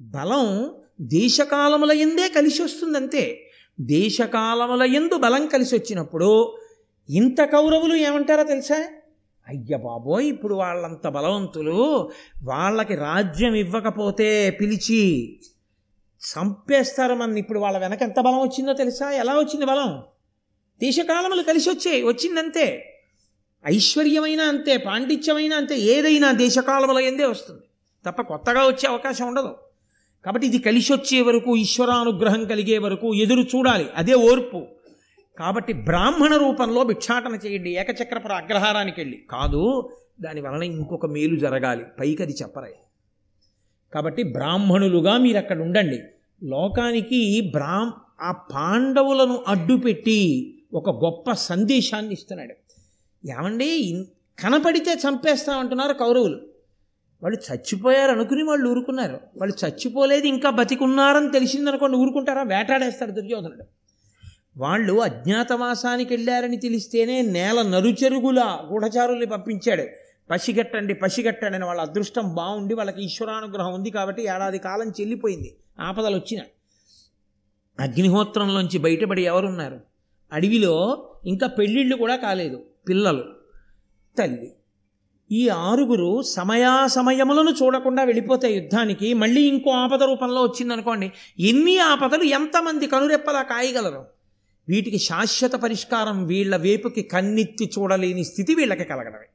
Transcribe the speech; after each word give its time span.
బలం 0.00 0.74
దేశకాలముల 1.00 1.92
ఎందే 1.92 2.28
కలిసి 2.28 2.62
వస్తుంది 2.62 2.98
అంతే 2.98 3.50
దేశకాలముల 3.80 4.82
ఎందు 4.82 5.16
బలం 5.16 5.46
కలిసి 5.46 5.74
వచ్చినప్పుడు 5.76 6.58
ఇంత 7.10 7.44
కౌరవులు 7.44 7.94
ఏమంటారో 7.94 8.44
తెలుసా? 8.44 8.88
అయ్య 9.48 9.76
బాబోయ్ 9.76 10.26
ఇప్పుడు 10.26 10.54
వాళ్ళంత 10.54 11.08
బలవంతులు 11.08 12.10
వాళ్ళకి 12.42 12.94
రాజ్యం 12.94 13.54
ఇవ్వకపోతే 13.54 14.50
పిలిచి 14.50 15.40
చంపేస్తారు 16.22 17.14
మన 17.14 17.38
ఇప్పుడు 17.38 17.58
వాళ్ళ 17.58 17.78
వెనక 17.78 18.02
ఎంత 18.02 18.20
బలం 18.20 18.40
వచ్చిందో 18.40 18.72
తెలుసా? 18.72 19.10
ఎలా 19.10 19.38
వచ్చింది 19.38 19.66
బలం? 19.66 20.02
దేశకాలములు 20.80 21.42
కలిసి 21.42 21.70
వచ్చాయి 21.70 22.02
వచ్చిందంతే. 22.02 22.90
ఐశ్వర్యమైన 23.66 24.40
అంతే 24.40 24.76
పాండిత్యమైన 24.76 25.54
అంతే 25.54 25.78
ఏదైనా 25.78 26.32
దేశకాలముల 26.32 26.98
ఎందే 26.98 27.24
వస్తుంది. 27.24 27.62
తప్ప 28.06 28.22
కొత్తగా 28.22 28.66
వచ్చే 28.66 28.88
అవకాశం 28.88 29.28
ఉండదు. 29.28 29.56
కాబట్టి 30.24 30.46
ఇది 30.46 30.58
కలిసి 30.58 30.92
వచ్చే 30.92 31.20
వరకు 31.20 31.56
ఈశ్వరానుగ్రహం 31.56 32.44
కలిగే 32.44 32.78
వరకు 32.78 33.14
ఎదురు 33.14 33.40
చూడాలి. 33.40 33.86
అదే 33.96 34.14
ఓర్పు. 34.14 34.66
కాబట్టి 35.38 35.72
బ్రాహ్మణ 35.72 36.36
రూపంలో 36.36 36.84
భిక్షాటన 36.84 37.38
చేయండి 37.46 37.70
ఏకచక్రపుర 37.70 38.32
అగ్రహారానికి 38.32 39.00
వెళ్ళి. 39.00 39.24
కాదు 39.30 39.90
దాని 40.20 40.40
వలన 40.40 40.62
ఇంకొక 40.62 41.06
మేలు 41.06 41.36
జరగాలి. 41.36 41.84
పైకి 42.00 42.22
అది 42.22 42.32
చెప్పరాయి 42.32 42.74
కాబట్టి 43.94 44.22
బ్రాహ్మణులుగా 44.22 45.18
మీరు 45.18 45.38
అక్కడ 45.38 45.62
ఉండండి. 45.62 46.00
లోకానికి 46.42 47.40
బ్రాహ్ 47.40 47.92
ఆ 48.20 48.32
పాండవులను 48.32 49.44
అడ్డుపెట్టి 49.48 50.54
ఒక 50.74 51.04
గొప్ప 51.04 51.32
సందేశాన్ని 51.32 52.12
ఇస్తున్నాడు. 52.12 52.54
ఏమండి 53.26 54.04
కనపడితే 54.38 54.92
చంపేస్తామంటున్నారు 54.92 55.92
కౌరవులు. 55.92 56.53
వాళ్ళు 57.24 57.52
చచ్చిపోయారు 57.52 58.10
అనుకుని 58.10 58.42
వాళ్ళు 58.42 58.70
ఊరుకున్నారు. 58.70 59.20
వాళ్ళు 59.36 59.66
చచ్చిపోలేదు 59.66 60.26
ఇంకా 60.26 60.50
బతికున్నారని 60.50 61.32
తెలిసిందనుకోండి 61.32 61.96
ఊరుకుంటారా? 61.96 62.42
వేటాడేస్తాడు 62.42 63.10
దుర్యోధనుడు. 63.10 63.64
వాళ్ళు 64.56 65.02
అజ్ఞాతవాసానికి 65.02 66.14
వెళ్ళారని 66.14 66.56
తెలిస్తేనే 66.56 67.22
నేల 67.22 67.62
నరుచెరుగుల 67.62 68.40
గూఢచారుల్ని 68.40 69.26
పంపించాడు. 69.26 69.84
పసిగట్టండి 70.30 70.94
పసిగట్టండి 70.94 71.56
అని 71.56 71.64
వాళ్ళ 71.64 71.80
అదృష్టం 71.80 72.34
బాగుండి 72.34 72.74
వాళ్ళకి 72.74 73.04
ఈశ్వరానుగ్రహం 73.04 73.74
ఉంది 73.74 73.90
కాబట్టి 73.90 74.22
ఏడాది 74.22 74.58
కాలం 74.58 74.92
చెల్లిపోయింది. 75.00 75.56
ఆపదలు 75.80 76.16
వచ్చిన 76.16 76.40
అగ్నిహోత్రంలోంచి 77.80 78.78
బయటపడి 78.78 79.22
ఎవరున్నారు? 79.22 79.80
అడవిలో 80.32 81.06
ఇంకా 81.26 81.46
పెళ్ళిళ్ళు 81.46 81.96
కూడా 81.96 82.16
కాలేదు. 82.16 82.62
పిల్లలు 82.88 83.24
తల్లి 84.18 84.52
ఈ 85.32 85.48
ఆరుగురు 85.48 86.22
సమయాసమయములను 86.22 87.50
చూడకుండా 87.50 88.04
వెళ్ళిపోతే 88.04 88.54
యుద్ధానికి 88.54 89.14
మళ్ళీ 89.14 89.42
ఇంకో 89.42 89.70
ఆపద 89.70 90.02
రూపంలో 90.02 90.42
వచ్చిందనుకోండి 90.42 91.12
ఎన్ని 91.40 91.78
ఆపదలు 91.78 92.22
ఎంతమంది 92.22 92.86
కనురెప్పలా 92.86 93.42
కాయగలరు? 93.42 94.04
వీటికి 94.68 94.98
శాశ్వత 94.98 95.52
పరిష్కారం 95.52 96.26
వీళ్ళ 96.26 96.56
వేపుకి 96.56 97.02
కన్నెత్తి 97.02 97.70
చూడలేని 97.78 98.24
స్థితి 98.24 98.54
వీళ్ళకి 98.54 98.84
కలగడమే. 98.84 99.28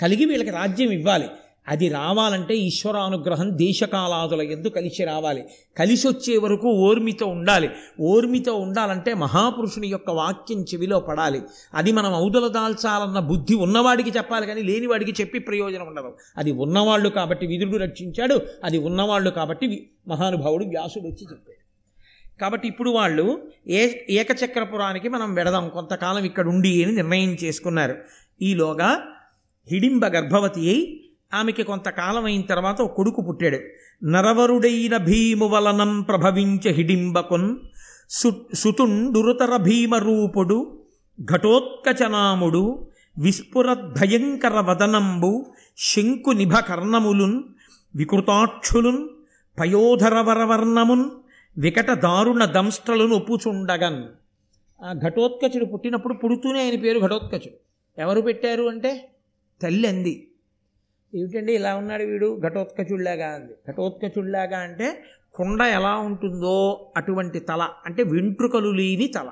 కలిగి 0.00 0.24
వీళ్ళకి 0.24 0.50
రాజ్యం 0.50 0.90
ఇవ్వాలి. 0.90 1.28
అది 1.68 1.88
రావాలంటే 1.88 2.56
ఈశ్వరానుగ్రహం 2.56 3.58
దేశకాలాదుల 3.58 4.42
ఎందు 4.42 4.68
కలిసి 4.68 5.04
రావాలి. 5.04 5.44
కలిసి 5.78 6.08
వచ్చే 6.08 6.38
వరకు 6.38 6.68
ఓర్మితో 6.68 7.26
ఉండాలి. 7.26 7.70
ఓర్మితో 8.00 8.54
ఉండాలంటే 8.54 9.14
మహాపురుషుని 9.14 9.88
యొక్క 9.88 10.10
వాక్యం 10.10 10.62
చెవిలో 10.62 11.00
పడాలి. 11.00 11.42
అది 11.74 11.92
మనం 11.92 12.14
అవుదల 12.14 12.48
దాల్చాలన్న 12.48 13.18
బుద్ధి 13.18 13.54
ఉన్నవాడికి 13.54 14.10
చెప్పాలి 14.10 14.46
కానీ 14.46 14.62
లేనివాడికి 14.62 15.12
చెప్పి 15.20 15.38
ప్రయోజనం 15.38 15.86
ఉండదు. 15.86 16.16
అది 16.36 16.52
ఉన్నవాళ్ళు 16.52 17.08
కాబట్టి 17.08 17.46
విదురుడు 17.46 17.76
రక్షించాడు. 17.76 18.40
అది 18.64 18.78
ఉన్నవాళ్ళు 18.78 19.30
కాబట్టి 19.30 19.90
మహానుభావుడు 20.08 20.64
వ్యాసుడు 20.64 21.04
వచ్చి 21.04 21.22
చెప్పాడు. 21.22 21.68
కాబట్టి 22.40 22.68
ఇప్పుడు 22.68 22.90
వాళ్ళు 22.90 23.42
ఏ 23.68 23.90
ఏకచక్రపురానికి 24.10 25.08
మనం 25.08 25.34
వెడదాం. 25.34 25.68
కొంతకాలం 25.68 26.24
ఇక్కడ 26.24 26.48
ఉండి 26.48 26.84
అని 26.84 26.92
నిర్ణయం 26.92 27.36
చేసుకున్నారు. 27.44 27.96
ఈలోగా 28.42 29.02
హిడింబ 29.70 30.06
గర్భవతి 30.06 30.60
అయి 30.60 31.07
ఆమెకి 31.34 31.62
కొంతకాలం 31.62 32.24
అయిన 32.24 32.40
తర్వాత 32.40 32.80
ఒక 32.80 32.92
కొడుకు 32.96 33.22
పుట్టాడు. 33.22 33.58
నరవరుడైన 34.04 34.96
భీము 34.96 35.46
వలనం 35.46 36.02
ప్రభవించ 36.02 36.72
హిడింబకున్ 36.72 37.56
సు 38.10 38.46
సుతుండురుతర 38.54 39.56
భీమరూపుడు 39.56 40.84
ఘటోత్కచనాముడు 41.24 42.88
విస్ఫురద్భయంకర 43.18 44.60
వదనంబు 44.60 45.46
శంకు 45.76 46.30
నిభ 46.30 46.54
కర్ణములున్ 46.54 47.42
వికృతాక్షులున్ 47.96 49.08
పయోధరవరవర్ణమున్ 49.60 51.10
వికట 51.58 51.90
దారుణ 51.90 52.44
దంష్ట్రలను 52.44 53.14
ఒప్పుచుండగన్. 53.14 54.02
ఆ 54.84 54.92
ఘటోత్కచుడు 54.92 55.64
పుట్టినప్పుడు 55.64 56.14
పుడుతూనే 56.14 56.62
ఆయన 56.62 56.80
పేరు 56.80 56.98
ఘటోత్కచుడు. 56.98 57.56
ఎవరు 58.00 58.20
పెట్టారు 58.20 58.62
అంటే 58.62 59.08
తల్లి 59.62 59.88
అంది. 59.88 60.28
ఏమిటండి 61.14 61.52
ఇలా 61.52 61.76
ఉన్నాడు 61.76 62.02
వీడు? 62.02 62.40
ఘటోత్కచుడిలాగా 62.46 63.28
అంది. 63.34 63.72
ఘటోత్కచుడిలాగా 63.72 64.58
అంటే 64.58 65.04
కుండ 65.34 65.60
ఎలా 65.60 65.96
ఉంటుందో 65.96 66.90
అటువంటి 66.96 67.40
తల 67.40 67.68
అంటే 67.86 68.02
వెంట్రుకలు 68.02 68.70
లేని 68.70 69.06
తల. 69.06 69.30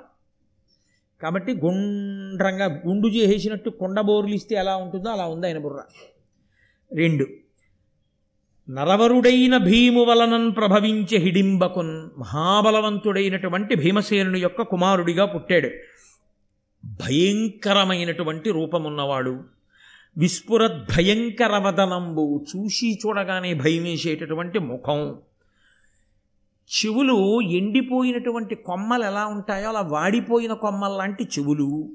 కాబట్టి 1.23 1.53
గుండ్రంగా 1.53 2.83
గుండు 2.87 3.09
చేసేసినట్టు 3.09 3.71
కొండ 3.71 4.01
బోర్లిస్తే 4.01 4.55
ఎలా 4.57 4.77
ఉంటుందో 4.77 5.11
అలా 5.11 5.27
ఉంది 5.27 5.47
ఆయన 5.47 5.59
బుర్ర. 5.59 5.81
రెండు. 6.93 7.27
నరవరుడైన 8.71 9.57
భీము 9.57 10.05
వలనన్ 10.05 10.57
ప్రభవించే 10.57 11.19
హిడింబకున్ 11.19 12.21
మహాబలవంతుడైనటువంటి 12.21 13.75
భీమసేనుని 13.75 14.41
యొక్క 14.41 14.63
కుమారుడిగా 14.63 15.25
పుట్టాడు. 15.25 15.69
భయంకరమైనటువంటి 16.87 18.51
రూపమున్నవాడు. 18.51 19.56
విస్ఫురద్భయంకరవదనంబు 20.19 22.45
చూసి 22.57 22.95
చూడగానే 22.95 23.55
భయమేసేటటువంటి 23.55 24.59
ముఖం. 24.59 25.17
చెవులు 26.71 27.41
ఎండిపోయినటువంటి 27.41 28.55
కొమ్మలు 28.55 29.05
ఎలా 29.05 29.27
ఉంటాయో 29.27 29.69
అలా 29.69 29.81
వాడిపోయిన 29.81 30.53
కొమ్మల్లాంటి 30.53 31.25
చెవులు 31.25 31.91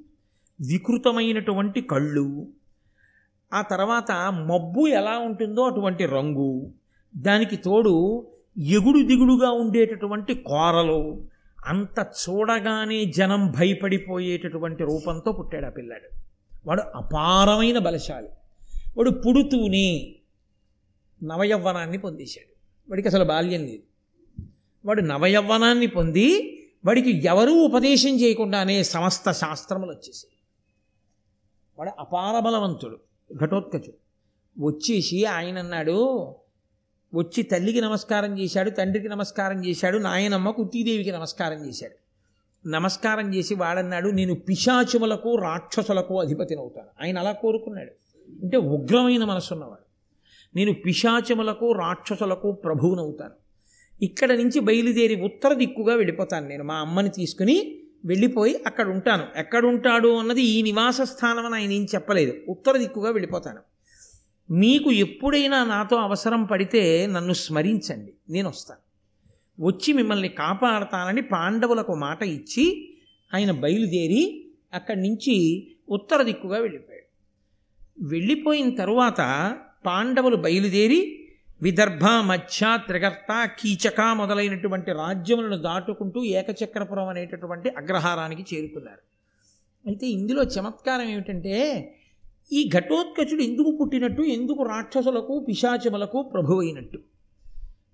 వికృతమైనటువంటి 0.61 1.81
కళ్ళు 1.81 2.47
ఆ 3.53 3.61
తర్వాత 3.61 4.31
మబ్బు 4.31 4.87
ఎలా 4.87 5.17
ఉంటుందో 5.17 5.61
అటువంటి 5.61 6.05
రంగు 6.05 6.71
దానికి 7.15 7.55
తోడు 7.55 8.27
ఎగుడు 8.57 9.07
దిగుడుగా 9.07 9.51
ఉండేటటువంటి 9.51 10.33
కోరలు 10.33 11.27
అంత 11.65 11.99
చూడగానే 11.99 13.05
జనం 13.05 13.51
భయపడిపోయేటటువంటి 13.51 14.83
రూపంతో 14.83 15.31
పుట్టాడు 15.31 15.65
ఆ 15.65 15.69
పిల్లాడు. 15.69 16.20
వాడు 16.65 16.81
అపారమైన 16.81 17.77
బలశాలి. 17.77 18.27
వాడు 18.97 19.09
పుడుతూనే 19.09 20.15
నవయవ్వనాన్ని 21.23 21.97
పొందేశాడు. 21.97 22.51
వాడికి 22.89 23.07
అసలు 23.07 23.23
బాల్యం 23.23 23.61
లేదు. 23.61 23.83
వాడు 24.85 25.01
నవయవ్వనాన్ని 25.01 25.87
పొంది 25.87 26.57
వాడికి 26.85 27.25
ఎవరూ 27.25 27.53
ఉపదేశం 27.53 28.09
చేయకుండానే 28.09 28.83
సమస్త 28.83 29.31
శాస్త్రములు 29.31 29.91
వచ్చేసాయి. 29.91 30.37
వాడు 31.79 31.91
అపార 31.99 32.39
బలవంతుడు 32.39 32.99
ఘటోత్కచుడు. 33.45 34.01
వచ్చేసి 34.65 35.25
ఆయన 35.25 35.57
అన్నాడు 35.57 36.27
వచ్చి 37.13 37.43
తల్లికి 37.43 37.81
నమస్కారం 37.81 38.39
చేశాడు 38.39 38.69
తండ్రికి 38.69 39.09
నమస్కారం 39.09 39.65
చేశాడు 39.65 39.97
నాయనమ్మ 39.97 40.49
కుతీదేవికి 40.49 41.11
నమస్కారం 41.11 41.67
చేశాడు. 41.67 41.95
నమస్కారం 42.67 43.35
చేసి 43.35 43.55
వాడన్నాడు. 43.55 44.09
నేను 44.09 44.35
పిశాచుములకు 44.35 45.35
రాక్షసులకు 45.35 46.19
అధిపతినవుతాను. 46.19 46.87
ఆయన 47.03 47.19
అలా 47.19 47.31
కోరుకున్నాడు. 47.31 47.91
అంటే 48.43 48.57
ఉగ్రమైన 48.57 49.23
మనసున్నవాడు. 49.23 49.85
నేను 50.55 50.73
పిశాచములకు 50.73 51.71
రాక్షసులకు 51.71 52.51
ప్రభువునవుతాను. 52.51 53.31
ఇక్కడ 54.03 54.31
నుంచి 54.31 54.59
బయలుదేరి 54.59 55.21
ఉత్తర 55.21 55.53
దిక్కుగా 55.53 55.95
వెళ్ళిపోతాను 55.95 56.47
నేను. 56.47 56.63
మా 56.63 56.75
అమ్మని 56.75 57.09
తీసుకుని 57.09 57.77
వెళ్ళిపోయి 58.05 58.63
అక్కడ 58.67 58.87
ఉంటాను 58.87 59.39
ఎక్కడుంటాడు 59.39 60.07
అన్నది 60.07 60.41
ఈ 60.41 60.61
నివాస 60.61 61.01
స్థానం 61.01 61.45
అని 61.45 61.55
ఆయన 61.55 61.71
ఏం 61.71 61.83
చెప్పలేదు. 61.95 62.33
ఉత్తర 62.49 62.77
దిక్కుగా 62.77 63.11
వెళ్ళిపోతాను. 63.11 63.59
మీకు 64.53 64.91
ఎప్పుడైనా 64.91 65.63
నాతో 65.63 65.95
అవసరం 65.95 66.43
పడితే 66.43 67.07
నన్ను 67.07 67.33
స్మరించండి. 67.33 68.13
నేను 68.29 68.49
వస్తాను 68.49 68.80
వచ్చి 69.61 69.93
మిమ్మల్ని 69.93 70.29
కాపాడతానని 70.29 71.21
పాండవులకు 71.21 71.93
మాట 71.95 72.23
ఇచ్చి 72.23 72.93
ఆయన 73.33 73.51
బయలుదేరి 73.51 74.51
అక్కడి 74.73 75.01
నుంచి 75.01 75.67
ఉత్తర 75.89 76.21
దిక్కుగా 76.21 76.57
వెళ్ళిపోయాడు. 76.57 77.01
వెళ్ళిపోయిన 78.09 78.75
తరువాత 78.75 79.21
పాండవులు 79.85 80.35
బయలుదేరి 80.35 81.17
విదర్భ 81.61 82.03
మధ్య 82.03 82.79
త్రిగర్త 82.87 83.49
కీచక 83.59 84.01
మొదలైనటువంటి 84.01 84.91
రాజ్యములను 84.91 85.57
దాటుకుంటూ 85.57 86.23
ఏకచక్రపురం 86.23 87.07
అనేటటువంటి 87.07 87.69
అగ్రహారానికి 87.69 88.55
చేరుకున్నారు. 88.55 88.99
అయితే 89.85 90.07
ఇందులో 90.07 90.43
చమత్కారం 90.43 91.09
ఏమిటంటే 91.09 91.55
ఈ 92.53 92.69
ఘటోత్కచుడు 92.69 93.41
ఎందుకు 93.41 93.77
పుట్టినట్టు 93.81 94.21
ఎందుకు 94.21 94.63
రాక్షసులకు 94.63 95.45
పిశాచములకు 95.49 96.21
ప్రభువైనట్టు? 96.21 96.99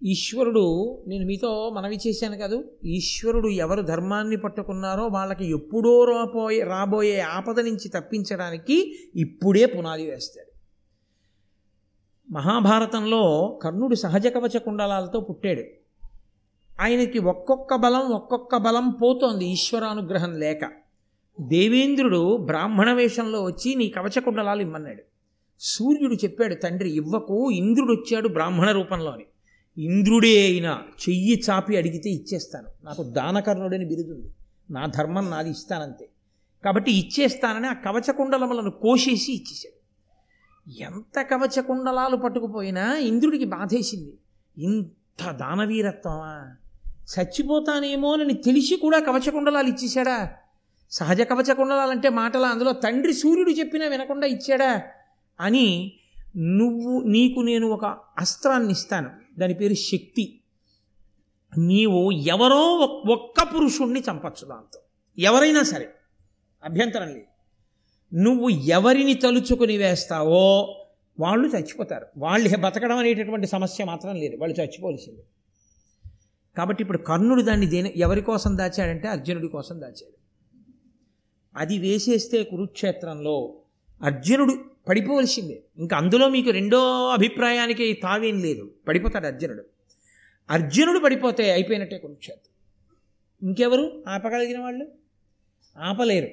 ఈశ్వరుడు 0.04 0.98
నేను 1.08 1.26
మీతో 1.26 1.70
మనవి 1.70 1.98
చేశాను 2.08 2.38
కాదు 2.38 2.72
ఈశ్వరుడు 2.86 3.48
ఎవరు 3.48 3.82
ధర్మాన్ని 3.82 4.38
పట్టుకున్నారో 4.38 5.08
వాళ్ళకి 5.08 5.50
ఎప్పుడో 5.50 6.04
రాబోయే 6.04 6.64
రాబోయే 6.64 7.20
ఆపద 7.20 7.60
నుంచి 7.60 7.90
తప్పించడానికి 7.90 9.00
ఇప్పుడే 9.16 9.66
పునాది 9.66 10.12
వేస్తాడు. 10.12 10.52
మహాభారతంలో 12.32 13.48
కర్ణుడు 13.64 13.96
సహజ 13.96 14.28
కవచ 14.28 14.58
కుండలాలతో 14.58 15.20
పుట్టాడు. 15.20 15.62
ఆయనకి 16.82 17.20
ఒక్కొక్క 17.20 17.76
బలం 17.76 18.02
ఒక్కొక్క 18.02 18.58
బలం 18.58 18.90
పోతోంది 18.90 19.46
ఈశ్వరానుగ్రహం 19.46 20.40
లేక. 20.40 20.72
దేవేంద్రుడు 21.40 22.38
బ్రాహ్మణ 22.38 22.94
వేషంలో 22.94 23.44
వచ్చి 23.44 23.76
నీ 23.76 23.90
కవచ 23.90 24.20
కుండలాలు 24.20 24.62
ఇమ్మన్నాడు. 24.62 25.04
సూర్యుడు 25.60 26.14
చెప్పాడు 26.14 26.56
తండ్రి 26.56 26.96
ఇవ్వకు 26.96 27.52
ఇంద్రుడు 27.52 27.94
వచ్చాడు 27.94 28.28
బ్రాహ్మణ 28.28 28.72
రూపంలోని. 28.72 29.26
ఇంద్రుడే 29.78 30.42
అయినా 30.42 30.82
చెయ్యి 31.10 31.44
చాపి 31.50 31.78
అడిగితే 31.78 32.10
ఇచ్చేస్తాను. 32.10 32.68
నాకు 32.84 33.04
దానకర్ణుడని 33.04 33.86
బిరుదుంది. 33.86 34.28
నా 34.72 34.86
ధర్మం 34.86 35.30
నాది 35.30 35.50
ఇస్తానంతే. 35.50 36.10
కాబట్టి 36.66 36.92
ఇచ్చేస్తానని 36.92 37.68
ఆ 37.68 37.74
కవచకుండలములను 37.74 38.72
కోసేసి 38.72 39.34
ఇచ్చేశాడు. 39.34 39.78
ఎంత 40.86 41.22
కవచకుండలాలు 41.22 42.16
పట్టుకుపోయినా 42.16 42.98
ఇంద్రుడికి 42.98 43.46
బాధేసింది. 43.46 44.14
ఇంత 44.64 45.32
దానవీరత్వమా? 45.32 46.56
చచ్చిపోతానేమోనని 46.88 48.34
తెలిసి 48.34 48.76
కూడా 48.76 49.00
కవచకుండలాలు 49.00 49.68
ఇచ్చేశాడా? 49.68 50.32
సహజ 50.92 51.22
కవచకుండలాలంటే 51.22 52.10
మాటల 52.10 52.46
అందులో 52.46 52.72
తండ్రి 52.72 53.14
సూర్యుడు 53.14 53.52
చెప్పినా 53.52 53.88
వినకుండా 53.88 54.28
ఇచ్చాడా? 54.28 54.82
అని 55.40 55.92
నువ్వు 56.38 57.02
నీకు 57.02 57.40
నేను 57.40 57.68
ఒక 57.68 57.86
అస్త్రాన్ని 58.18 58.72
ఇస్తాను 58.72 59.27
దాని 59.40 59.54
పేరు 59.54 59.74
శక్తి. 59.74 60.42
నీవు 61.58 62.12
ఎవరో 62.12 62.76
ఒక్క 63.10 63.44
పురుషుణ్ణి 63.44 64.00
చంపచ్చు 64.00 64.48
దాంతో. 64.48 64.80
ఎవరైనా 65.18 65.64
సరే 65.64 65.90
అభ్యంతరం 66.64 67.08
లేదు. 67.08 67.26
నువ్వు 68.16 68.50
ఎవరిని 68.50 69.14
తలుచుకుని 69.14 69.78
వేస్తావో 69.78 70.62
వాళ్ళు 71.20 71.48
చచ్చిపోతారు. 71.48 72.06
వాళ్ళు 72.18 72.58
బతకడం 72.58 72.98
అనేటటువంటి 72.98 73.48
సమస్య 73.48 73.86
మాత్రం 73.86 74.16
లేదు. 74.16 74.38
వాళ్ళు 74.38 74.62
చచ్చిపోవలసిందే. 74.62 75.24
కాబట్టి 76.58 76.84
ఇప్పుడు 76.84 76.98
కర్ణుడు 76.98 77.42
దాన్ని 77.42 77.66
దేని 77.66 77.94
ఎవరి 77.98 78.22
కోసం 78.22 78.58
దాచాడంటే 78.58 79.08
అర్జునుడి 79.08 79.48
కోసం 79.48 79.82
దాచాడు. 79.82 80.18
అది 81.58 81.78
వేసేస్తే 81.78 82.44
కురుక్షేత్రంలో 82.44 83.60
అర్జునుడు 84.04 84.77
పడిపోవలసిందే. 84.90 85.64
ఇంకా 85.78 85.98
అందులో 85.98 86.30
మీకు 86.30 86.50
రెండో 86.50 87.08
అభిప్రాయానికి 87.08 87.94
తావేం 87.94 88.42
లేదు. 88.42 88.72
పడిపోతాడు 88.88 89.26
అర్జునుడు. 89.26 89.64
అర్జునుడు 90.50 91.00
పడిపోతే 91.00 91.52
అయిపోయినట్టే 91.52 91.98
కురుక్షేత్రం 91.98 92.54
ఇంకెవరు? 93.48 94.04
ఆపగలిగిన 94.08 94.60
వాళ్ళు? 94.60 94.88
ఆపలేరు. 95.80 96.28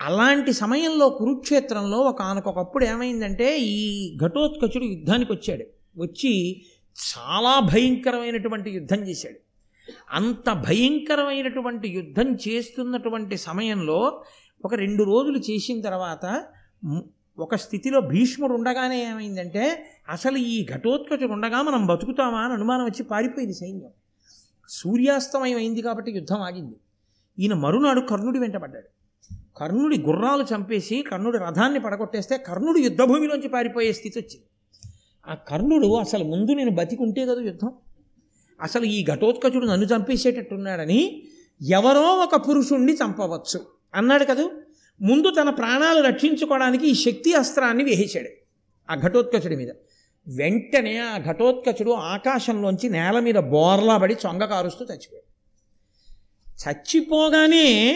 అలాంటి 0.00 0.52
సమయంలో 0.52 1.08
కురుక్షేత్రంలో 1.08 1.98
ఒక 1.98 2.22
ఆనకొకప్పుడు 2.22 2.84
ఏమైందంటే 2.84 3.58
ఈ 3.58 4.16
ఘటోత్కచుడు 4.16 4.84
యుద్ధానికి 4.84 5.32
వచ్చాడు. 5.32 5.64
వచ్చి 6.00 6.62
చాలా 6.94 7.60
భయంకరమైనటువంటి 7.60 8.70
యుద్ధం 8.70 8.96
చేశాడు. 8.96 9.46
అంత 10.10 10.52
భయంకరమైనటువంటి 10.52 11.88
యుద్ధం 11.88 12.34
చేస్తున్నటువంటి 12.34 13.36
సమయంలో 13.36 14.24
ఒక 14.64 14.74
రెండు 14.74 15.02
రోజులు 15.02 15.38
చేసిన 15.38 15.80
తర్వాత 15.80 16.46
ఒక 17.38 17.54
స్థితిలో 17.54 18.00
భీష్ముడు 18.00 18.54
ఉండగానే 18.54 19.10
ఏమైందంటే 19.10 19.90
అసలు 20.08 20.36
ఈ 20.36 20.66
ఘటోత్కచుడు 20.74 21.32
ఉండగా 21.32 21.62
మనం 21.62 21.86
బతుకుతామా 21.86 22.38
అని 22.38 22.52
అనుమానం 22.52 22.84
వచ్చి 22.84 23.02
పారిపోయింది 23.02 23.54
సైన్యం. 23.54 23.90
సూర్యాస్తమయం 24.68 25.56
అయింది 25.56 25.82
కాబట్టి 25.82 26.12
యుద్ధం 26.12 26.36
ఆగింది. 26.36 26.74
ఈయన 27.38 27.54
మరునాడు 27.54 28.00
కర్ణుడి 28.00 28.38
వెంటబడ్డాడు 28.38 28.86
కర్ణుడి 29.56 30.00
గుర్రాలు 30.00 30.42
చంపేసి 30.42 31.02
కర్ణుడి 31.02 31.38
రథాన్ని 31.38 31.80
పడగొట్టేస్తే 31.80 32.38
కర్ణుడు 32.38 32.78
యుద్ధభూమిలోంచి 32.78 33.48
పారిపోయే 33.48 33.92
స్థితి 33.92 34.18
వచ్చింది. 34.18 34.44
ఆ 35.28 35.34
కర్ణుడు 35.34 35.94
అసలు 35.94 36.24
ముందు 36.24 36.52
నేను 36.52 36.70
బతికుంటే 36.70 37.26
కదా 37.26 37.40
యుద్ధం? 37.40 37.72
అసలు 38.62 38.84
ఈ 38.84 39.04
ఘటోత్కచుడు 39.04 39.66
నన్ను 39.66 39.86
చంపేసేటట్టున్నాడని 39.86 41.22
ఎవరో 41.68 42.00
ఒక 42.00 42.48
పురుషుణ్ణి 42.48 42.92
చంపవచ్చు. 42.92 43.66
అన్నాడు 43.94 44.24
కదూ? 44.24 44.50
ముందు 45.00 45.30
తన 45.30 45.50
ప్రాణాలు 45.50 46.02
రక్షించుకోవడానికి 46.02 46.86
ఈ 46.86 46.94
శక్తి 46.94 47.34
అస్త్రాన్ని 47.34 47.84
వేహించాడు. 47.84 48.28
ఆ 48.90 48.94
ఘటోత్కచుడి 48.94 49.56
మీద. 49.56 49.70
వెంటనే 50.28 50.98
ఆ 50.98 51.18
ఘటోత్కచుడు 51.18 51.90
ఆకాశంలోంచి 51.90 52.88
నేల 52.90 53.18
మీద 53.18 53.34
బోర్లా 53.34 53.96
పడి 53.96 54.16
చొంగ 54.26 54.44
కారుస్తూ 54.44 54.84
చచ్చిపోయాడు. 54.84 55.26
చచ్చిపోగానే 56.68 57.92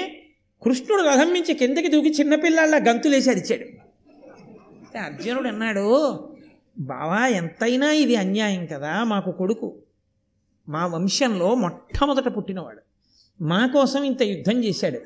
కృష్ణుడు 0.62 1.02
రథం 1.02 1.34
నుంచి 1.34 1.54
కిందకి 1.54 1.88
దూకి 1.88 2.08
చిన్నపిల్లాళ్ళ 2.08 2.90
గంతులేసి 2.90 3.30
అరిచాడు. 3.30 3.64
అర్జునుడు 4.98 5.48
అన్నాడు 5.48 6.18
బావా 6.78 7.26
ఎంతైనా 7.26 7.92
ఇది 7.92 8.16
అన్యాయం 8.16 8.66
కదా 8.66 9.04
మాకు 9.04 9.32
కొడుకు. 9.32 9.82
మా 10.68 10.86
వంశంలో 10.86 11.54
మొట్టమొదట 11.54 12.36
పుట్టినవాడు. 12.36 12.80
మా 13.42 13.66
కోసం 13.66 14.02
ఇంత 14.02 14.22
యుద్ధం 14.22 14.64
చేశాడు. 14.64 15.00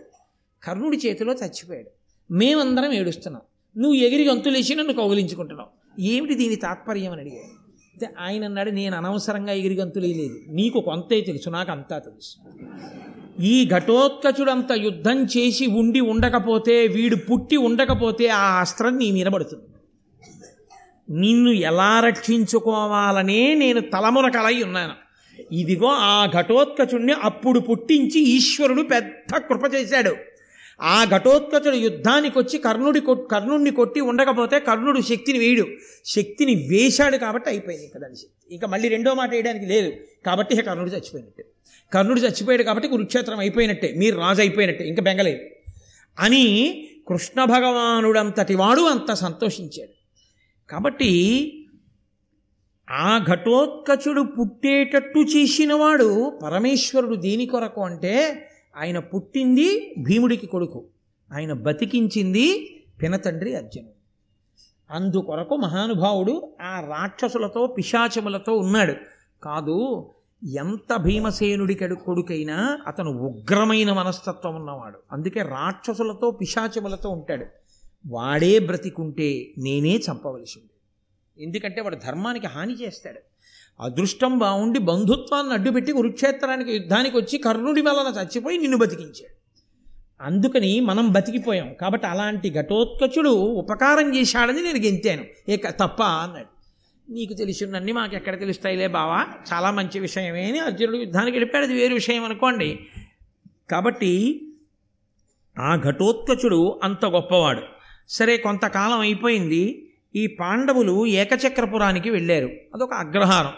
కర్ణుడి 0.64 1.00
చేతిలో 1.06 1.32
చచ్చిపోయాడు. 1.32 1.90
మేమందరం 2.32 2.92
ఏడుస్తున్నాం. 2.92 3.42
నువ్వు 3.82 3.94
ఎగిరి 3.94 4.28
గంతులేసి 4.28 4.74
నన్ను 4.74 4.92
కౌగిలించుకుంటున్నావు. 4.92 6.00
ఏమిటి 6.00 6.34
దీని 6.34 6.56
తాత్పర్యం 6.56 7.12
అని 7.12 7.20
అడిగాడు. 7.20 7.64
అయితే 7.94 8.08
ఆయన 8.20 8.44
అన్నాడు 8.44 8.70
నేను 8.70 8.96
అనవసరంగా 8.96 9.52
ఎగిరి 9.52 9.74
గంతులేయలేదు 9.74 10.40
నీకు 10.48 10.80
కొంతే 10.80 11.20
తెలుసు 11.20 11.50
నాకు 11.50 11.70
అంతా 11.70 11.98
తెలుసు. 11.98 12.36
ఈ 13.42 13.68
ఘటోత్కచుడంత 13.68 14.72
యుద్ధం 14.72 15.24
చేసి 15.24 15.66
ఉండి 15.66 16.00
ఉండకపోతే 16.00 16.86
వీడు 16.86 17.16
పుట్టి 17.16 17.56
ఉండకపోతే 17.56 18.28
ఆ 18.28 18.60
అస్త్రం 18.60 18.96
నీ 18.96 19.10
మీద 19.10 19.26
పడుతుంది. 19.26 19.64
నిన్ను 21.20 21.50
ఎలా 21.50 22.00
రక్షించుకోవాలనే 22.00 23.54
నేను 23.54 23.80
తలమునకలై 23.80 24.62
ఉన్నాను. 24.62 24.94
ఇదిగో 25.52 25.86
ఆ 25.86 26.26
ఘటోత్కచుడిని 26.26 27.12
అప్పుడు 27.12 27.60
పుట్టించి 27.60 28.20
ఈశ్వరుడు 28.20 28.82
పెద్ద 28.82 29.36
కృప 29.36 29.74
చేశాడు. 29.74 30.16
ఆ 30.80 31.04
ఘటోత్కచుడు 31.04 31.76
యుద్ధానికి 31.76 32.38
వచ్చి 32.38 32.58
కర్ణుడి 32.58 33.00
కర్ణుడిని 33.30 33.70
కొట్టి 33.70 34.00
ఉండకపోతే 34.00 34.60
కర్ణుడు 34.60 35.00
శక్తిని 35.00 35.38
వేయడు 35.38 35.66
శక్తిని 36.04 36.54
వేశాడు 36.54 37.16
కాబట్టి 37.16 37.50
అయిపోయింది 37.50 37.84
ఇంకా 37.86 38.00
దాని 38.00 38.16
శక్తి. 38.16 38.54
ఇంకా 38.54 38.66
మళ్ళీ 38.66 38.88
రెండో 38.88 39.14
మాట 39.14 39.30
వేయడానికి 39.30 39.66
లేదు. 39.66 39.92
కాబట్టి 40.26 40.62
కర్ణుడు 40.62 40.90
చచ్చిపోయినట్టే. 40.90 41.44
కర్ణుడు 41.94 42.20
చచ్చిపోయాడు 42.20 42.62
కాబట్టి 42.62 42.88
కురుక్షేత్రం 42.88 43.38
అయిపోయినట్టే. 43.38 43.94
మీరు 43.96 44.18
రాజు 44.18 44.40
అయిపోయినట్టే. 44.40 44.88
ఇంకా 44.88 45.02
బెంగలేదు. 45.02 45.38
అని 46.18 46.88
కృష్ణ 47.08 47.44
భగవానుడంతటి 47.44 48.54
వాడు 48.54 48.80
అంత 48.80 49.12
సంతోషించాడు. 49.12 49.90
కాబట్టి 50.70 51.50
ఆ 52.90 53.24
ఘటోత్కచుడు 53.30 54.22
పుట్టేటట్టు 54.22 55.18
చేసినవాడు 55.18 56.38
పరమేశ్వరుడు 56.44 57.14
దేని 57.14 57.46
కొరకు 57.46 57.80
అంటే 57.80 58.48
ఆయన 58.76 58.98
పుట్టింది 58.98 59.94
భీముడికి 59.98 60.46
కొడుకు. 60.46 60.84
ఆయన 61.32 61.52
బతికించింది 61.52 62.76
పినతండ్రి 63.02 63.56
అర్జునుడు. 63.56 63.94
అందుకొరకు 64.90 65.56
మహానుభావుడు 65.56 66.52
ఆ 66.62 66.80
రాక్షసులతో 66.80 67.66
పిశాచములతో 67.66 68.56
ఉన్నాడు. 68.56 68.94
కాదు 69.42 70.10
ఎంత 70.58 70.96
భీమసేనుడి 70.96 71.74
కడు 71.74 71.94
కొడుకైనా 71.94 72.80
అతను 72.86 73.10
ఉగ్రమైన 73.10 73.92
మనస్తత్వం 73.92 74.56
ఉన్నవాడు. 74.56 74.98
అందుకే 75.12 75.42
రాక్షసులతో 75.42 76.30
పిశాచములతో 76.30 77.10
ఉంటాడు. 77.10 77.46
వాడే 78.06 78.58
బ్రతికుంటే 78.58 79.50
నేనే 79.58 79.96
చంపవలసింది. 79.96 80.70
ఎందుకంటే 81.44 81.80
వాడు 81.80 81.96
ధర్మానికి 81.96 82.46
హాని 82.46 82.74
చేస్తాడు. 82.74 83.20
అదృష్టం 83.80 84.38
బాగుండి 84.38 84.78
బంధుత్వాన్ని 84.78 85.52
అడ్డుపెట్టి 85.52 85.92
కురుక్షేత్రానికి 85.92 86.72
యుద్ధానికి 86.72 87.16
వచ్చి 87.16 87.38
కర్ణుడి 87.38 87.80
వలన 87.82 88.20
చచ్చిపోయి 88.20 88.58
నిన్ను 88.58 88.78
బతికించాడు. 88.78 89.34
అందుకని 90.20 90.80
మనం 90.80 91.12
బతికిపోయాం. 91.12 91.74
కాబట్టి 91.80 92.06
అలాంటి 92.06 92.50
ఘటోత్కచుడు 92.50 93.30
ఉపకారం 93.30 94.16
చేశాడని 94.16 94.62
నేను 94.62 94.78
గెంతాను. 94.78 95.24
ఏక 95.48 95.68
తప్ప 95.68 96.02
అన్నాడు. 96.02 96.54
నీకు 97.12 97.34
తెలిసినన్ని 97.34 97.92
మాకు 97.92 98.16
ఎక్కడ 98.16 98.38
తెలుస్తాయిలే 98.38 98.86
బావా? 98.86 99.26
చాలా 99.52 99.70
మంచి 99.70 100.00
విషయమే 100.00 100.44
అని 100.44 100.58
అర్జునుడు 100.58 100.96
యుద్ధానికి 100.96 101.36
వెళ్ళిపోయాడు. 101.36 101.70
అది 101.70 101.80
వేరే 101.80 101.94
విషయం 101.94 102.24
అనుకోండి. 102.24 102.80
కాబట్టి 103.70 104.40
ఆ 105.58 105.76
ఘటోత్కచుడు 105.76 106.80
అంత 106.82 107.06
గొప్పవాడు. 107.06 107.62
సరే 108.08 108.36
కొంతకాలం 108.36 109.00
అయిపోయింది. 109.00 109.92
ఈ 110.16 110.26
పాండవులు 110.26 111.06
ఏకచక్రపురానికి 111.06 112.10
వెళ్ళారు. 112.10 112.50
అదొక 112.74 112.94
అగ్రహారం. 112.94 113.52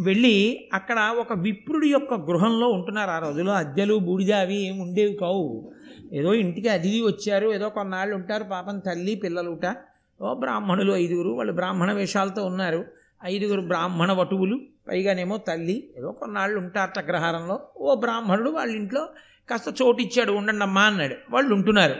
వెళ్ళి 0.00 0.68
అక్కడ 0.74 1.14
ఒక 1.18 1.32
విప్రుడి 1.32 1.88
యొక్క 1.88 2.14
గృహంలో 2.14 2.68
ఉంటున్నారు 2.68 3.10
ఆ 3.10 3.18
రోజులో 3.18 3.52
అద్దెలు 3.52 3.94
బూడిద 3.94 4.32
అవి 4.32 4.66
ఏమి 4.66 4.80
ఉండేవి 4.80 5.14
కావు. 5.14 5.72
ఏదో 6.12 6.34
ఇంటికి 6.34 6.68
అతిథి 6.68 7.00
వచ్చారు 7.00 7.52
ఏదో 7.52 7.68
కొన్నాళ్ళు 7.68 8.14
ఉంటారు 8.14 8.44
పాపం 8.44 8.78
తల్లి 8.78 9.14
పిల్లలుట. 9.14 9.76
ఓ 10.22 10.34
బ్రాహ్మణులు 10.34 10.92
ఐదుగురు 10.92 11.30
వాళ్ళు 11.30 11.52
బ్రాహ్మణ 11.52 11.92
వేషాలతో 11.92 12.44
ఉన్నారు. 12.44 12.84
ఐదుగురు 13.24 13.60
బ్రాహ్మణ 13.60 14.12
వటువులు 14.12 14.60
పైగానేమో 14.88 15.36
తల్లి 15.36 15.90
ఏదో 15.98 16.12
కొన్నాళ్ళు 16.12 16.58
ఉంటారట 16.58 16.98
అగ్రహారంలో. 16.98 17.60
ఓ 17.76 17.94
బ్రాహ్మణుడు 17.94 18.50
వాళ్ళ 18.50 18.76
ఇంట్లో 18.76 19.08
కాస్త 19.50 19.82
చోటు 19.82 20.02
ఇచ్చాడు 20.02 20.32
ఉండండి 20.32 20.64
అమ్మా 20.64 20.82
అన్నాడు. 20.82 21.14
వాళ్ళు 21.30 21.54
ఉంటున్నారు. 21.54 21.94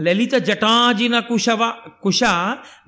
లలిత 0.00 0.32
జటాజిన 0.32 1.20
కుశవ 1.20 1.72
కుశ 2.02 2.20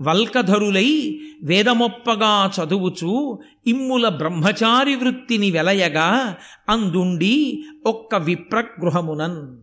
వల్కధరులై 0.03 1.21
వేదమొప్పగా 1.43 2.51
చదువుచు 2.61 3.39
ఇమ్ముల 3.67 4.09
బ్రహ్మచారి 4.09 4.97
వృత్తిని 4.97 5.51
వెలయగా 5.51 6.37
అందుండి 6.69 7.65
ఒక్క 7.87 8.15
విప్రగృహమునన్. 8.15 9.57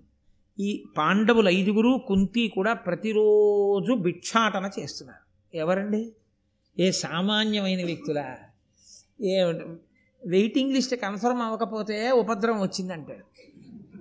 ఈ 0.60 0.84
పాండవులు 0.98 1.50
ఐదుగురు 1.50 2.02
కుంతి 2.08 2.48
కూడా 2.48 2.74
ప్రతిరోజు 2.74 3.94
భిక్షాటన 3.94 4.70
చేస్తున్నారు. 4.80 5.58
ఎవరండి? 5.58 6.12
ఏ 6.80 6.92
సామాన్యమైన 6.92 7.86
వ్యక్తులా? 7.86 8.36
ఏ 9.22 9.44
వెయిటింగ్ 10.26 10.74
లిస్ట్ 10.74 10.96
కన్ఫర్మ్ 10.96 11.42
అవ్వకపోతే 11.42 12.12
ఉపద్రవం 12.12 12.62
వచ్చిందంటాడు. 12.62 13.26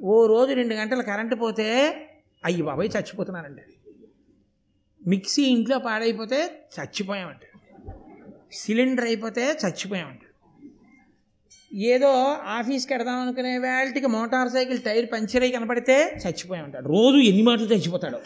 ఓ 0.04 0.26
రోజు 0.26 0.52
రెండు 0.52 0.74
గంటలు 0.74 1.02
కరెంటు 1.02 1.34
పోతే 1.34 1.68
అయ్యి 2.44 2.62
బాబాయ్ 2.62 2.90
చచ్చిపోతున్నానండి 2.96 3.62
మిక్సీ 5.06 5.42
ఇంట్లో 5.42 5.78
పాడైపోతే 5.78 6.64
చచ్చిపోయామంట. 6.80 7.40
సిలిండర్ 8.52 9.04
అయిపోతే 9.04 9.58
చచ్చిపోయామంట. 9.66 10.20
ఏదో 11.74 12.24
ఆఫీస్కి 12.44 12.92
వెడదాం 12.92 13.14
అనుకునే 13.14 13.58
వేళటికి 13.58 14.06
మోటార్ 14.06 14.48
సైకిల్ 14.48 14.82
టైర్ 14.82 15.06
పంచర్ 15.12 15.42
అయి 15.42 15.52
కనపడితే 15.52 16.18
చచ్చిపోయామంటాడు 16.26 16.88
రోజు 16.88 17.16
ఎన్ని 17.16 17.42
మాటలు 17.42 17.64
చచ్చిపోతాడు. 17.64 18.16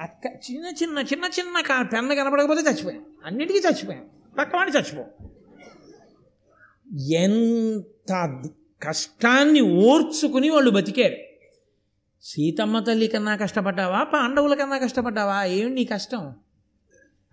అక్క 0.00 0.26
చిన్న 0.50 0.66
చిన్న 0.66 0.98
చిన్న 0.98 1.24
చిన్న 1.24 1.60
కా- 1.60 1.86
పెన్ను 1.86 2.14
కనపడకపోతే 2.14 2.60
చచ్చిపోయాం. 2.60 3.04
అన్నిటికీ 3.24 3.58
చచ్చిపోయాం. 3.58 4.08
పక్కవాడిని 4.38 4.76
చచ్చిపోయాం 4.76 5.30
ఎంత 7.12 8.42
కష్టాన్ని 8.82 9.60
ఓర్చుకుని 9.60 10.50
వాళ్ళు 10.50 10.70
బతికారు. 10.70 11.16
సీతమ్మ 12.28 12.78
తల్లి 12.78 13.06
కన్నా 13.06 13.36
కష్టపడ్డావా? 13.36 14.02
పాండవుల 14.02 14.54
కన్నా 14.54 14.78
కష్టపడ్డావా? 14.78 15.44
ఏమి 15.44 15.70
నీ 15.70 15.84
కష్టం? 15.84 16.34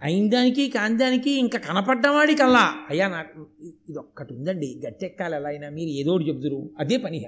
అయిన 0.02 0.30
దానికి 0.30 0.70
కాని 0.70 0.98
దానికి 0.98 1.32
ఇంకా 1.32 1.60
కనపడ్డవాడి 1.60 2.36
కల్లా. 2.36 2.76
అయ్యా 2.90 3.08
నాకు 3.08 3.48
ఇది 3.62 4.00
ఒక్కటి 4.00 4.34
ఉందండి. 4.34 4.82
గట్టెక్కాలి 4.88 5.36
ఎలా 5.36 5.50
అయినా 5.50 5.70
మీరు 5.70 5.90
ఏదో 5.90 6.12
ఒకటి 6.12 6.28
చెబుతురు 6.30 6.70
అదే 6.80 6.98
పని 6.98 7.26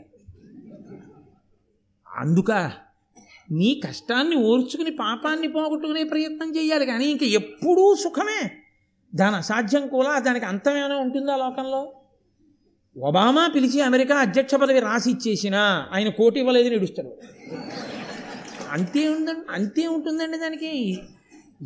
అందుక 2.15 2.51
నీ 3.51 3.81
కష్టాన్ని 3.87 4.35
ఓర్చుకుని 4.35 4.91
పాపాన్ని 4.91 5.47
పోగొట్టుకునే 5.47 6.03
ప్రయత్నం 6.03 6.55
చేయాలి 6.55 6.85
కానీ 6.85 7.05
ఇంక 7.05 7.23
ఎప్పుడూ 7.23 7.95
సుఖమే. 7.95 8.51
దాని 9.15 9.35
అసాధ్యం 9.35 9.87
కూడా 9.87 10.19
దానికి 10.19 10.45
అంతమేమైనా 10.45 10.97
ఉంటుందా 10.97 11.35
లోకంలో? 11.35 11.93
ఒబామా 12.97 13.47
పిలిచి 13.47 13.81
అమెరికా 13.81 14.15
అధ్యక్ష 14.15 14.55
పదవి 14.55 14.79
రాసి 14.79 15.11
ఇచ్చేసినా 15.11 15.87
ఆయన 15.93 16.09
కోటి 16.09 16.39
ఇవ్వలేదు 16.39 16.69
నిడుస్తాడు 16.69 17.11
అంతే 18.71 19.07
ఉందండి 19.07 19.51
అంతే 19.51 19.87
ఉంటుందండి 19.87 20.37
దానికి. 20.37 20.99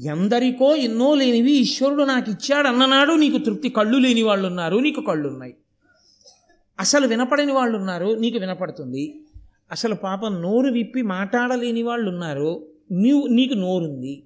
ఎందరికో 0.06 0.76
ఎన్నో 0.76 1.16
లేనివి 1.16 1.52
ఈశ్వరుడు 1.52 2.04
నాకు 2.04 2.32
ఇచ్చాడు 2.32 2.68
అన్ననాడు 2.68 3.14
నీకు 3.14 3.38
తృప్తి 3.38 3.70
కళ్ళు 3.70 3.98
లేని 3.98 4.22
వాళ్ళు 4.22 4.48
ఉన్నారు 4.48 4.78
నీకు 4.78 5.02
కళ్ళు 5.02 5.30
ఉన్నాయి 5.30 5.56
అసలు 6.80 7.08
వినపడని 7.08 7.52
వాళ్ళు 7.52 7.78
ఉన్నారు 7.78 8.16
నీకు 8.20 8.38
వినపడుతుంది. 8.38 9.22
అసలు 9.72 9.96
పాపం 9.96 10.42
నోరు 10.42 10.72
విప్పి 10.72 11.02
మాట్లాడలేని 11.02 11.84
వాళ్ళు 11.84 12.10
ఉన్నారు 12.10 12.68
నీవు 12.92 13.28
నీకు 13.28 13.54
నోరుంది. 13.54 14.24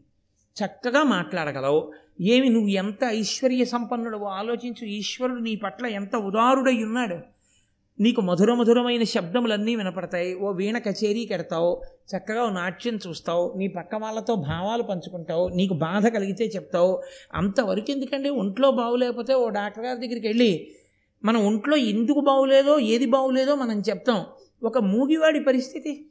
చక్కగా 0.66 1.04
మాట్లాడగలవు. 1.04 1.92
ఏమి 2.22 2.50
నువ్వు 2.50 2.70
ఎంత 2.70 3.04
ఐశ్వర్య 3.04 3.66
సంపన్నుడవో 3.66 4.26
ఆలోచించు 4.26 4.86
ఈశ్వరుడు 4.86 5.40
నీ 5.40 5.56
పట్ల 5.56 5.86
ఎంత 5.86 6.16
ఉదారుడై 6.16 6.84
ఉన్నాడు. 6.84 7.18
నీకు 8.00 8.22
మధుర 8.22 8.54
మధురమైన 8.54 9.04
శబ్దములన్నీ 9.04 9.76
వినపడతాయి. 9.76 10.36
ఓ 10.36 10.52
వీణ 10.52 10.78
కచేరీ 10.78 11.26
కడతావు 11.26 11.82
చక్కగా 12.16 12.44
ఓ 12.44 12.50
నాట్యం 12.50 13.00
చూస్తావు 13.08 13.54
నీ 13.58 13.68
పక్క 13.68 13.96
వాళ్ళతో 13.96 14.36
భావాలు 14.36 14.84
పంచుకుంటావు 14.84 15.48
నీకు 15.48 15.74
బాధ 15.74 16.08
కలిగితే 16.08 16.46
చెప్తావు. 16.46 17.04
అంతవరకు 17.34 17.92
ఎందుకండి? 17.92 18.30
ఒంట్లో 18.30 18.72
బాగులేకపోతే 18.72 19.34
ఓ 19.34 19.50
డాక్టర్ 19.50 19.86
గారి 19.86 20.08
దగ్గరికి 20.08 20.28
వెళ్ళి 20.28 20.72
మన 21.26 21.38
ఒంట్లో 21.38 21.78
ఎందుకు 21.78 22.20
బాగులేదో 22.20 22.80
ఏది 22.80 23.06
బాగులేదో 23.06 23.56
మనం 23.56 23.80
చెప్తాం. 23.80 24.26
ఒక 24.64 24.78
మూగివాడి 24.78 25.40
పరిస్థితి. 25.40 26.06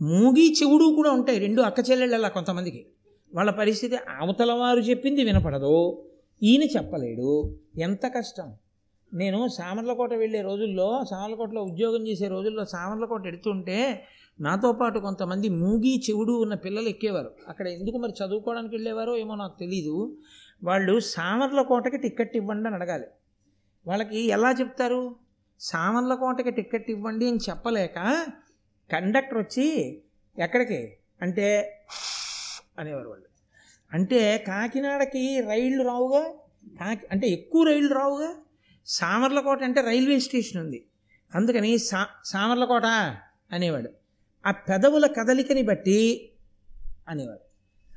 మూగి 0.00 0.54
చెవుడు 0.62 0.84
కూడా 0.84 1.10
ఉంటాయి 1.10 1.38
రెండు 1.38 1.62
అక్క 1.62 1.90
చెల్లెళ్ళ 1.90 2.28
కొంతమందికి. 2.28 2.86
వాళ్ళ 3.34 3.50
పరిస్థితి 3.50 3.96
అవతల 3.96 4.52
వారు 4.52 4.80
చెప్పింది 4.80 5.24
వినపడదు. 5.24 6.04
ఈయన 6.42 6.62
చెప్పలేడు. 6.62 7.56
ఎంత 7.78 8.06
కష్టం. 8.06 8.54
నేను 9.14 9.48
సామర్లకోట 9.48 10.14
వెళ్ళే 10.14 10.40
రోజుల్లో 10.40 11.04
సామర్లకోటలో 11.10 11.62
ఉద్యోగం 11.62 12.08
చేసే 12.08 12.28
రోజుల్లో 12.28 12.64
సామర్లకోట 12.64 13.26
ఎడుతుంటే 13.26 14.06
నాతో 14.40 14.72
పాటు 14.72 14.98
కొంతమంది 14.98 15.48
మూగి 15.48 16.02
చెవుడు 16.10 16.32
ఉన్న 16.32 16.54
పిల్లలు 16.54 16.88
ఎక్కేవారు. 16.88 17.30
అక్కడ 17.48 17.68
ఎందుకు 17.68 17.96
మరి 17.98 18.12
చదువుకోవడానికి 18.12 18.74
వెళ్ళేవారో 18.74 19.16
ఏమో 19.16 19.34
నాకు 19.34 19.58
తెలీదు. 19.58 20.16
వాళ్ళు 20.64 21.00
సామర్లకోటకి 21.00 21.96
టిక్కెట్ 21.96 22.36
ఇవ్వండి 22.36 22.66
అని 22.66 22.76
అడగాలి. 22.76 23.04
వాళ్ళకి 23.86 24.20
ఎలా 24.20 24.50
చెప్తారు? 24.50 25.16
సామర్లకోటకి 25.60 26.50
టిక్కెట్ 26.50 26.90
ఇవ్వండి 26.90 27.28
అని 27.28 27.38
చెప్పలేక 27.50 28.26
కండక్టర్ 28.92 29.38
వచ్చి 29.38 29.98
ఎక్కడికి? 30.38 30.92
అంటే 31.22 31.76
అనేవారు 32.80 33.08
వాళ్ళు. 33.08 33.26
అంటే 33.92 34.38
కాకినాడకి 34.38 35.40
రైళ్ళు 35.40 35.84
రావుగా? 35.84 36.32
కాకి 36.80 37.06
అంటే 37.12 37.28
ఎక్కువ 37.28 37.64
రైళ్ళు 37.64 37.94
రావుగా? 37.94 38.34
సామర్లకోట 38.86 39.62
అంటే 39.62 39.80
రైల్వే 39.80 40.18
స్టేషన్ 40.18 40.60
ఉంది. 40.60 40.86
అందుకని 41.34 41.78
సా 41.78 42.06
సామర్లకోట 42.24 42.84
అనేవాడు. 43.52 43.90
ఆ 44.46 44.50
పెదవుల 44.50 45.06
కదలికని 45.06 45.62
బట్టి 45.62 46.32
అనేవాడు. 47.08 47.40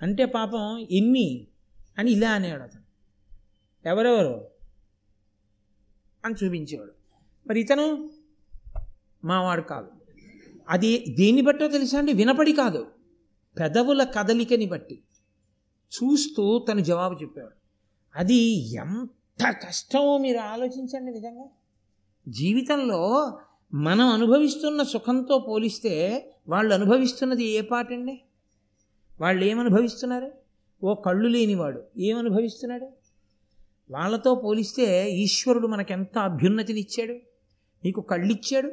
అంటే 0.01 0.25
పాపం 0.25 0.87
ఎన్ని 0.91 1.47
అని 1.97 2.11
ఇలా 2.11 2.31
అనేవాడు 2.31 2.63
అతను. 2.63 2.83
ఎవరెవరు? 3.89 4.47
అని 6.25 6.45
చూపించేవాడు. 6.45 6.91
మరి 7.47 7.59
ఇతను 7.59 8.09
మావాడు 9.23 9.61
కాదు. 9.61 9.87
అది 10.69 11.05
దేన్ని 11.09 11.41
బట్టో 11.41 11.67
తెలుసా 11.67 11.97
అండి? 11.97 12.13
వినపడి 12.13 12.53
కాదు. 12.53 12.91
పెదవుల 13.59 14.03
కదలికని 14.03 14.65
బట్టి 14.65 15.01
చూస్తూ 15.93 16.65
తను 16.69 16.79
జవాబు 16.79 17.19
చెప్పాడు 17.21 17.51
అది 18.15 18.35
ఎంత 18.75 19.55
కష్టమో 19.67 20.17
మీరు 20.17 20.37
ఆలోచించండి 20.37 21.11
నిజంగా. 21.11 21.45
జీవితంలో 22.27 23.01
మనం 23.73 24.07
అనుభవిస్తున్న 24.07 24.83
సుఖంతో 24.83 25.45
పోలిస్తే 25.47 25.93
వాళ్ళు 26.47 26.73
అనుభవిస్తున్నది 26.73 27.43
ఏ 27.43 27.61
పాటండి 27.61 28.21
వాళ్ళు 29.21 29.45
ఏమనుభవిస్తున్నారు? 29.45 30.31
ఓ 30.83 30.93
కళ్ళు 30.93 31.27
లేనివాడు 31.27 31.83
ఏమనుభవిస్తున్నాడు? 31.97 32.87
వాళ్ళతో 33.91 34.35
పోలిస్తే 34.35 35.11
ఈశ్వరుడు 35.11 35.67
మనకెంత 35.67 36.17
అభ్యున్నతినిచ్చాడు? 36.17 37.13
నీకు 37.85 38.01
కళ్ళిచ్చాడు 38.01 38.67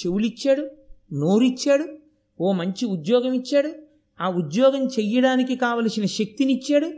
చెవులిచ్చాడు 0.00 0.70
నోరిచ్చాడు 1.12 1.98
ఓ 2.40 2.52
మంచి 2.52 2.84
ఉద్యోగం 2.86 3.32
ఇచ్చాడు 3.32 3.91
ఆ 4.22 4.30
ఉద్యోగం 4.30 4.86
చెయ్యడానికి 4.86 5.56
కావలసిన 5.56 6.04
శక్తినిచ్చాడు. 6.04 6.92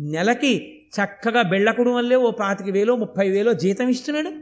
నెలకి 0.00 0.82
చక్కగా 0.88 1.42
బెళ్ళకుడు 1.42 1.90
వల్లే 1.90 2.16
ఓ 2.16 2.30
పాతిక 2.30 2.66
వేలో 2.66 2.96
ముప్పై 2.96 3.30
వేలో 3.30 3.52
జీతం 3.52 3.88
ఇస్తున్నాడు. 3.88 4.32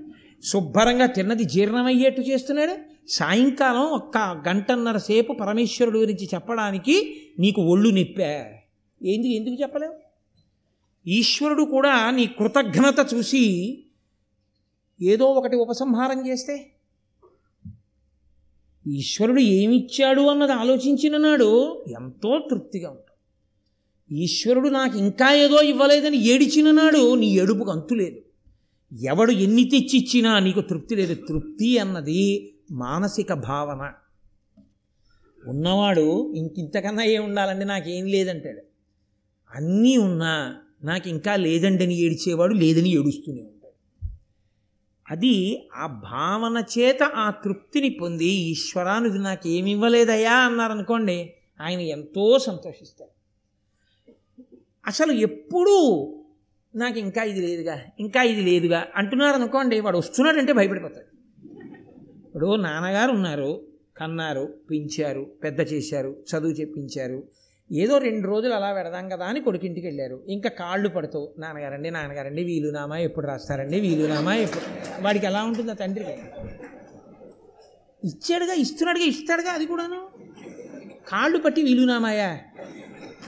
శుభ్రంగా 0.45 1.07
తిన్నది 1.07 1.45
జీర్ణమయ్యేట్టు 1.45 2.21
చేస్తున్నాడు. 2.21 2.73
సాయంకాలం 3.09 3.81
ఒక్క 3.81 4.19
గంటన్నర 4.19 4.97
సేపు 4.97 5.33
పరమేశ్వరుడు 5.33 5.99
గురించి 5.99 6.29
చెప్పడానికి 6.35 7.17
నీకు 7.39 7.63
ఒళ్ళు 7.63 7.91
నిప్పా. 7.91 8.45
ఏంది 9.05 9.37
ఎందుకు 9.37 9.63
చెప్పలేవు? 9.63 9.95
ఈశ్వరుడు 11.07 11.63
కూడా 11.63 12.11
నీ 12.11 12.27
కృతజ్ఞత 12.27 13.15
చూసి 13.15 13.45
ఏదో 15.03 15.25
ఒకటి 15.25 15.57
ఉపసంహారం 15.57 16.29
చేస్తే 16.29 16.71
ఈశ్వరుడు 18.89 19.41
ఏమిచ్చాడు 19.41 20.21
అన్నది 20.21 20.53
ఆలోచించిన 20.53 21.17
నాడు 21.17 21.85
ఎంతో 21.89 22.47
తృప్తిగా 22.51 22.91
ఉంటాడు 22.91 23.09
ఈశ్వరుడు 24.15 24.69
నాకు 24.69 24.99
ఇంకా 24.99 25.35
ఏదో 25.35 25.61
ఇవ్వలేదని 25.61 26.17
ఏడిచిన 26.17 26.71
నాడు 26.71 27.15
నీ 27.15 27.27
ఏడుపుకు 27.27 27.71
అంతు 27.71 27.95
లేదు. 27.95 28.17
ఎవడు 29.05 29.33
ఎన్ని 29.33 29.65
తెచ్చిచ్చినా 29.65 30.39
నీకు 30.39 30.61
తృప్తి 30.61 30.95
లేదు. 30.95 31.15
తృప్తి 31.15 31.79
అన్నది 31.79 32.55
మానసిక 32.73 33.33
భావన. 33.33 33.93
ఉన్నవాడు 35.47 36.35
ఇంకింతకన్నా 36.35 37.05
ఏం 37.05 37.25
ఉండాలండి? 37.25 37.65
నాకేం 37.65 38.07
లేదంటాడు. 38.07 38.63
అన్నీ 39.55 39.97
ఉన్నా 39.97 40.57
నాకు 40.85 41.09
ఇంకా 41.09 41.37
లేదండని 41.37 41.99
ఏడిచేవాడు 41.99 42.55
లేదని 42.55 42.91
ఏడుస్తూనే 42.91 43.41
ఉంటాడు. 43.41 43.58
అది 45.11 45.69
ఆ 45.75 45.87
భావన 45.87 46.65
చేత 46.79 47.03
ఆ 47.03 47.31
తృప్తిని 47.31 47.91
పొంది 47.91 48.27
ఈశ్వరానికి 48.27 49.19
నాకు 49.19 49.49
ఏమి 49.49 49.71
ఇవ్వలేదయ్యా 49.71 50.33
అన్నారనుకోండి 50.33 51.35
ఆయన 51.61 51.81
ఎంతో 51.81 52.39
సంతోషిస్తారు. 52.39 53.11
అసలు 54.87 55.13
ఎప్పుడూ 55.13 55.79
నాకు 56.75 56.99
ఇంకా 56.99 57.23
ఇది 57.23 57.41
లేదుగా 57.41 57.81
ఇంకా 58.01 58.23
ఇది 58.23 58.43
లేదుగా 58.43 58.87
అంటున్నారు 58.97 59.35
అనుకోండి 59.35 59.81
వాడు 59.81 59.99
వస్తున్నాడంటే 59.99 60.53
భయపడిపోతాడు. 60.53 61.09
ఇప్పుడు 62.27 62.57
నాన్నగారు 62.57 63.13
ఉన్నారు 63.13 63.69
కన్నారు 63.97 64.45
పెంచారు 64.71 65.23
పెద్ద 65.45 65.61
చేశారు 65.73 66.17
చదువు 66.31 66.51
చెప్పించారు 66.51 67.25
ఏదో 67.73 67.99
రెండు 67.99 68.29
రోజులు 68.29 68.53
అలా 68.53 68.73
పెడదాం 68.73 69.09
కదా 69.09 69.27
అని 69.27 69.41
కొడుకింటికి 69.41 69.87
వెళ్ళారు. 69.87 70.23
ఇంకా 70.29 70.51
కాళ్ళు 70.51 70.89
పడుతూ 70.89 71.29
నాన్నగారండి 71.39 71.91
నాన్నగారండి 71.91 72.45
వీలునామా? 72.45 72.99
ఎప్పుడు 72.99 73.27
రాస్తారండి? 73.27 73.81
వీలునామా? 73.81 74.35
ఎప్పుడు? 74.35 74.65
వాడికి 75.03 75.27
ఎలా 75.27 75.45
ఉంటుంది 75.45 75.71
ఆ 75.71 75.75
తండ్రికి. 75.75 76.11
ఇచ్చాడుగా 78.05 78.53
ఇస్తున్నాడుగా 78.53 79.05
ఇస్తాడుగా 79.05 79.51
అది 79.51 79.67
కూడాను. 79.67 80.09
కాళ్ళు 81.09 81.39
పట్టి 81.39 81.63
వీలునామాయా? 81.63 82.39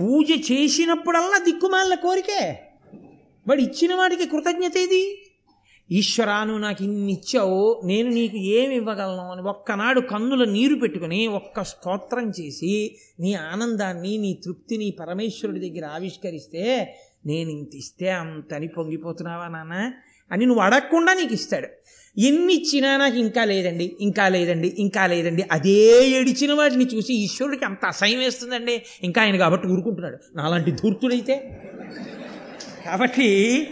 పూజ 0.00 0.52
చేసినప్పుడల్లా 0.52 1.38
దిక్కుమాలిన 1.44 1.94
కోరికే. 1.94 2.60
వాడు 3.48 3.60
ఇచ్చిన 3.60 3.94
వాడికి 3.94 4.26
కృతజ్ఞత 4.26 4.76
ఇది 4.76 5.19
ఈశ్వరా 5.92 6.44
నువ్వు 6.44 6.62
నాకు 6.62 6.84
ఇన్ని 6.84 7.12
ఇచ్చావు 7.12 7.80
నేను 7.84 8.10
నీకు 8.10 8.36
ఏమి 8.36 8.74
ఇవ్వగలను 8.76 9.32
అని 9.32 9.42
ఒక్కనాడు 9.42 10.00
కన్నుల 10.00 10.44
నీరు 10.44 10.74
పెట్టుకుని 10.74 11.26
ఒక్క 11.26 11.64
స్తోత్రం 11.64 12.32
చేసి 12.40 12.96
నీ 13.20 13.34
ఆనందాన్ని 13.34 14.16
నీ 14.16 14.40
తృప్తిని 14.44 14.96
పరమేశ్వరుడి 15.00 15.70
దగ్గర 15.70 15.86
ఆవిష్కరిస్తే 15.86 16.94
నేను 17.26 17.50
ఇంత 17.50 17.74
ఇస్తే 17.74 18.10
అంతని 18.10 18.68
పొంగిపోతున్నావా 18.68 19.48
నాన్న? 19.48 19.92
అని 20.32 20.46
నువ్వు 20.46 20.62
అడగకుండా 20.62 21.14
నీకు 21.14 21.34
ఇస్తాడు. 21.34 21.68
ఎన్ని 22.18 22.54
ఇచ్చినా 22.54 22.96
నాకు 22.96 23.16
ఇంకా 23.16 23.44
లేదండి 23.44 23.96
ఇంకా 24.00 24.28
లేదండి 24.28 24.76
ఇంకా 24.78 25.06
లేదండి. 25.06 25.44
అదే 25.52 26.08
ఏడిచిన 26.08 26.52
వాటిని 26.52 26.84
చూసి 26.84 27.14
ఈశ్వరుడికి 27.14 27.64
అంత 27.64 27.84
అసహ్యం 27.86 28.18
వేస్తుందండి. 28.18 28.82
ఇంకా 29.02 29.22
ఆయన 29.22 29.36
కాబట్టి 29.36 29.68
ఊరుకుంటున్నాడు. 29.68 30.18
నాలాంటి 30.36 30.70
ధూర్తుడైతే. 30.70 31.60
కాబట్టి 32.84 33.68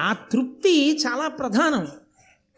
ఆ 0.00 0.12
తృప్తి 0.12 0.96
చాలా 0.96 1.28
ప్రధానం. 1.28 1.88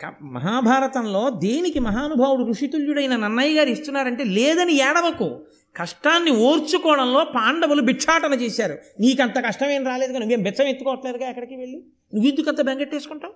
క- 0.01 0.15
మహాభారతంలో 0.23 1.31
దేనికి 1.31 1.79
మహానుభావుడు 1.79 2.43
ఋషితుల్యుడైన 2.43 3.17
నన్నయ్య 3.17 3.59
గారు 3.59 3.69
ఇస్తున్నారంటే 3.69 4.25
లేదని 4.25 4.73
ఏడవకు. 4.73 5.41
కష్టాన్ని 5.77 6.31
ఓర్చుకోవడంలో 6.31 7.25
పాండవులు 7.25 7.83
భిక్షాటన 7.83 8.35
చేశారు. 8.35 8.79
నీకంత 9.01 9.47
కష్టమేం 9.47 9.87
రాలేదు 9.87 10.19
నువ్వేం 10.19 10.43
బిచ్చం 10.43 10.67
ఎత్తుకోవట్లేదుగా 10.67 11.29
ఎక్కడికి 11.29 11.57
వెళ్ళి? 11.57 11.77
నువ్వు 12.15 12.29
ఎందుకంత 12.29 12.61
బెంగట్టేసుకుంటావు? 12.61 13.35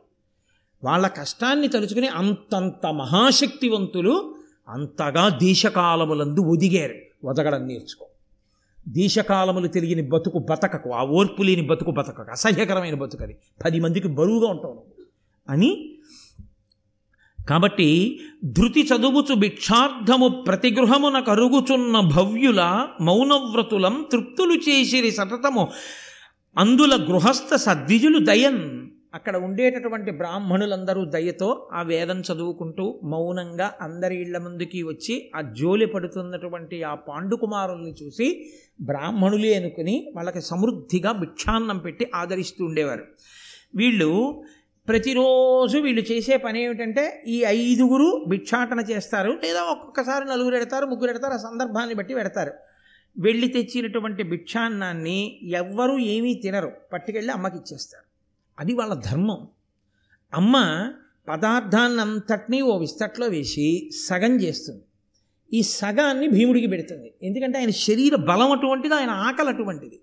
వాళ్ళ 0.85 1.07
కష్టాన్ని 1.07 1.69
తలుచుకుని 1.69 2.09
అంతంత 2.09 2.87
మహాశక్తివంతులు 2.87 4.35
అంతగా 4.69 5.29
దేశకాలములందు 5.29 6.41
ఒదిగారు. 6.41 6.95
ఒదగడం 7.25 7.67
నేర్చుకో. 7.67 8.07
దేశకాలములు 8.89 9.67
తెలియని 9.67 10.03
బతుకు 10.03 10.39
బతకకు 10.39 10.91
ఆ 10.91 11.05
ఓర్పు 11.05 11.43
లేని 11.43 11.63
బతుకు 11.63 11.91
బతకకు 11.91 12.31
అసహ్యకరమైన 12.31 12.95
బతుకు 12.95 13.23
అది. 13.23 13.37
పది 13.65 13.81
మందికి 13.81 14.09
బరువుగా 14.09 14.51
ఉంటావు 14.51 14.85
అని 15.49 15.99
కాబట్టి 17.49 18.21
ధృతి 18.45 18.83
చదువుచు 18.83 19.35
భిక్షార్థము 19.35 20.29
ప్రతిగృహమున 20.29 21.21
కరుగుచున్న 21.21 22.01
భవ్యుల 22.01 22.87
మౌనవ్రతులం 23.01 24.07
తృప్తులు 24.13 24.55
చేసిరి 24.55 25.11
సతతము. 25.11 25.69
అందుల 26.59 27.07
గృహస్థ 27.11 27.55
సద్విజులు 27.55 28.19
దయన్. 28.19 28.92
అక్కడ 29.15 29.37
ఉండేటటువంటి 29.37 30.11
బ్రాహ్మణులందరూ 30.11 31.05
దయతో 31.05 31.69
ఆ 31.73 31.83
వేదం 31.83 32.21
చదువుకుంటూ 32.21 33.01
మౌనంగా 33.05 33.73
అందరి 33.81 34.17
ఇళ్ళ 34.17 34.39
ముందుకి 34.39 34.83
వచ్చి 34.83 35.31
ఆ 35.37 35.41
జోలి 35.41 35.87
పడుతున్నటువంటి 35.87 36.83
ఆ 36.83 36.95
పాండుకుమారుల్ని 36.95 37.95
చూసి 38.03 38.51
బ్రాహ్మణులే 38.81 39.55
అనుకుని 39.55 40.13
వాళ్ళకి 40.17 40.41
సమృద్ధిగా 40.41 41.13
భిక్షాన్నం 41.13 41.79
పెట్టి 41.79 42.11
ఆదరిస్తూ 42.15 42.65
ఉండేవారు. 42.65 43.05
వీళ్ళు 43.75 44.45
ప్రతిరోజు 44.89 45.79
వీళ్ళు 45.79 46.03
చేసే 46.13 46.37
పని 46.37 46.63
ఏమిటంటే 46.63 47.25
ఈ 47.27 47.45
ఐదుగురు 47.45 48.25
భిక్షాటన 48.29 48.81
చేస్తారు 48.81 49.31
లేదా 49.45 49.63
ఒక్కొక్కసారి 49.63 50.25
నలుగురు 50.25 50.57
ఎడతారు 50.57 50.87
ముగ్గురు 50.87 51.11
ఎడతారు 51.11 51.33
ఆ 51.33 51.37
సందర్భాన్ని 51.37 51.95
బట్టి 51.95 52.15
పెడతారు. 52.15 52.53
వెళ్ళి 53.19 53.49
తెచ్చినటువంటి 53.49 54.23
భిక్షాన్నాన్ని 54.23 55.41
ఎవ్వరూ 55.43 55.99
ఏమీ 55.99 56.35
తినరు 56.35 56.73
పట్టుకెళ్ళి 56.93 57.33
అమ్మకి 57.33 57.57
ఇచ్చేస్తారు. 57.57 58.12
అది 58.61 58.73
వాళ్ళ 58.73 58.95
ధర్మం. 58.95 59.41
అమ్మ 60.35 60.57
పదార్థాన్నంతటినీ 61.29 62.63
ఓ 62.63 62.79
విస్తట్లో 62.79 63.27
వేసి 63.27 63.91
సగం 64.07 64.33
చేస్తుంది. 64.35 64.83
ఈ 65.53 65.63
సగాన్ని 65.63 66.29
భీముడికి 66.29 66.67
పెడుతుంది. 66.67 67.15
ఎందుకంటే 67.23 67.59
ఆయన 67.59 67.71
శరీర 67.71 68.15
బలం 68.17 68.51
అటువంటిది 68.53 68.95
ఆయన 68.95 69.11
ఆకలి 69.11 69.49
అటువంటిది. 69.49 69.99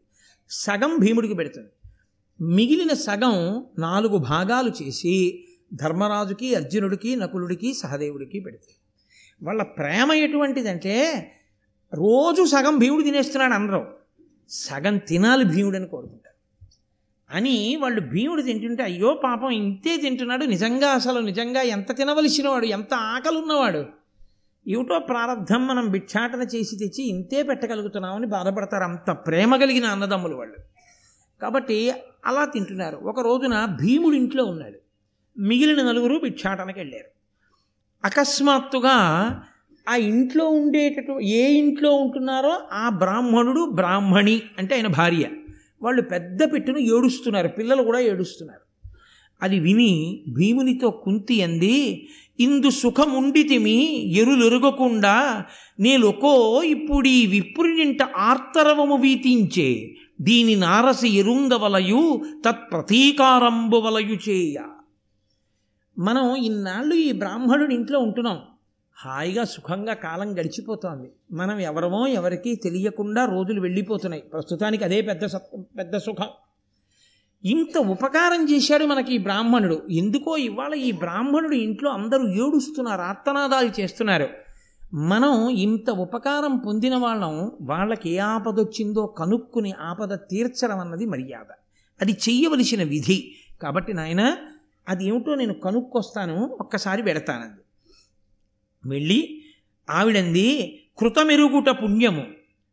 సగం 0.49 0.97
భీముడికి 0.97 1.33
పెడుతుంది. 1.33 1.71
మిగిలిన 2.39 2.93
సగం 2.93 3.35
నాలుగు 3.79 4.17
భాగాలు 4.17 4.71
చేసి 4.81 5.15
ధర్మరాజుకి 5.73 6.55
అర్జునుడికి 6.55 7.15
నకులుడికి 7.15 7.73
సహదేవుడికి 7.73 8.39
పెడుతుంది. 8.39 8.77
వాళ్ళ 9.41 9.61
ప్రేమ 9.61 10.11
ఎటువంటిదంటే 10.11 10.95
రోజు 11.93 12.41
సగం 12.45 12.75
భీముడు 12.79 13.03
తినేస్తున్నాడు 13.03 13.53
అనరు 13.53 13.81
సగం 14.49 14.97
తినాలి 14.97 15.45
భీముడని 15.45 15.87
కోరుకుంటారు. 15.87 16.28
అని 17.33 17.75
వాళ్ళు 17.81 18.01
భీముడు 18.01 18.41
తింటుంటే 18.41 18.83
అయ్యో 18.83 19.21
పాపం 19.23 19.49
ఇంతే 19.49 19.97
తింటున్నాడు. 19.97 20.45
నిజంగా 20.45 20.87
అసలు 20.87 21.19
నిజంగా 21.19 21.61
ఎంత 21.61 21.95
తినవలసిన 21.95 22.49
వాడు 22.49 22.65
ఎంత 22.65 22.93
ఆకలి 22.93 23.37
ఉన్నవాడు 23.37 23.85
ఏమిటో 24.67 24.99
ప్రారంధం 24.99 25.67
మనం 25.67 25.87
భిక్షాటన 25.87 26.41
చేసి 26.41 26.75
తెచ్చి 26.75 27.09
ఇంతే 27.09 27.43
పెట్టగలుగుతున్నామని 27.43 28.27
బాధపడతారు. 28.27 28.83
అంత 28.83 29.11
ప్రేమ 29.11 29.55
కలిగిన 29.55 29.85
అన్నదమ్ములు 29.85 30.35
వాళ్ళు. 30.35 30.55
కాబట్టి 31.41 31.91
అలా 32.25 32.45
తింటున్నారు. 32.45 32.97
ఒక 32.97 33.19
రోజున 33.19 33.65
భీముడు 33.65 34.15
ఇంట్లో 34.15 34.45
ఉన్నాడు. 34.45 34.79
మిగిలిన 35.39 35.87
నలుగురు 35.87 36.19
భిక్షాటనకి 36.23 36.79
వెళ్ళారు. 36.79 37.05
అకస్మాత్తుగా 38.05 38.97
ఆ 39.89 39.95
ఇంట్లో 39.95 40.47
ఉండేటటువంటి 40.47 41.29
ఏ 41.29 41.51
ఇంట్లో 41.51 41.95
ఉంటున్నారో 41.95 42.59
ఆ 42.71 42.89
బ్రాహ్మణుడు 42.89 43.69
బ్రాహ్మణి 43.69 44.41
అంటే 44.57 44.75
ఆయన 44.75 44.87
భార్య. 44.87 45.25
వాళ్ళు 45.81 46.01
పెద్ద 46.01 46.53
పెట్టును 46.53 46.77
ఏడుస్తున్నారు. 46.77 47.47
పిల్లలు 47.47 47.83
కూడా 47.83 47.99
ఏడుస్తున్నారు. 47.99 48.69
అది 49.41 49.59
విని 49.59 50.23
భీమునితో 50.27 50.91
కుంతి 50.91 51.41
అంది 51.41 52.09
ఇందు 52.39 52.69
సుఖముండితిమి 52.69 53.77
ఎరులెరుగకుండా 54.11 55.45
నేలొకో 55.79 56.63
ఇప్పుడు 56.63 57.07
ఈ 57.07 57.25
విప్రునింట 57.27 58.03
ఆర్తరవము 58.03 58.95
వీతించే 58.95 59.95
దీని 60.21 60.55
నారసి 60.55 61.07
ఎరుంగవలయు 61.07 62.21
తత్ప్రతీకారంబు 62.45 63.77
వలయు 63.77 64.29
చేయ 64.29 64.57
మనం 65.97 66.35
ఇన్నాళ్ళు 66.35 66.95
ఈ 66.95 67.11
బ్రాహ్మణుడి 67.11 67.75
ఇంట్లో 67.75 67.99
ఉంటున్నాం. 67.99 68.39
హాయిగా 69.05 69.43
సుఖంగా 69.43 69.93
కాలం 69.93 70.39
గడిచిపోతోంది. 70.39 71.11
మనం 71.31 71.59
ఎవరమో 71.59 72.07
ఎవరికీ 72.07 72.55
తెలియకుండా 72.55 73.25
రోజులు 73.25 73.61
వెళ్ళిపోతున్నాయి. 73.61 74.23
ప్రస్తుతానికి 74.23 74.83
అదే 74.83 75.01
పెద్ద 75.01 75.25
సత్- 75.25 75.61
పెద్ద 75.77 75.97
సుఖం. 75.97 76.27
ఇంత 77.45 77.77
ఉపకారం 77.77 78.55
చేశాడు 78.55 78.85
మనకి 78.85 79.15
ఈ 79.15 79.17
బ్రాహ్మణుడు. 79.17 79.81
ఎందుకో 79.91 80.37
ఇవాళ 80.37 80.73
ఈ 80.73 80.91
బ్రాహ్మణుడు 80.91 81.55
ఇంట్లో 81.55 81.91
అందరూ 81.91 82.27
ఏడుస్తున్నారు 82.27 83.01
ఆర్తనాదాలు 83.01 83.81
చేస్తున్నారు. 83.81 84.27
మనం 84.93 85.49
ఇంత 85.49 85.89
ఉపకారం 85.89 86.57
పొందిన 86.57 86.95
వాళ్ళం 86.95 87.51
వాళ్ళకి 87.61 88.09
ఏ 88.09 88.17
ఆపద 88.17 88.59
వచ్చిందో 88.59 89.05
కనుక్కుని 89.05 89.71
ఆపద 89.71 90.13
తీర్చడం 90.13 90.79
అన్నది 90.79 91.05
మర్యాద. 91.05 91.53
అది 92.01 92.11
చెయ్యవలసిన 92.11 92.83
విధి. 92.83 93.31
కాబట్టి 93.61 93.93
నాయన 93.93 94.37
అది 94.89 95.07
ఏమిటో 95.07 95.35
నేను 95.35 95.53
కనుక్కొస్తాను 95.53 96.57
ఒక్కసారి 96.61 97.03
పెడతానంది. 97.03 97.61
వెళ్ళి 98.85 99.41
ఆవిడంది 99.89 100.79
కృతమెరుగుట 100.97 101.69
పుణ్యము. 101.69 102.25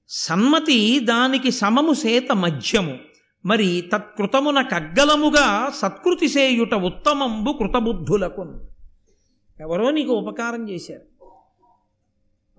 సమ్మతి 0.08 1.00
దానికి 1.00 1.50
సమము 1.50 1.92
సేత 1.92 2.32
మధ్యము. 2.32 2.98
మరి 3.44 3.90
తత్కృతమున 3.92 4.62
కగ్గలముగా 4.62 5.70
సత్కృతి 5.70 6.28
సేయుట 6.28 6.74
ఉత్తమంబు 6.74 7.52
కృతబుద్ధులకు 7.52 8.66
ఎవరో 9.60 9.90
నీకు 9.90 10.12
ఉపకారం 10.12 10.70
చేశారు. 10.70 11.24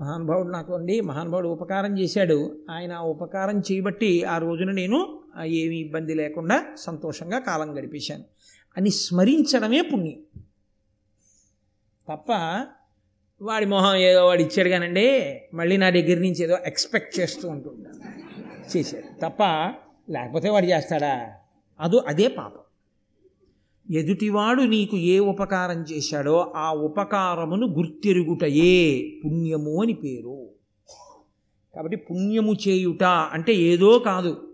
మహానుభావుడు 0.02 0.48
నాకు 0.48 0.74
అండి 0.74 1.02
మహానుభావుడు 1.02 1.48
ఉపకారం 1.50 2.00
చేశాడు. 2.00 2.66
ఆయన 2.70 2.94
ఆ 2.94 3.02
ఉపకారం 3.02 3.60
చేయబట్టి 3.60 4.24
ఆ 4.24 4.38
రోజున 4.38 4.72
నేను 4.72 5.20
ఏమీ 5.46 5.78
ఇబ్బంది 5.78 6.14
లేకుండా 6.14 6.66
సంతోషంగా 6.76 7.40
కాలం 7.40 7.80
గడిపేశాను. 7.80 8.24
అని 8.78 8.90
స్మరించడమే 8.90 9.82
పుణ్యం. 9.82 10.42
తప్ప 12.10 12.28
వాడి 13.42 13.66
మొహం 13.66 13.96
ఏదో 13.96 14.26
వాడు 14.26 14.42
ఇచ్చాడు 14.42 14.70
కానండి 14.70 15.40
మళ్ళీ 15.54 15.78
నా 15.78 15.90
దగ్గర 15.90 16.18
నుంచి 16.20 16.44
ఏదో 16.44 16.58
ఎక్స్పెక్ట్ 16.66 17.20
చేస్తూ 17.20 17.50
ఉంటుంటాను 17.50 18.18
చేశాడు. 18.78 19.30
తప్ప 19.30 19.44
లేకపోతే 20.10 20.50
వాడు 20.50 20.66
చేస్తాడా? 20.66 21.30
అదో 21.80 21.98
అదే 22.08 22.28
పాపం. 22.28 22.60
ఎదుటివాడు 23.96 24.62
నీకు 24.62 24.98
ఏ 24.98 25.20
ఉపకారం 25.20 25.82
చేశాడో 25.82 26.54
ఆ 26.56 26.74
ఉపకారమును 26.74 27.68
గుర్తెరుగుటయే 27.68 29.12
పుణ్యము 29.26 29.82
అని 29.82 29.94
పేరు. 29.94 30.50
కాబట్టి 31.76 31.98
పుణ్యము 31.98 32.54
చేయుట 32.68 33.04
అంటే 33.04 33.54
ఏదో 33.54 34.00
కాదు. 34.00 34.54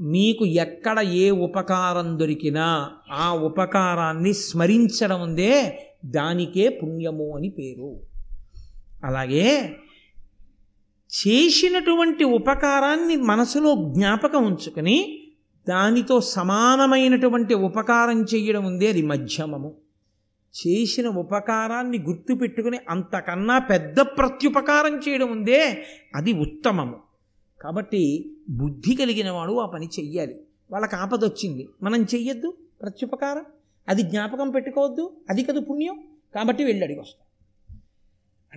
మీకు 0.00 0.46
ఎక్కడ 0.46 0.98
ఏ 0.98 1.30
ఉపకారం 1.30 2.18
దొరికినా 2.18 2.90
ఆ 3.10 3.34
ఉపకారాన్ని 3.34 4.32
స్మరించడం 4.32 5.22
ఉందే 5.22 5.86
దానికే 6.04 6.68
పుణ్యము 6.68 7.36
అని 7.36 7.48
పేరు. 7.48 8.09
అలాగే 9.04 9.76
చేసినటువంటి 11.28 12.24
ఉపకారాన్ని 12.24 13.16
మనసులో 13.16 13.92
జ్ఞాపకం 13.96 14.46
ఉంచుకొని 14.46 15.22
దానితో 15.68 16.20
సమానమైనటువంటి 16.20 17.54
ఉపకారం 17.54 18.22
చేయడం 18.22 18.64
ఉందే 18.64 18.88
అది 18.88 19.02
మధ్యమము. 19.02 19.76
చేసిన 20.56 21.08
ఉపకారాన్ని 21.08 21.98
గుర్తుపెట్టుకుని 21.98 22.78
అంతకన్నా 22.88 23.58
పెద్ద 23.58 24.00
ప్రత్యుపకారం 24.00 24.98
చేయడం 24.98 25.30
ఉందే 25.30 25.86
అది 26.14 26.32
ఉత్తమము. 26.32 26.96
కాబట్టి 27.60 28.32
బుద్ధి 28.48 28.94
కలిగిన 28.94 29.30
వాడు 29.30 29.52
ఆ 29.52 29.66
పని 29.66 29.86
చెయ్యాలి. 29.86 30.40
వాళ్ళకి 30.70 30.96
ఆపద 30.96 31.24
వచ్చింది. 31.24 31.68
మనం 31.82 32.02
చెయ్యొద్దు 32.02 32.56
ప్రత్యుపకారం. 32.82 33.44
అది 33.88 34.02
జ్ఞాపకం 34.02 34.50
పెట్టుకోవద్దు. 34.50 35.16
అది 35.30 35.44
కదా 35.44 35.60
పుణ్యం. 35.60 36.00
కాబట్టి 36.34 36.64
వెళ్ళి 36.64 36.84
అడిగి 36.84 37.00
వస్తాం. 37.00 37.29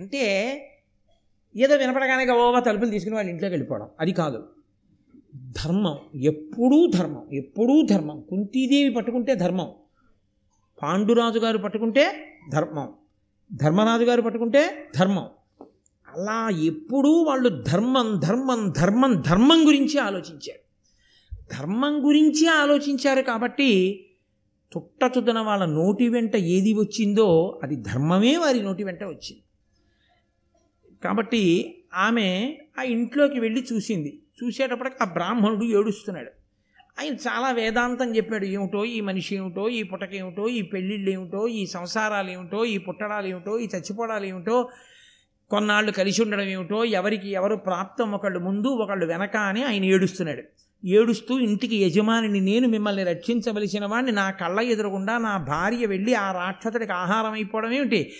అంటే 0.00 0.58
ఏదో 1.56 1.76
వినపడగానే 1.76 2.26
గవోవ 2.26 2.60
తలుపులు 2.60 2.90
తీసుకుని 2.90 3.14
వాళ్ళ 3.14 3.30
ఇంట్లోకి 3.30 3.52
వెళ్ళిపోవడం. 3.52 3.88
అది 4.00 4.12
కాదు. 4.12 4.48
ధర్మం. 5.36 5.98
ఎప్పుడూ 6.14 6.90
ధర్మం. 6.94 7.32
ఎప్పుడూ 7.32 7.82
ధర్మం. 7.82 8.20
కుంతీదేవి 8.20 8.94
పట్టుకుంటే 8.94 9.34
ధర్మం. 9.34 9.72
పాండురాజు 10.82 11.38
గారు 11.38 11.58
పట్టుకుంటే 11.58 12.36
ధర్మం. 12.52 12.92
ధర్మరాజు 13.52 14.04
గారు 14.04 14.22
పట్టుకుంటే 14.22 14.90
ధర్మం. 14.96 15.28
అలా 16.08 16.48
ఎప్పుడూ 16.48 17.22
వాళ్ళు 17.22 17.48
ధర్మం 17.48 18.20
ధర్మం 18.24 18.72
ధర్మం 18.76 19.20
ధర్మం 19.20 19.66
గురించి 19.66 19.98
ఆలోచించారు. 19.98 20.64
ధర్మం 21.58 22.06
గురించి 22.06 22.46
ఆలోచించారు 22.46 23.22
కాబట్టి 23.22 24.04
తుట్టతుదన 24.72 25.38
వాళ్ళ 25.38 25.64
నోటి 25.64 26.08
వెంట 26.08 26.36
ఏది 26.36 26.72
వచ్చిందో 26.74 27.60
అది 27.62 27.76
ధర్మమే 27.76 28.36
వారి 28.36 28.62
నోటి 28.62 28.84
వెంట 28.84 29.04
వచ్చింది. 29.04 29.42
కాబట్టి 31.04 31.74
ఆమె 31.94 32.56
ఆ 32.78 32.82
ఇంట్లోకి 32.82 33.40
వెళ్ళి 33.40 33.66
చూసింది. 33.72 34.18
చూసేటప్పటికి 34.44 34.96
ఆ 35.02 35.04
బ్రాహ్మణుడు 35.04 35.64
ఏడుస్తున్నాడు. 35.64 36.30
ఆయన 37.00 37.12
చాలా 37.12 37.50
వేదాంతం 37.50 38.16
చెప్పాడు. 38.16 38.44
ఏమిటో 38.44 38.84
ఈ 38.84 39.00
మనిషి 39.00 39.36
ఏమిటో 39.36 39.68
ఈ 39.68 39.82
పుట్టకేమిటో 39.82 40.48
ఈ 40.48 40.62
పెళ్ళిళ్ళు 40.62 41.10
ఏమిటో 41.10 41.48
ఈ 41.48 41.66
సంసారాలు 41.66 42.30
ఏమిటో 42.30 42.64
ఈ 42.64 42.78
పుట్టడాలు 42.78 43.26
ఏమిటో 43.26 43.58
ఈ 43.58 43.68
చచ్చిపోవడాలు 43.76 44.26
ఏమిటో 44.26 44.70
కొన్నాళ్ళు 45.50 45.92
కలిసి 45.92 46.22
ఉండడం 46.22 46.44
ఏమిటో 46.44 46.84
ఎవరికి 46.84 47.30
ఎవరు 47.30 47.56
ప్రాప్తం 47.56 48.12
ఒకళ్ళు 48.12 48.38
ముందు 48.38 48.68
ఒకళ్ళు 48.68 49.06
వెనక 49.06 49.36
అని 49.36 49.64
ఆయన 49.64 49.84
ఏడుస్తున్నాడు. 49.84 50.42
ఏడుస్తూ 50.86 51.38
ఇంటికి 51.38 51.76
యజమానిని 51.76 52.40
నేను 52.40 52.68
మిమ్మల్ని 52.68 53.04
రక్షించవలసిన 53.04 53.86
వాడిని 53.86 54.12
నా 54.12 54.30
కళ్ళ 54.30 54.60
ఎదురకుండా 54.60 55.18
నా 55.18 55.36
భార్య 55.36 55.86
వెళ్ళి 55.86 56.14
ఆ 56.14 56.32
రాక్షసుడికి 56.32 56.92
ఆహారం 56.92 57.32
అయిపోవడం 57.32 57.72
ఏమిటి? 57.72 58.12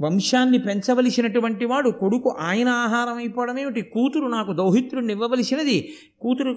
వంశాన్ని 0.00 0.58
పెంచవలసినటువంటి 0.58 1.64
వాడు 1.64 1.90
కొడుకు 1.90 2.30
ఆయన 2.40 2.68
ఆహారం 2.68 3.16
అయిపోవడం 3.16 3.58
ఏమిటి? 3.58 3.82
కూతురు 3.82 4.26
నాకు 4.26 4.52
దౌహిత్రుడిని 4.52 5.12
ఇవ్వవలసినది. 5.12 5.94
కూతురు 6.20 6.52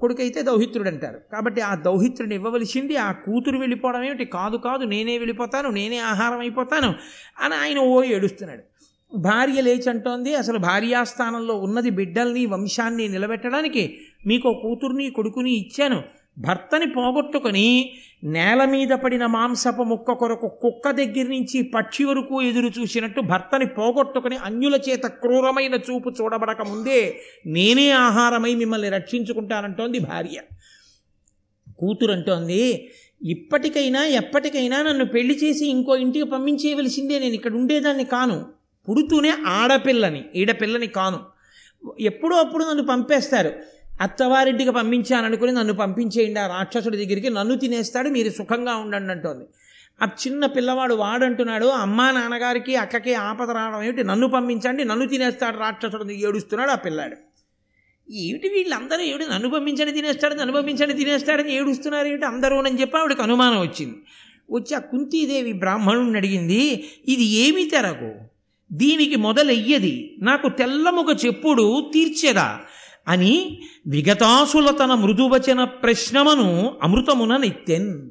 కొడుకైతే 0.00 0.42
దౌహిత్రుడు 0.42 0.88
అంటారు 0.88 1.20
కాబట్టి 1.32 1.60
ఆ 1.60 1.74
దౌహిత్రుడిని 1.74 2.34
ఇవ్వవలసింది 2.34 2.96
ఆ 2.96 3.12
కూతురు 3.12 3.58
వెళ్ళిపోవడం 3.58 4.02
ఏమిటి? 4.02 4.24
కాదు 4.24 4.56
కాదు 4.56 4.84
నేనే 4.84 5.18
వెళ్ళిపోతాను 5.18 5.70
నేనే 5.70 5.98
ఆహారం 5.98 6.38
అయిపోతాను 6.38 6.94
అని 7.40 7.54
ఆయన 7.54 7.78
ఓ 7.78 8.02
ఏడుస్తున్నాడు. 8.02 8.62
భార్య 9.16 9.60
లేచి 9.60 9.90
అంటోంది 9.90 10.34
అసలు 10.34 10.58
భార్యాస్థానంలో 10.58 11.54
ఉన్నది 11.54 11.90
బిడ్డల్ని 11.90 12.46
వంశాన్ని 12.46 13.08
నిలబెట్టడానికి 13.08 13.98
మీకు 14.26 14.60
కూతుర్ని 14.62 15.10
కొడుకుని 15.10 15.52
ఇచ్చాను. 15.52 16.02
భర్తని 16.38 16.86
పోగొట్టుకొని 16.86 17.92
నేల 18.24 18.64
మీద 18.64 18.88
పడిన 18.88 19.26
మాంసపు 19.26 19.82
ముక్క 19.82 20.12
కొరకు 20.12 20.48
కుక్క 20.48 20.90
దగ్గర 20.90 21.26
నుంచి 21.26 21.62
పక్షి 21.62 22.04
వరకు 22.04 22.42
ఎదురు 22.42 22.80
చూసినట్టు 22.80 23.20
భర్తని 23.20 23.66
పోగొట్టుకొని 23.66 24.36
అన్యుల 24.36 24.80
చేత 24.88 25.06
క్రూరమైన 25.06 25.74
చూపు 25.74 26.10
చూడబడక 26.10 26.62
ముందే 26.62 27.20
నేనే 27.46 27.90
ఆహారమై 27.90 28.54
మిమ్మల్ని 28.54 28.88
రక్షించుకుంటానంటోంది 28.88 29.98
భార్య. 29.98 30.40
కూతురు 31.78 32.12
అంటోంది 32.12 32.92
ఇప్పటికైనా 33.22 34.06
ఎప్పటికైనా 34.06 34.82
నన్ను 34.82 35.04
పెళ్ళి 35.04 35.38
చేసి 35.44 35.66
ఇంకో 35.66 35.96
ఇంటికి 35.96 36.24
పంపించేయవలసిందే. 36.24 37.18
నేను 37.18 37.34
ఇక్కడ 37.34 37.52
ఉండేదాన్ని 37.52 38.04
కాను. 38.04 38.46
పుడుతూనే 38.88 39.32
ఆడపిల్లని 39.46 40.24
ఈడపిల్లని 40.34 40.86
కాను. 40.86 41.18
ఎప్పుడో 42.00 42.36
అప్పుడు 42.36 42.64
నన్ను 42.64 42.84
పంపేస్తారు. 42.84 43.52
అత్తవారింటికి 44.00 44.70
పంపించాననుకుని 44.70 45.52
నన్ను 45.52 45.74
పంపించేయండి 45.74 46.40
ఆ 46.40 46.46
రాక్షసుడి 46.46 46.96
దగ్గరికి 46.96 47.30
నన్ను 47.30 47.54
తినేస్తాడు 47.56 48.08
మీరు 48.08 48.30
సుఖంగా 48.30 48.76
ఉండండి 48.76 49.12
అంటోంది. 49.12 49.44
ఆ 50.02 50.08
చిన్న 50.26 50.46
పిల్లవాడు 50.46 50.94
వాడంటున్నాడు 50.94 51.66
అమ్మా 51.66 52.10
నాన్నగారికి 52.10 52.76
అక్కకి 52.76 53.14
ఆపద 53.14 53.50
రావడం 53.50 53.82
ఏమిటి? 53.82 54.04
నన్ను 54.04 54.28
పంపించండి 54.28 54.84
నన్ను 54.84 55.08
తినేస్తాడు 55.08 55.56
రాక్షసుడు 55.56 56.12
ఏడుస్తున్నాడు 56.12 56.70
ఆ 56.70 56.74
పిల్లాడు. 56.74 57.16
ఏమిటి 58.12 58.48
వీళ్ళందరూ 58.48 59.00
ఏమిటి? 59.00 59.24
నన్ను 59.30 59.50
పంపించండి 59.50 59.92
తినేస్తాడు 59.92 60.34
నన్ను 60.34 60.52
పంపించండి 60.52 60.94
తినేస్తాడని 60.94 61.54
ఏడుస్తున్నారు 61.54 62.06
ఏమిటి? 62.06 62.24
అందరూ 62.24 62.56
అని 62.56 62.80
చెప్పి 62.80 62.98
ఆవిడకి 62.98 63.22
అనుమానం 63.22 63.60
వచ్చింది. 63.60 63.94
వచ్చి 64.50 64.74
ఆ 64.74 64.78
కుంతీదేవి 64.78 65.52
బ్రాహ్మణుడిని 65.52 66.16
అడిగింది 66.16 66.84
ఇది 67.08 67.24
ఏమి 67.24 67.64
తెరకు? 67.64 68.12
దీనికి 68.72 69.16
మొదలయ్యది. 69.16 70.16
నాకు 70.18 70.48
తెల్లముగ 70.48 71.16
చెప్పుడు 71.26 71.90
తీర్చేదా? 71.94 72.60
అని 73.08 73.62
విగతాసుల 73.86 74.70
తన 74.70 74.94
మృదువచన 74.94 75.64
ప్రశ్నమను 75.64 76.78
అమృతమున 76.82 77.36
నెత్తెన్. 77.36 78.10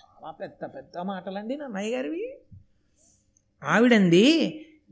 చాలా 0.00 0.30
పెద్ద 0.30 0.64
పెద్ద 0.64 0.98
మాటలండి 0.98 1.56
నన్నయ్య 1.56 1.96
గారివి. 1.96 2.34
ఆవిడంది 3.64 4.26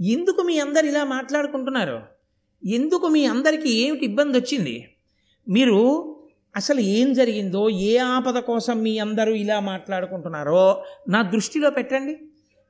ఎందుకు 0.01 0.43
మీ 0.43 0.59
అందరు 0.59 0.87
ఇలా 0.87 1.05
మాట్లాడుకుంటున్నారు? 1.05 2.03
ఎందుకు 2.65 3.09
మీ 3.09 3.27
అందరికీ 3.27 3.71
ఏమిటి 3.71 4.05
ఇబ్బంది 4.05 4.39
వచ్చింది? 4.39 4.95
మీరు 5.49 6.09
అసలు 6.57 6.81
ఏం 6.81 7.13
జరిగిందో 7.13 7.71
ఏ 7.71 7.97
ఆపద 7.97 8.39
కోసం 8.39 8.83
మీ 8.83 8.99
అందరూ 8.99 9.33
ఇలా 9.33 9.61
మాట్లాడుకుంటున్నారో 9.61 10.85
నా 11.09 11.23
దృష్టిలో 11.23 11.71
పెట్టండి. 11.71 12.19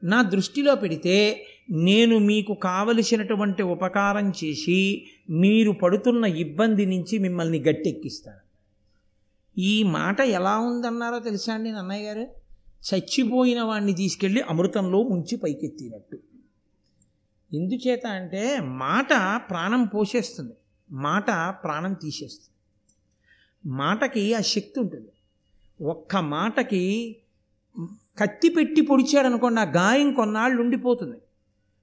నా 0.05 0.23
దృష్టిలో 0.23 0.75
పెడితే 0.75 1.47
నేను 1.73 2.19
మీకు 2.19 2.55
కావలసినటువంటి 2.55 3.63
ఉపకారం 3.63 4.31
చేసి 4.31 5.07
మీరు 5.31 5.73
పడుతున్న 5.73 6.25
ఇబ్బంది 6.25 6.87
నుంచి 6.87 7.19
మిమ్మల్ని 7.19 7.59
గట్టెక్కిస్తాను. 7.59 8.43
ఈ 9.61 9.83
మాట 9.83 10.21
ఎలా 10.21 10.59
ఉందన్నారో 10.59 11.19
తెలుసా 11.19 11.55
అండి 11.55 11.71
అన్నయ్య 11.71 12.07
గారు? 12.07 12.29
చచ్చిపోయిన 12.95 13.63
వాడిని 13.63 13.93
తీసుకెళ్ళి 13.93 14.41
అమృతంలో 14.41 15.03
ముంచి 15.03 15.37
పైకెత్తినట్టు. 15.37 16.19
ఎందుచేత 17.53 18.07
అంటే 18.07 18.61
మాట 18.61 19.41
ప్రాణం 19.51 19.85
పోసేస్తుంది 19.85 20.53
మాట 20.91 21.27
ప్రాణం 21.65 21.93
తీసేస్తుంది. 21.93 22.53
మాటకి 23.75 24.35
ఆ 24.35 24.41
శక్తి 24.41 24.81
ఉంటుంది. 24.81 25.09
ఒక్క 25.85 26.17
మాటకి 26.17 27.17
కత్తి 28.19 28.49
పెట్టి 28.49 28.81
పొడిచాడనుకోండి 28.81 29.61
ఆ 29.61 29.65
గాయం 29.65 30.13
కొన్నాళ్ళు 30.13 30.63
ఉండిపోతుంది. 30.63 31.17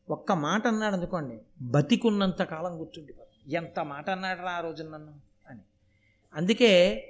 ఒక్క 0.10 0.32
మాట 0.32 0.68
అన్నాడు 0.68 0.96
అనుకోండి 0.96 1.40
బతికున్నంత 1.62 2.44
కాలం 2.44 2.80
గుర్తుండిపోతుంది 2.80 3.56
ఎంత 3.56 3.80
మాట 3.80 4.10
అన్నాడు 4.10 4.40
రా 4.40 4.52
ఆ 4.52 4.60
రోజు 4.60 4.84
నన్ను? 4.84 5.14
అని. 5.50 5.60
అందుకే 6.34 7.06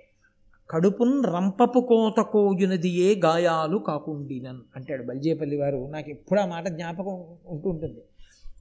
కడుపున్ 0.69 1.25
రంపపు 1.25 1.79
కోత 1.79 2.21
కోయునది 2.21 2.89
ఏ 2.89 3.19
గాయాలు 3.25 3.77
కాకుండినన్ 3.77 4.59
అంటాడు 4.75 5.03
బల్జేపల్లి 5.03 5.57
వారు. 5.57 5.87
నాకు 5.91 6.09
ఎప్పుడు 6.09 6.39
ఆ 6.39 6.45
మాట 6.45 6.67
జ్ఞాపకం 6.67 7.25
ఉంటుంటుంది. 7.45 8.01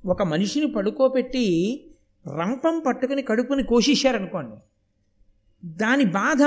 ఒక 0.07 0.23
మనిషిని 0.23 0.73
పడుకోబెట్టి 0.73 1.85
రంపం 2.41 2.83
పట్టుకుని 2.87 3.23
కడుపుని 3.23 3.63
కోసేశారనుకోండి 3.63 4.57
దాని 5.65 6.05
బాధ 6.05 6.43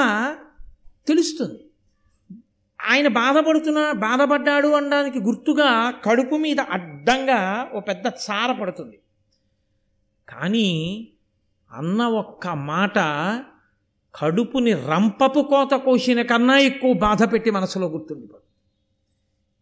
తెలుస్తుంది. 1.08 1.71
ఆయన 2.90 3.08
బాధపడుతున్నా 3.08 3.92
బాధపడ్డాడు 3.92 4.68
అనడానికి 4.68 5.20
గుర్తుగా 5.20 5.92
కడుపు 5.92 6.36
మీద 6.36 6.60
అడ్డంగా 6.60 7.72
ఓ 7.74 7.80
పెద్ద 7.80 8.06
చార 8.08 8.52
పడుతుంది. 8.52 9.00
కానీ 10.30 10.68
అన్న 11.72 12.02
ఒక్క 12.04 12.48
మాట 12.48 13.00
కడుపుని 14.16 14.74
రంపపు 14.74 15.40
కోత 15.40 15.74
కోసిన 15.74 16.22
కన్నా 16.22 16.60
ఎక్కువ 16.60 16.94
బాధ 16.94 17.24
పెట్టి 17.34 17.52
మనసులో 17.52 17.88
గుర్తుండిపోతుంది. 17.88 18.50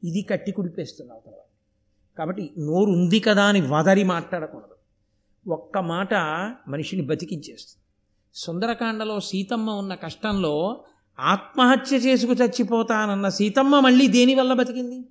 ఇది 0.10 0.22
కట్టి 0.22 0.52
కుడిపేస్తుంది 0.52 1.12
అవతల 1.12 1.32
కాబట్టి 2.18 2.54
నోరు 2.58 2.90
ఉంది 2.92 3.20
కదా 3.20 3.44
అని 3.44 3.62
వదరి 3.62 4.04
మాట్లాడకూడదు. 4.04 4.76
ఒక్క 5.50 5.78
మాట 5.78 6.14
మనిషిని 6.68 7.02
బతికించేస్తుంది. 7.02 7.84
సుందరకాండలో 8.34 9.20
సీతమ్మ 9.20 9.70
ఉన్న 9.70 9.96
కష్టంలో 9.96 10.84
ఆత్మహత్య 11.20 11.98
చేసుకు 11.98 12.32
చచ్చిపోతానన్న 12.32 13.30
సీతమ్మ 13.30 13.80
మళ్ళీ 13.80 14.08
దేనివల్ల 14.08 14.54
బతికింది? 14.54 15.06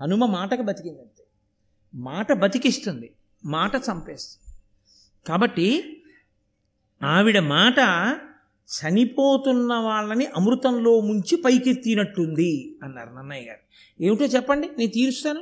హనుమ 0.00 0.26
మాటకు 0.26 0.62
బతికిందంతే. 0.62 1.24
మాట 1.94 2.32
బతికిస్తుంది 2.32 3.10
మాట 3.44 3.76
చంపేస్తుంది. 3.76 4.56
కాబట్టి 5.28 6.02
ఆవిడ 7.04 7.38
మాట 7.38 7.78
చనిపోతున్న 8.70 9.74
వాళ్ళని 9.74 10.26
అమృతంలో 10.26 11.00
ముంచి 11.00 11.36
పైకెత్తినట్టుంది 11.36 12.78
అన్నారు 12.82 13.10
నన్నయ్య 13.10 13.46
గారు. 13.46 13.58
ఏమిటో 14.02 14.24
చెప్పండి 14.24 14.70
నేను 14.78 14.90
తీరుస్తాను. 14.90 15.40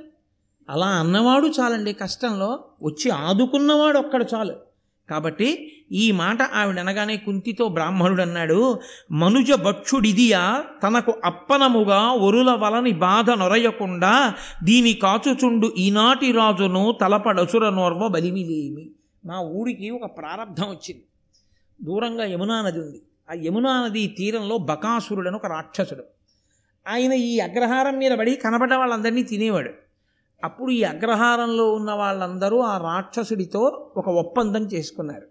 అలా 0.68 0.86
అన్నవాడు 0.86 1.46
చాలండి 1.46 1.92
కష్టంలో 1.92 2.64
వచ్చి 2.82 3.10
ఆదుకున్నవాడు 3.10 3.98
ఒక్కడు 3.98 4.24
చాలు. 4.34 4.67
కాబట్టి 5.10 5.74
ఈ 5.92 6.12
మాట 6.12 6.42
ఆవిడ 6.42 6.78
అనగానే 6.78 7.16
కుంతితో 7.16 7.68
బ్రాహ్మణుడు 7.68 8.22
అన్నాడు 8.22 8.80
మనుజ 9.12 9.52
భక్షుడిదియా 9.52 10.64
తనకు 10.82 11.14
అప్పనముగా 11.24 11.98
ఒరుల 11.98 12.50
వలని 12.50 12.92
బాధ 12.92 13.30
నొరయకుండా 13.30 14.34
దీని 14.64 14.92
కాచుచుండు 14.92 15.72
ఈనాటి 15.78 16.32
రాజును 16.32 16.98
తలపడసుర 17.00 17.70
నోర్వ 17.70 18.08
బలిమిలేమి. 18.08 18.90
మా 19.24 19.40
ఊరికి 19.40 19.90
ఒక 19.90 20.18
ప్రారంధం 20.18 20.64
వచ్చింది. 20.64 21.02
దూరంగా 21.82 22.24
యమునా 22.24 22.62
నది 22.62 22.80
ఉంది. 22.80 23.02
ఆ 23.30 23.32
యమునా 23.34 23.86
నది 23.86 24.14
తీరంలో 24.18 24.58
బకాసురుడని 24.58 25.36
ఒక 25.36 25.46
రాక్షసుడు. 25.46 26.04
ఆయన 26.88 27.12
ఈ 27.12 27.38
అగ్రహారం 27.38 27.98
మీద 27.98 28.12
పడి 28.12 28.34
కనబడ్డ 28.34 28.74
వాళ్ళందరినీ 28.74 29.22
తినేవాడు. 29.22 29.70
అప్పుడు 30.44 30.70
ఈ 30.70 30.82
అగ్రహారంలో 30.82 31.72
ఉన్న 31.72 31.90
వాళ్ళందరూ 31.92 32.58
ఆ 32.58 32.78
రాక్షసుడితో 32.78 33.92
ఒక 33.96 34.08
ఒప్పందం 34.08 34.66
చేసుకున్నారు. 34.66 35.26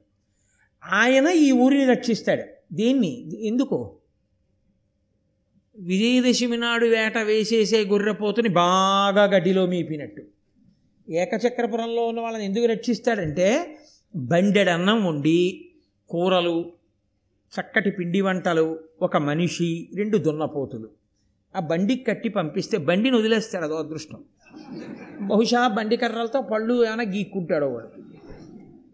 ఆయన 0.92 1.28
ఈ 1.28 1.52
ఊరిని 1.52 1.86
రక్షిస్తాడు. 1.86 2.76
దేన్ని? 2.76 3.46
ఎందుకు? 3.48 3.98
విజయదశమి 5.78 6.58
నాడు 6.58 6.86
వేట 6.86 7.18
వేసేసే 7.18 7.86
గొర్రెపోతుని 7.86 8.50
బాగా 8.50 9.24
గడ్డిలో 9.24 9.66
మీపినట్టు. 9.66 10.24
ఏకచక్రపురంలో 11.12 12.08
ఉన్న 12.08 12.20
వాళ్ళని 12.20 12.46
ఎందుకు 12.46 12.66
రక్షిస్తాడంటే 12.66 13.78
బండెడన్నం 14.16 15.06
వండి 15.06 15.72
కూరలు 16.10 16.72
చక్కటి 17.60 17.92
పిండి 17.92 18.22
వంటలు 18.22 18.80
ఒక 19.02 19.18
మనిషి 19.18 19.90
రెండు 19.96 20.18
దున్నపోతులు. 20.18 20.90
ఆ 21.56 21.60
బండికి 21.60 22.04
కట్టి 22.04 22.30
పంపిస్తే 22.30 22.78
బండిని 22.78 23.18
వదిలేస్తాడు. 23.18 23.66
అదో 23.66 23.76
అదృష్టం. 23.76 24.24
బహుశా 25.22 25.68
బండికర్రలతో 25.68 26.42
పళ్ళు 26.42 26.86
ఏమైనా 26.86 27.12
గీక్కుంటాడో 27.12 27.68
వాడు. 27.68 27.88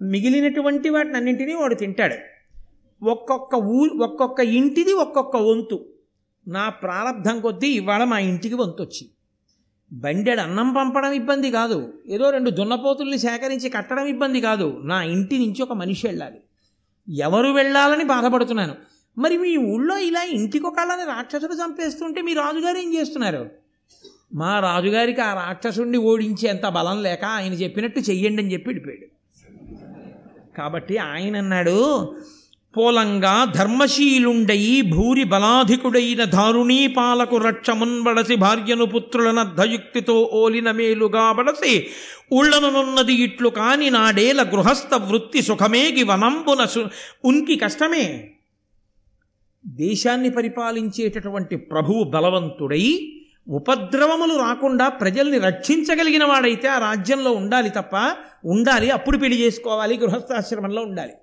మిగిలినటువంటి 0.03 0.89
వాటిని 0.89 1.15
అన్నింటినీ 1.15 1.53
వాడు 1.53 1.75
తింటాడు. 1.75 2.15
ఒక్కొక్క 3.05 3.55
ఊరు 3.55 3.93
ఒక్కొక్క 3.93 4.39
ఇంటిది 4.39 4.93
ఒక్కొక్క 4.93 5.37
వంతు. 5.37 5.85
నా 6.47 6.69
ప్రారంధం 6.69 7.39
కొద్దీ 7.39 7.67
ఇవాళ 7.67 8.03
మా 8.03 8.19
ఇంటికి 8.19 8.55
వంతు 8.55 8.81
వచ్చింది 8.81 9.09
బండెడు 9.93 10.41
అన్నం 10.41 10.73
పంపడం 10.73 11.11
ఇబ్బంది 11.11 11.51
కాదు. 11.51 11.93
ఏదో 12.07 12.29
రెండు 12.29 12.49
దున్నపోతుల్ని 12.49 13.17
సేకరించి 13.17 13.69
కట్టడం 13.69 14.05
ఇబ్బంది 14.05 14.41
కాదు. 14.41 14.81
నా 14.83 15.03
ఇంటి 15.03 15.37
నుంచి 15.37 15.63
ఒక 15.63 15.73
మనిషి 15.73 16.07
వెళ్ళాలి. 16.07 16.39
ఎవరు 17.21 17.47
వెళ్ళాలని 17.47 18.03
బాధపడుతున్నాను. 18.03 18.75
మరి 19.17 19.37
మీ 19.37 19.57
ఊళ్ళో 19.57 19.97
ఇలా 19.97 20.23
ఇంటికొకళ్ళని 20.23 21.03
రాక్షసుడు 21.03 21.53
చంపేస్తుంటే 21.53 22.21
మీ 22.21 22.33
రాజుగారు 22.33 22.77
ఏం 22.77 22.93
చేస్తున్నారు? 22.93 23.62
మా 24.33 24.59
రాజుగారికి 24.59 25.21
ఆ 25.21 25.33
రాక్షసుణ్ణి 25.33 25.97
ఓడించి 25.97 26.49
అంత 26.49 26.65
బలం 26.67 27.03
లేక 27.03 27.25
ఆయన 27.25 27.53
చెప్పినట్టు 27.53 27.99
చెయ్యండి 27.99 28.43
అని 28.43 28.53
చెప్పి 28.53 28.69
వెళ్ళిపోయాడు 28.69 29.07
కాబట్టి 30.57 30.97
ఆయన 30.97 31.37
అన్నాడు 31.37 31.77
పోలంగా 32.77 33.45
ధర్మశీలుండయి 33.55 34.81
భూరి 34.81 35.23
బలాధికుడైన 35.23 36.23
దారుణీ 36.23 36.87
పాలకు 36.87 37.37
రక్షమున్బడసి 37.37 38.35
భార్యను 38.35 38.85
పుత్రులను 38.85 39.55
ధయుక్తితో 39.55 40.29
ఓలిన 40.33 40.71
మేలుగా 40.71 41.31
బడసి 41.31 41.87
ఉళ్ళనున్నది 42.31 43.13
ఇట్లు 43.13 43.49
కాని 43.49 43.89
నాడేల 43.89 44.43
గృహస్థ 44.43 44.93
వృత్తి 44.93 45.41
సుఖమేగి 45.41 46.03
వనంబున 46.03 46.65
సు 46.65 46.89
ఉనికి 47.25 47.55
కష్టమే. 47.55 48.33
దేశాన్ని 49.67 50.29
పరిపాలించేటటువంటి 50.29 51.55
ప్రభువు 51.55 52.03
బలవంతుడై 52.03 53.13
ఉపద్రవములు 53.47 54.39
రాకుండా 54.39 54.89
ప్రజల్ని 54.89 55.39
రక్షించగలిగిన 55.39 56.23
వాడైతే 56.23 56.67
ఆ 56.67 56.77
రాజ్యంలో 56.77 57.31
ఉండాలి 57.31 57.69
తప్ప 57.69 58.15
ఉండాలి 58.45 58.91
అప్పుడు 58.91 59.17
పెళ్ళి 59.17 59.41
చేసుకోవాలి 59.41 59.97
గృహస్థాశ్రమంలో 59.97 60.81
ఉండాలి. 60.81 61.13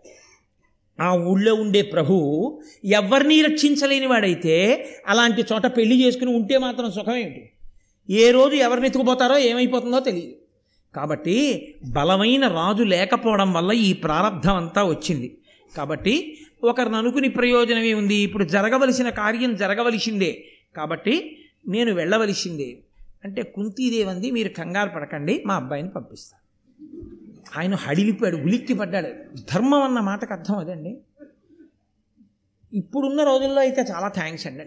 ఆ 1.01 1.17
ఊళ్ళో 1.17 1.55
ఉండే 1.55 1.83
ప్రభు 1.83 2.61
ఎవరిని 2.85 3.43
రక్షించలేని 3.43 4.07
వాడైతే 4.07 4.87
అలాంటి 5.07 5.45
చోట 5.53 5.67
పెళ్ళి 5.67 6.07
చేసుకుని 6.07 6.37
ఉంటే 6.37 6.59
మాత్రం 6.59 6.91
సుఖమేమిటి 6.91 7.51
ఏ 8.11 8.31
రోజు 8.31 8.55
ఎవరిని 8.55 8.87
ఎత్తుకుపోతారో 8.87 9.39
ఏమైపోతుందో 9.39 10.01
తెలియదు. 10.01 10.33
కాబట్టి 10.97 11.69
బలమైన 11.89 12.49
రాజు 12.49 12.83
లేకపోవడం 12.83 13.53
వల్ల 13.53 13.73
ఈ 13.73 13.93
ప్రారంధం 13.93 14.57
అంతా 14.57 14.85
వచ్చింది. 14.85 15.39
కాబట్టి 15.77 16.39
ఒకరిని 16.65 16.97
అనుకుని 16.97 17.29
ప్రయోజనమే 17.29 17.95
ఉంది. 17.95 18.15
ఇప్పుడు 18.15 18.45
జరగవలసిన 18.45 19.09
కార్యం 19.09 19.57
జరగవలసిందే. 19.57 20.45
కాబట్టి 20.77 21.40
నేను 21.69 21.95
వెళ్ళవలసిందే. 21.95 22.79
అంటే 23.25 23.43
కుంతీదేవంది 23.43 24.31
మీరు 24.31 24.49
కంగారు 24.49 24.89
పడకండి 24.89 25.43
మా 25.47 25.55
అబ్బాయిని 25.55 25.89
పంపిస్తాను. 25.89 26.41
ఆయన 27.59 27.75
హడిలిపోయాడు 27.75 28.37
ఉలిక్కి 28.37 28.75
పడ్డాడు 28.75 29.09
ధర్మం 29.53 29.83
అన్న 29.83 30.01
మాటకు 30.01 30.33
అర్థం 30.33 30.59
అదండి. 30.59 30.99
ఇప్పుడున్న 32.73 33.25
రోజుల్లో 33.25 33.61
అయితే 33.61 33.81
చాలా 33.81 34.09
థ్యాంక్స్ 34.09 34.47
అండి 34.47 34.67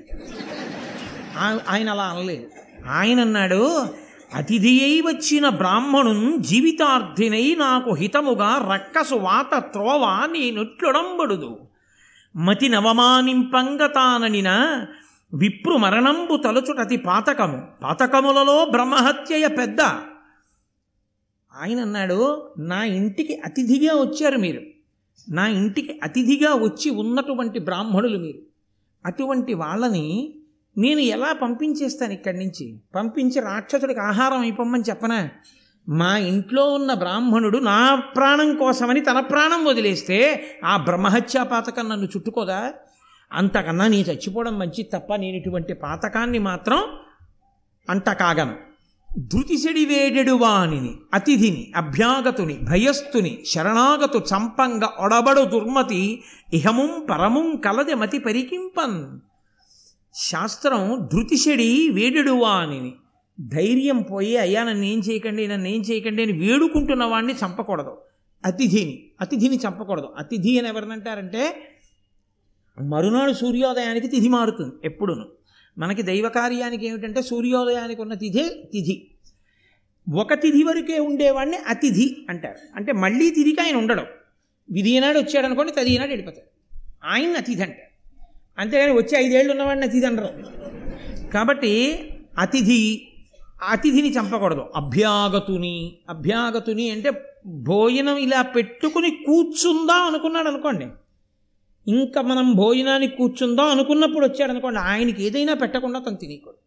ఆయన 1.70 1.90
అలా 1.90 2.04
అనలేదు. 2.04 2.48
ఆయన 2.88 3.20
అన్నాడు 3.20 3.88
అతిథి 4.34 4.84
అయి 4.84 5.02
వచ్చిన 5.02 5.50
బ్రాహ్మణున్ 5.50 6.44
జీవితార్థినై 6.44 7.56
నాకు 7.56 7.94
హితముగా 7.94 8.70
రక్కసు 8.74 9.16
వాత 9.16 9.64
త్రోవ 9.72 10.30
నేనుట్లుడంబడుదు 10.32 11.60
మతి 12.36 12.70
నవమానింపంగతాననిన 12.70 14.48
విప్రు 15.34 15.78
మరణంబు 15.78 16.38
తలుచుటతి 16.38 16.98
పాతకము. 16.98 17.68
పాతకములలో 17.84 18.66
బ్రహ్మహత్యయ 18.66 19.48
పెద్ద. 19.48 19.82
ఆయన 21.62 21.82
అన్నాడు 21.82 22.50
నా 22.60 22.84
ఇంటికి 22.84 23.42
అతిథిగా 23.46 23.94
వచ్చారు 23.96 24.38
మీరు. 24.38 24.62
నా 25.30 25.48
ఇంటికి 25.48 26.00
అతిథిగా 26.04 26.54
వచ్చి 26.54 26.90
ఉన్నటువంటి 26.90 27.60
బ్రాహ్మణులు 27.60 28.18
మీరు. 28.18 28.40
అటువంటి 29.06 29.54
వాళ్ళని 29.54 30.36
నేను 30.78 31.00
ఎలా 31.00 31.34
పంపించేస్తాను 31.34 32.14
ఇక్కడి 32.14 32.38
నుంచి? 32.38 32.78
పంపించి 32.96 33.42
రాక్షసుడికి 33.42 34.00
ఆహారం 34.00 34.40
అయిపోమ్మని 34.40 34.84
చెప్పనా? 34.90 35.30
మా 35.90 36.18
ఇంట్లో 36.18 36.74
ఉన్న 36.74 36.94
బ్రాహ్మణుడు 36.94 37.58
నా 37.58 37.96
ప్రాణం 37.96 38.56
కోసమని 38.56 39.02
తన 39.02 39.20
ప్రాణం 39.20 39.66
వదిలేస్తే 39.66 40.46
ఆ 40.66 40.78
బ్రహ్మహత్యా 40.78 41.44
పాతకం 41.44 41.90
నన్ను 41.90 42.06
చుట్టుకోదా? 42.06 42.74
అంతకన్నా 43.34 43.88
నీ 43.88 44.02
చచ్చిపోవడం 44.02 44.60
మంచి 44.60 44.84
తప్ప 44.84 45.16
నేను 45.16 45.38
ఇటువంటి 45.38 45.74
పాతకాన్ని 45.74 46.40
మాత్రం 46.40 46.84
అంటకాగను 47.90 48.56
ధృతిసెడి 49.20 49.86
అతిథిని 51.14 51.74
అభ్యాగతుని 51.76 52.60
భయస్థుని 52.64 53.44
శరణాగతు 53.46 54.18
చంపంగ 54.18 54.82
ఒడబడు 55.00 55.42
దుర్మతి 55.42 56.24
ఇహముం 56.54 57.08
పరముం 57.10 57.56
కలది 57.56 57.94
మతి 57.94 58.20
పరికింపన్. 58.20 59.20
శాస్త్రం 60.14 61.10
ధృతిసెడి 61.14 61.90
వేడెడువాణిని 61.90 62.94
ధైర్యం 63.42 64.02
పోయి 64.02 64.38
అయ్యా 64.38 64.64
నన్ను 64.64 64.86
ఏం 64.86 65.00
చేయకండి 65.00 65.48
నన్ను 65.48 65.68
ఏం 65.68 65.82
చేయకండి 65.82 66.24
అని 66.24 66.32
వేడుకుంటున్న 66.32 67.04
వాడిని 67.04 67.34
చంపకూడదు. 67.34 67.98
అతిథిని 68.46 69.04
అతిథిని 69.22 69.60
చంపకూడదు. 69.68 70.10
అతిథి 70.18 70.60
అని 70.60 70.68
ఎవరినంటారంటే 70.68 71.70
మరునాడు 72.82 73.34
సూర్యోదయానికి 73.34 74.08
తిథి 74.08 74.28
మారుతుంది 74.28 74.72
ఎప్పుడును. 74.86 75.26
మనకి 75.78 76.02
దైవ 76.02 76.30
కార్యానికి 76.30 76.88
ఏమిటంటే 76.88 77.22
సూర్యోదయానికి 77.22 78.02
ఉన్న 78.02 78.14
తిథే 78.14 78.70
తిథి. 78.74 79.08
ఒక 80.16 80.34
తిథి 80.34 80.64
వరకే 80.64 81.00
ఉండేవాడిని 81.00 81.58
అతిథి 81.58 82.26
అంటారు. 82.30 82.58
అంటే 82.76 82.94
మళ్ళీ 82.94 83.30
తిథికి 83.30 83.62
ఆయన 83.62 83.76
ఉండడం. 83.76 84.06
విధినాడు 84.72 85.20
వచ్చాడు 85.20 85.46
అనుకోండి 85.46 85.72
తది 85.72 85.98
నాడు 85.98 86.10
వెళ్ళిపోతాడు. 86.10 86.78
ఆయన 87.06 87.38
అతిథి 87.38 87.64
అంటారు. 87.64 88.22
అంతేగాని 88.58 88.92
వచ్చి 88.92 89.18
ఐదేళ్ళు 89.18 89.52
ఉన్నవాడిని 89.52 89.86
అతిథి 89.86 90.06
అనరు. 90.06 90.30
కాబట్టి 91.32 92.00
అతిథి 92.40 93.08
అతిథిని 93.70 94.14
చంపకూడదు. 94.14 94.66
అభ్యాగతుని 94.76 95.98
అభ్యాగతుని 96.10 96.92
అంటే 96.92 97.12
భోజనం 97.46 98.18
ఇలా 98.18 98.42
పెట్టుకుని 98.42 99.10
కూర్చుందా 99.10 99.94
అనుకున్నాడు 99.94 100.48
అనుకోండి. 100.48 100.88
ఇంకా 101.88 102.22
మనం 102.22 102.54
భోజనానికి 102.54 103.16
కూర్చుందాం 103.16 103.68
అనుకున్నప్పుడు 103.68 104.26
వచ్చాడు 104.26 104.52
అనుకోండి 104.52 104.80
ఆయనకి 104.80 105.24
ఏదైనా 105.24 105.54
పెట్టకుండా 105.54 106.00
తను 106.00 106.16
తినేయకూడదు. 106.16 106.58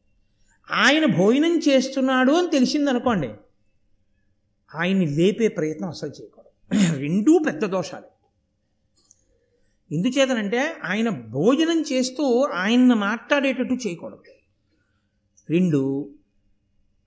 ఆయన 0.71 1.05
భోజనం 1.05 1.59
చేస్తున్నాడు 1.59 2.33
అని 2.33 2.51
తెలిసిందనుకోండి 2.51 3.31
ఆయన్ని 4.75 5.07
లేపే 5.07 5.49
ప్రయత్నం 5.49 5.89
అసలు 5.89 6.11
చేయకూడదు. 6.11 6.47
రెండూ 7.01 7.39
పెద్ద 7.47 7.65
దోషాలు. 7.65 8.17
ఎందుచేతనంటే 9.95 10.77
ఆయన 10.85 11.09
భోజనం 11.09 11.85
చేస్తూ 11.93 12.45
ఆయన 12.45 12.95
మాట్లాడేటట్టు 12.95 13.75
చేయకూడదు. 13.75 14.23
రెండు 15.51 16.11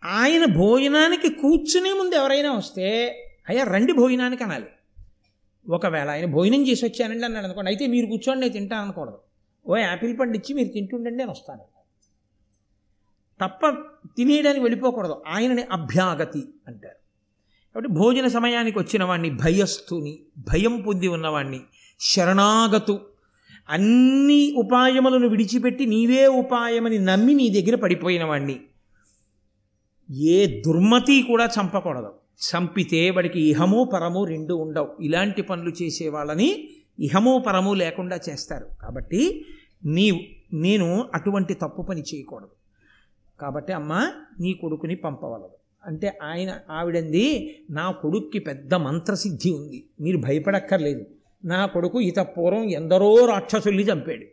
ఆయన 0.03 0.45
భోజనానికి 0.45 1.29
కూర్చునే 1.29 1.93
ముందు 1.93 2.15
ఎవరైనా 2.15 2.51
వస్తే 2.51 3.07
అయ్యా 3.49 3.63
రండి 3.63 3.93
భోజనానికి 3.93 4.43
అనాలి. 4.43 4.65
ఒకవేళ 5.69 6.09
ఆయన 6.09 6.25
భోజనం 6.25 6.67
చేసి 6.67 6.85
వచ్చానండి 6.85 7.25
అన్నాడు 7.25 7.45
అనుకోండి 7.45 7.69
అయితే 7.69 7.87
మీరు 7.87 8.05
కూర్చోండి 8.05 8.41
నేను 8.41 8.53
తింటాను 8.53 8.81
అనకూడదు. 8.81 9.19
ఓ 9.67 9.75
యాపిల్ 9.75 10.19
పండు 10.19 10.37
ఇచ్చి 10.37 10.55
మీరు 10.55 10.67
తింటుండండి 10.67 11.17
నేను 11.17 11.31
వస్తాను. 11.31 11.61
తప్ప 13.41 13.69
తినేయడానికి 14.17 14.63
వెళ్ళిపోకూడదు. 14.63 15.23
ఆయనని 15.27 15.63
అభ్యాగతి 15.71 16.39
అంటారు. 16.67 16.99
కాబట్టి 17.73 17.91
భోజన 17.91 18.27
సమయానికి 18.27 18.79
వచ్చిన 18.79 19.03
వాడిని 19.03 19.29
భయస్థుని 19.29 20.19
భయం 20.37 20.81
పొంది 20.81 21.07
ఉన్నవాణ్ణి 21.07 21.61
శరణాగతు 21.99 22.99
అన్ని 23.69 24.53
ఉపాయములను 24.57 25.27
విడిచిపెట్టి 25.27 25.85
నీవే 25.85 26.27
ఉపాయమని 26.27 26.99
నమ్మి 26.99 27.33
నీ 27.33 27.49
దగ్గర 27.49 27.75
పడిపోయిన 27.75 28.23
వాణ్ణి 28.23 28.59
ఏ 30.21 30.61
దుర్మతి 30.61 31.21
కూడా 31.21 31.45
చంపకూడదు. 31.45 32.18
చంపితే 32.39 33.09
వాడికి 33.09 33.41
ఇహము 33.41 33.89
పరము 33.93 34.25
రెండు 34.25 34.53
ఉండవు. 34.53 35.03
ఇలాంటి 35.03 35.41
పనులు 35.41 35.83
చేసే 35.83 36.09
వాళ్ళని 36.09 36.69
ఇహము 36.99 37.43
పరము 37.47 37.73
లేకుండా 37.73 38.19
చేస్తారు. 38.29 38.67
కాబట్టి 38.81 39.45
నీ 39.85 40.35
నేను 40.53 41.09
అటువంటి 41.13 41.53
తప్పు 41.53 41.81
పని 41.81 42.01
చేయకూడదు. 42.01 42.49
కాబట్టి 43.41 43.73
అమ్మ 43.73 44.11
నీ 44.39 44.53
కొడుకుని 44.53 44.95
పంపవలదు. 44.95 45.49
అంటే 45.85 46.17
ఆయన 46.23 46.59
ఆవిడంది 46.69 47.55
నా 47.69 47.91
కొడుక్కి 47.91 48.39
పెద్ద 48.39 48.73
మంత్రసిద్ధి 48.73 49.51
ఉంది. 49.51 49.83
మీరు 50.01 50.17
భయపడక్కర్లేదు. 50.17 51.05
నా 51.45 51.65
కొడుకు 51.65 52.01
ఇత 52.01 52.19
పూర్వం 52.19 52.63
ఎందరో 52.63 53.25
రాక్షసుల్ని 53.25 53.83
చంపాడు. 53.83 54.25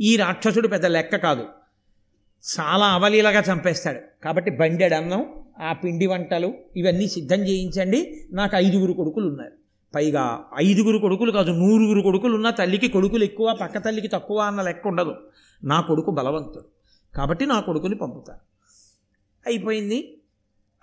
ఈ 0.00 0.16
రాక్షసుడు 0.16 0.68
పెద్ద 0.68 0.86
లెక్క 0.86 1.16
కాదు. 1.16 1.44
చాలా 2.42 2.86
అవలీలగా 2.86 3.42
చంపేస్తాడు. 3.52 4.00
కాబట్టి 4.24 4.50
బండెడు 4.50 4.94
అన్నం 4.94 5.26
ఆ 5.60 5.72
పిండి 5.72 6.06
వంటలు 6.06 6.54
ఇవన్నీ 6.76 7.08
సిద్ధం 7.08 7.40
చేయించండి. 7.40 8.28
నాకు 8.32 8.56
ఐదుగురు 8.56 8.92
కొడుకులు 8.92 9.28
ఉన్నారు 9.28 9.52
పైగా 9.94 10.44
ఐదుగురు 10.58 10.98
కొడుకులు 10.98 11.32
కాదు 11.32 11.50
నూరుగురు 11.50 12.00
కొడుకులు 12.00 12.34
ఉన్న 12.34 12.50
తల్లికి 12.50 12.88
కొడుకులు 12.88 13.24
ఎక్కువ 13.24 13.58
పక్క 13.60 13.78
తల్లికి 13.78 14.08
తక్కువ 14.08 14.38
అన్న 14.38 14.62
లెక్క 14.62 14.86
ఉండదు. 14.86 15.14
నా 15.64 15.80
కొడుకు 15.80 16.10
బలవంతుడు. 16.10 16.64
కాబట్టి 17.16 17.46
నా 17.46 17.60
కొడుకుని 17.60 17.94
పంపుతాను. 17.94 18.38
అయిపోయింది. 19.46 20.18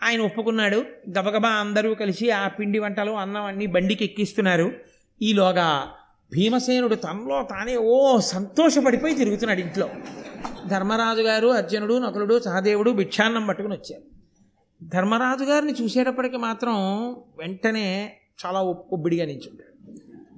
ఆయన 0.03 0.21
ఒప్పుకున్నాడు. 0.21 0.85
గబగబా 1.09 1.49
అందరూ 1.49 1.93
కలిసి 1.93 2.29
ఆ 2.29 2.47
పిండి 2.47 2.79
వంటలు 2.79 3.11
అన్నం 3.11 3.45
అన్నీ 3.45 3.65
బండికి 3.65 4.05
ఎక్కిస్తున్నారు 4.05 4.71
ఈలోగా 5.21 5.83
భీమసేనుడు 6.33 6.95
తనలో 6.95 7.47
తానే 7.49 7.77
ఓ 7.77 8.19
సంతోషపడిపోయి 8.19 9.15
తిరుగుతున్నాడు 9.15 9.59
ఇంట్లో. 9.59 9.89
ధర్మరాజు 10.67 11.21
గారు 11.21 11.47
అర్జునుడు 11.47 11.97
నకులుడు 11.97 12.39
సహదేవుడు 12.39 12.91
భిక్షాన్నం 12.91 13.47
పట్టుకుని 13.47 13.73
వచ్చారు. 13.73 14.01
ధర్మరాజు 14.83 15.43
గారిని 15.43 15.73
చూసేటప్పటికి 15.81 16.37
మాత్రం 16.37 16.73
వెంటనే 17.37 18.13
చాలా 18.45 18.59
ఒబ్బిడిగా 18.61 19.25
నించుంటాడు 19.25 19.75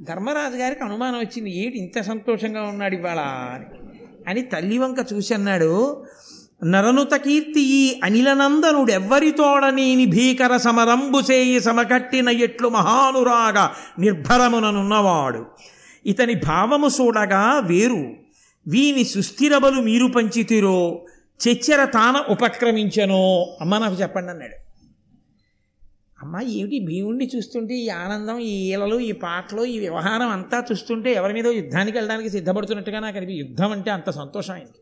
ధర్మరాజు 0.03 0.57
గారికి 0.57 0.83
అనుమానం 0.83 1.19
వచ్చింది 1.19 1.65
ఏంటి 1.65 1.77
ఇంత 1.77 2.01
సంతోషంగా 2.01 2.61
ఉన్నాడు 2.61 2.95
ఇవాళ 2.95 3.19
అని. 3.19 3.65
అని 4.27 4.41
తల్లి 4.41 4.77
వంక 4.77 5.05
చూసి 5.13 5.33
అన్నాడు 5.33 6.03
నరనుత 6.65 7.13
కీర్తి 7.15 7.61
ఈ 7.61 7.99
అనిలనందనుడు 8.03 8.91
ఎవ్వరితోడనేని 8.91 10.05
భీకర 10.05 10.57
సమరంబుసేయి 10.57 11.61
సమకట్టిన 11.61 12.29
ఎట్లు 12.29 12.69
మహానురాగ 12.69 13.69
నిర్భరముననున్నవాడు. 14.01 15.45
ఇతని 16.07 16.35
భావము 16.35 16.87
చూడగా 16.87 17.59
వేరు. 17.59 18.13
వీని 18.67 19.03
సుస్థిరబలు 19.03 19.81
మీరు 19.81 20.07
పంచితిరో 20.07 21.05
చెచ్చెర 21.47 21.85
తాన 21.85 22.23
ఉపక్రమించనో. 22.29 23.57
అమ్మ 23.61 23.77
నాకు 23.77 23.95
చెప్పండి 23.95 24.29
అన్నాడు. 24.29 24.67
అమ్మ 26.23 26.41
ఏమిటి 26.41 26.79
భీముణ్ణి 26.79 27.29
చూస్తుంటే 27.35 27.73
ఈ 27.73 27.89
ఆనందం 27.89 28.39
ఈ 28.39 28.71
ఈలలు 28.71 28.99
ఈ 28.99 29.11
పాటలు 29.11 29.65
ఈ 29.65 29.79
వ్యవహారం 29.79 30.29
అంతా 30.29 30.63
చూస్తుంటే 30.71 31.13
ఎవరి 31.13 31.33
మీద 31.33 31.47
యుద్ధానికి 31.47 31.97
వెళ్ళడానికి 31.97 32.29
సిద్ధపడుతున్నట్టుగా 32.29 32.99
నాకు 32.99 33.17
అనిపి 33.17 33.33
యుద్ధం 33.33 33.71
అంటే 33.71 33.91
అంత 33.91 34.09
సంతోషం 34.09 34.53
అయింది 34.53 34.79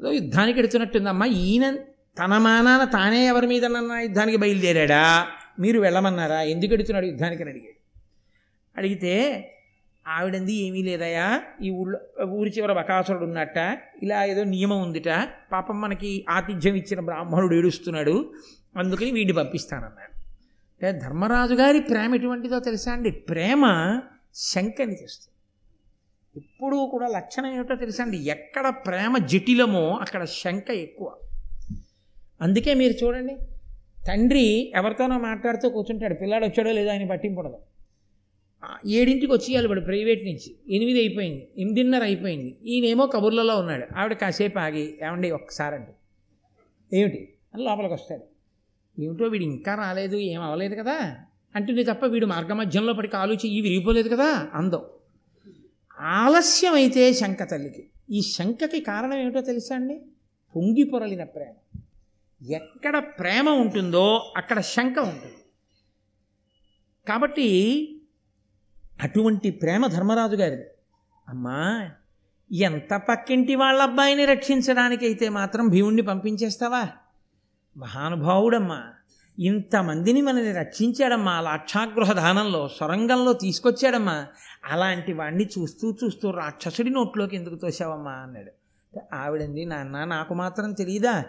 ఏదో 0.00 0.12
యుద్ధానికి 0.12 0.58
ఎడుతున్నట్టుందమ్మా 0.58 1.26
ఈయన 1.26 1.76
తన 2.18 2.38
మానాన 2.38 2.84
తానే 2.84 3.26
ఎవరి 3.26 3.46
మీద 3.46 3.64
యుద్ధానికి 4.02 4.38
బయలుదేరాడా? 4.38 5.26
మీరు 5.60 5.80
వెళ్ళమన్నారా? 5.80 6.42
ఎందుకు 6.42 6.72
ఎడుతున్నాడు 6.72 7.06
యుద్ధానికి 7.06 7.42
అని 7.42 7.50
అడిగాడు. 7.50 8.00
అడిగితే 8.76 9.14
ఆవిడంది 10.08 10.54
ఏమీ 10.54 10.82
లేదయా 10.82 11.42
ఈ 11.62 11.70
ఊళ్ళో 11.70 12.24
ఊరి 12.24 12.50
చివర 12.50 12.72
బకాసురుడు 12.72 13.24
ఉన్నట్ట. 13.24 13.78
ఇలా 14.02 14.24
ఏదో 14.24 14.44
నియమం 14.44 14.82
ఉందిట. 14.82 15.28
పాపం 15.52 15.80
మనకి 15.80 16.26
ఆతిథ్యం 16.28 16.74
ఇచ్చిన 16.74 17.00
బ్రాహ్మణుడు 17.00 17.54
ఏడుస్తున్నాడు. 17.54 18.32
అందుకని 18.76 19.10
వీడిని 19.10 19.32
పంపిస్తానన్నాడు. 19.32 20.14
ధర్మరాజు 20.98 21.54
గారి 21.54 21.80
ప్రేమ 21.80 22.14
ఎటువంటిదో 22.14 22.58
తెలుసా 22.58 22.92
అండి? 22.92 23.10
ప్రేమ 23.10 23.64
శంకని 24.34 24.92
చేస్తుంది 25.02 25.30
ఎప్పుడూ 26.36 26.86
కూడా 26.86 27.08
లక్షణం 27.08 27.54
ఏమిటో 27.54 27.74
తెలుసా 27.74 28.04
అండి? 28.04 28.16
ఎక్కడ 28.16 28.68
ప్రేమ 28.68 29.18
జటిలమో 29.18 29.96
అక్కడ 29.96 30.24
శంక 30.24 30.70
ఎక్కువ. 30.70 31.14
అందుకే 32.40 32.74
మీరు 32.74 33.04
చూడండి 33.04 33.36
తండ్రి 34.08 34.72
ఎవరితోనో 34.74 35.18
మాట్లాడుతూ 35.18 35.68
కూర్చుంటాడు. 35.68 36.14
పిల్లాడు 36.14 36.44
వచ్చాడో 36.44 36.72
లేదో 36.72 36.90
ఆయన 36.90 37.10
పట్టింపడదు 37.10 37.58
ఏడింటికి 38.86 39.32
వచ్చేయాలి 39.32 39.68
వాడు 39.68 39.80
ప్రైవేట్ 39.80 40.24
నుంచి. 40.24 40.56
ఎనిమిది 40.68 40.98
అయిపోయింది. 40.98 41.48
ఎనిమిదిన్నర 41.58 42.02
అయిపోయింది. 42.02 42.56
ఈయనేమో 42.64 43.06
కబుర్లలో 43.06 43.58
ఉన్నాడు. 43.58 43.98
ఆవిడ 43.98 44.12
కాసేపు 44.12 44.58
ఆగి 44.58 44.98
ఏమండి 45.02 45.30
ఒక్కసారి 45.30 45.74
అండి 45.74 45.92
ఏమిటి? 46.98 47.28
అని 47.54 47.64
లోపలికి 47.64 47.94
వస్తాడు. 47.94 48.24
ఏమిటో 49.00 49.24
వీడు 49.24 49.44
ఇంకా 49.44 49.74
రాలేదు 49.74 50.16
ఏం 50.16 50.42
అవ్వలేదు 50.42 50.74
కదా? 50.74 51.16
అంటుంది 51.56 51.84
తప్ప 51.84 52.04
వీడు 52.06 52.26
మార్గమధ్యంలో 52.26 52.92
పడి 52.92 53.08
కాలు 53.08 53.34
చెయ్యి 53.34 53.60
విరిగిపోలేదు 53.60 54.08
కదా? 54.08 54.48
అందం. 54.54 54.82
ఆలస్యం 56.00 56.74
అయితే 56.74 57.12
శంక 57.12 57.50
తల్లికి. 57.50 57.84
ఈ 58.10 58.20
శంకకి 58.20 58.80
కారణం 58.80 59.14
ఏమిటో 59.14 59.40
తెలుసా 59.40 59.74
అండి? 59.74 60.02
పొంగి 60.56 60.84
పొరలిన 60.84 61.24
ప్రేమ. 61.24 61.78
ఎక్కడ 62.50 62.98
ప్రేమ 62.98 63.48
ఉంటుందో 63.48 64.32
అక్కడ 64.36 64.60
శంక 64.60 64.98
ఉంటుంది. 64.98 65.34
కాబట్టి 67.08 67.88
అటువంటి 69.02 69.50
ప్రేమ 69.50 69.86
ధర్మరాజు 69.86 70.36
గారిది. 70.36 70.62
అమ్మా 71.28 71.90
ఎంత 72.52 73.00
పక్కింటి 73.08 73.54
వాళ్ళ 73.54 73.82
అబ్బాయిని 73.82 74.24
రక్షించడానికైతే 74.24 75.28
మాత్రం 75.28 75.68
భీముణ్ణి 75.68 76.02
పంపించేస్తావా? 76.02 76.88
మహానుభావుడమ్మా 77.76 78.82
ఇంతమందిని 79.38 80.22
మనని 80.22 80.52
రక్షించాడమ్మా 80.52 81.40
లాక్షాగృహ 81.40 82.12
దానంలో 82.12 82.68
సొరంగంలో 82.68 83.32
తీసుకొచ్చాడమ్మా. 83.32 84.26
అలాంటి 84.64 85.12
వాడిని 85.12 85.48
చూస్తూ 85.58 85.96
చూస్తూ 86.04 86.30
రాక్షసుడి 86.30 86.90
నోట్లోకి 86.90 87.36
ఎందుకు 87.36 87.54
తోసావమ్మా 87.54 88.10
అన్నాడు. 88.10 88.50
ఆవిడంది 89.14 89.64
నాన్న 89.64 90.04
నాకు 90.04 90.34
మాత్రం 90.34 90.72
తెలియదా 90.72 91.24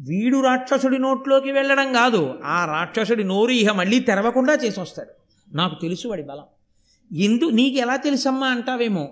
వీడు 0.00 0.40
రాక్షసుడి 0.40 0.98
నోట్లోకి 0.98 1.52
వెళ్ళడం 1.52 1.92
కాదు 1.92 2.40
ఆ 2.44 2.64
రాక్షసుడి 2.64 3.24
నోరు 3.24 3.50
ఇహ 3.50 3.72
మళ్ళీ 3.72 4.00
తెరవకుండా 4.00 4.54
చేసి 4.54 4.80
వస్తాడు 4.80 5.10
నాకు 5.54 5.74
తెలుసు 5.82 6.08
వాడి 6.08 6.22
బలం. 6.22 6.44
ఎందు 7.12 7.50
నీకు 7.50 7.76
ఎలా 7.76 7.96
తెలుసమ్మా 7.96 8.46
అంటావేమో? 8.46 9.10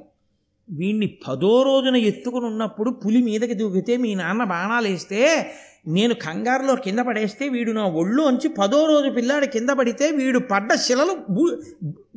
వీణ్ణి 0.71 1.19
పదో 1.29 1.63
రోజున 1.63 1.97
ఎత్తుకుని 1.97 2.47
ఉన్నప్పుడు 2.47 2.91
పులి 2.91 3.23
మీదకి 3.23 3.55
దూకితే 3.55 3.97
మీ 3.97 4.15
నాన్న 4.15 4.45
బాణాలు 4.45 4.89
వేస్తే 4.89 5.51
నేను 5.87 6.15
కంగారులో 6.15 6.75
కింద 6.75 6.99
పడేస్తే 6.99 7.49
వీడు 7.49 7.73
నా 7.73 7.85
ఒళ్ళు 7.85 8.23
అంచి 8.23 8.49
పదో 8.49 8.87
రోజు 8.87 9.11
పిల్లాడు 9.11 9.47
కింద 9.47 9.71
పడితే 9.71 10.11
వీడు 10.11 10.39
పడ్డ 10.39 10.75
శిలలు 10.75 11.19
బు- 11.31 11.57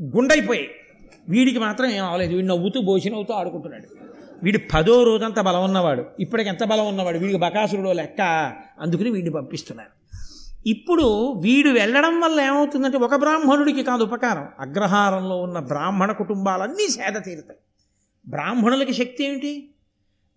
గుండైపోయాయి. 0.01 0.67
వీడికి 1.29 1.59
మాత్రం 1.59 1.89
ఏం 1.89 2.05
అవ్వలేదు 2.05 2.35
వీడు 2.35 2.47
నవ్వుతూ 2.47 2.81
భోజనవుతూ 2.81 3.33
ఆడుకుంటున్నాడు. 3.33 3.87
వీడు 4.43 4.59
పదో 4.73 5.03
రోజంత 5.03 5.39
బలం 5.39 5.63
ఉన్నవాడు. 5.63 6.05
ఇప్పటికి 6.19 6.49
ఎంత 6.49 6.63
బలం 6.63 6.87
ఉన్నవాడు? 6.87 7.17
వీడికి 7.17 7.39
బకాసురుడో 7.39 7.93
లెక్క. 7.93 8.21
అందుకుని 8.79 9.09
వీడిని 9.09 9.33
పంపిస్తున్నారు. 9.33 10.02
ఇప్పుడు 10.67 11.31
వీడు 11.31 11.69
వెళ్ళడం 11.69 12.19
వల్ల 12.19 12.41
ఏమవుతుందంటే 12.41 12.97
ఒక 12.97 13.15
బ్రాహ్మణుడికి 13.15 13.83
కాదు 13.83 14.03
ఉపకారం. 14.03 14.47
అగ్రహారంలో 14.59 15.41
ఉన్న 15.41 15.59
బ్రాహ్మణ 15.59 16.11
కుటుంబాలన్నీ 16.11 16.87
సేద 16.87 17.13
తీరుతాయి. 17.13 17.59
బ్రాహ్మణులకి 18.27 18.93
శక్తి 18.93 19.23
ఏమిటి? 19.23 19.73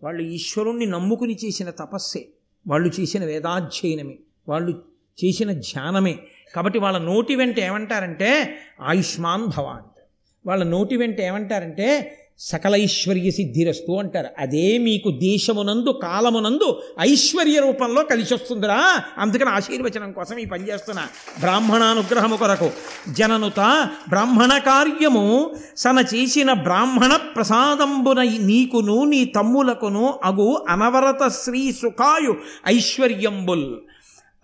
వాళ్ళు 0.02 0.22
ఈశ్వరుణ్ణి 0.22 0.86
నమ్ముకుని 0.86 1.38
చేసిన 1.44 1.70
తపస్సే. 1.70 2.28
వాళ్ళు 2.68 3.00
చేసిన 3.00 3.24
వేదాధ్యయనమే. 3.24 4.18
వాళ్ళు 4.48 4.82
చేసిన 5.24 5.52
ధ్యానమే. 5.52 6.18
కాబట్టి 6.54 6.78
వాళ్ళ 6.78 6.98
నోటి 6.98 7.36
వెంట 7.36 7.58
ఏమంటారంటే 7.58 8.58
ఆయుష్మాన్ 8.80 9.46
భవ 9.46 9.64
అంటారు. 9.64 10.06
వాళ్ళ 10.46 10.64
నోటి 10.64 10.96
వెంట 10.96 11.20
ఏమంటారంటే 11.20 12.18
సకల 12.38 12.74
ఐశ్వర్య 12.74 13.30
సిద్ధిరస్తు 13.30 13.92
అంటారు. 13.92 14.26
అదే 14.38 14.78
మీకు 14.78 15.10
దేశమునందు 15.10 16.00
కాలమునందు 16.02 16.82
ఐశ్వర్య 17.00 17.60
రూపంలో 17.60 18.02
కలిసి 18.02 18.34
వస్తుందిరా 18.34 19.02
అందుకని 19.18 19.50
ఆశీర్వచనం 19.50 20.12
కోసం 20.12 20.38
ఈ 20.38 20.46
పని 20.46 20.68
చేస్తున్నా. 20.68 21.06
బ్రాహ్మణానుగ్రహము 21.40 22.36
కొరకు. 22.36 22.70
జననుత 23.12 23.88
బ్రాహ్మణ 24.08 24.58
కార్యము 24.58 25.54
సన 25.76 26.04
చేసిన 26.14 26.52
బ్రాహ్మణ 26.52 27.16
ప్రసాదంబున 27.16 28.22
నీకును 28.22 29.04
నీ 29.04 29.24
తమ్ములకును 29.24 30.18
అగు 30.24 30.66
అనవరత 30.68 31.28
శ్రీ 31.28 31.72
సుఖాయు 31.72 32.36
ఐశ్వర్యంబుల్. 32.66 33.76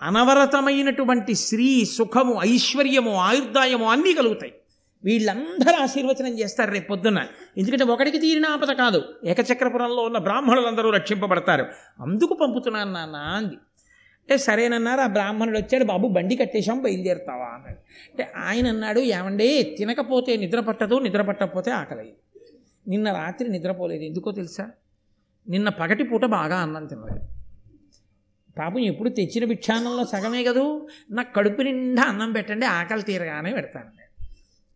అనవరతమైనటువంటి 0.03 1.35
శ్రీ 1.35 1.85
సుఖము 1.85 2.41
ఐశ్వర్యము 2.43 3.15
ఆయుర్దాయము 3.15 3.91
అన్నీ 3.91 4.13
కలుగుతాయి. 4.13 4.53
వీళ్ళందరూ 5.05 5.83
ఆశీర్వచనం 5.83 6.39
చేస్తారు 6.41 6.71
రేపు 6.71 6.89
పొద్దున్న 6.89 7.27
ఎందుకంటే 7.59 7.85
ఒకటికి 7.85 8.19
తీరిన 8.19 8.47
ఆపద 8.47 8.73
కాదు. 8.73 9.03
ఏకచక్రపురంలో 9.25 10.03
ఉన్న 10.03 10.19
బ్రాహ్మణులందరూ 10.19 10.91
రక్షింపబడతారు. 10.91 11.67
అందుకు 12.01 12.35
పంపుతున్నాను 12.35 12.93
నాన్న 12.93 13.17
అంది. 13.17 13.55
అంటే 14.23 14.39
సరేనన్నారు? 14.39 15.01
ఆ 15.01 15.07
బ్రాహ్మణుడు 15.07 15.59
వచ్చాడు. 15.59 15.85
బాబు 15.85 16.09
బండి 16.09 16.37
కట్టేశాం 16.37 16.83
బయలుదేరుతావా? 16.83 17.45
అన్నాడు. 17.45 17.79
అంటే 18.11 18.33
ఆయన 18.37 18.69
అన్నాడు 18.69 19.01
ఏమండి 19.01 19.75
తినకపోతే 19.79 20.37
నిద్ర 20.37 20.61
పట్టదు 20.61 20.99
నిద్ర 20.99 21.23
పట్టకపోతే 21.23 21.71
ఆకలి 21.71 22.13
నిన్న 22.89 23.13
రాత్రి 23.13 23.49
నిద్రపోలేదు. 23.49 24.03
ఎందుకో 24.03 24.33
తెలుసా? 24.33 24.71
నిన్న 25.49 25.69
పగటి 25.69 26.05
పూట 26.05 26.25
బాగా 26.25 26.57
అన్నం 26.57 26.87
తినలేదు 26.87 27.29
పాపం 28.59 28.79
ఎప్పుడు 28.79 29.09
తెచ్చిన 29.09 29.45
భిక్షాన్నంలో 29.45 30.05
సగమే 30.05 30.45
కదూ? 30.45 30.89
నాకు 31.11 31.35
కడుపు 31.35 31.63
నిండా 31.63 32.03
అన్నం 32.03 32.33
పెట్టండి 32.33 32.67
ఆకలి 32.67 33.03
తీరగానే 33.03 33.53
పెడతాను. 33.53 34.02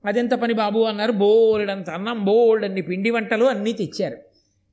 అదెంత 0.07 0.35
పని 0.41 0.55
బాబు 0.59 0.81
అన్నారు? 0.91 1.13
బోలెడంత 1.21 1.89
అన్నం 1.97 2.19
బోల్డన్ని 2.25 2.83
పిండి 2.89 3.11
వంటలు 3.11 3.47
అన్నీ 3.53 3.73
తెచ్చారు. 3.81 4.19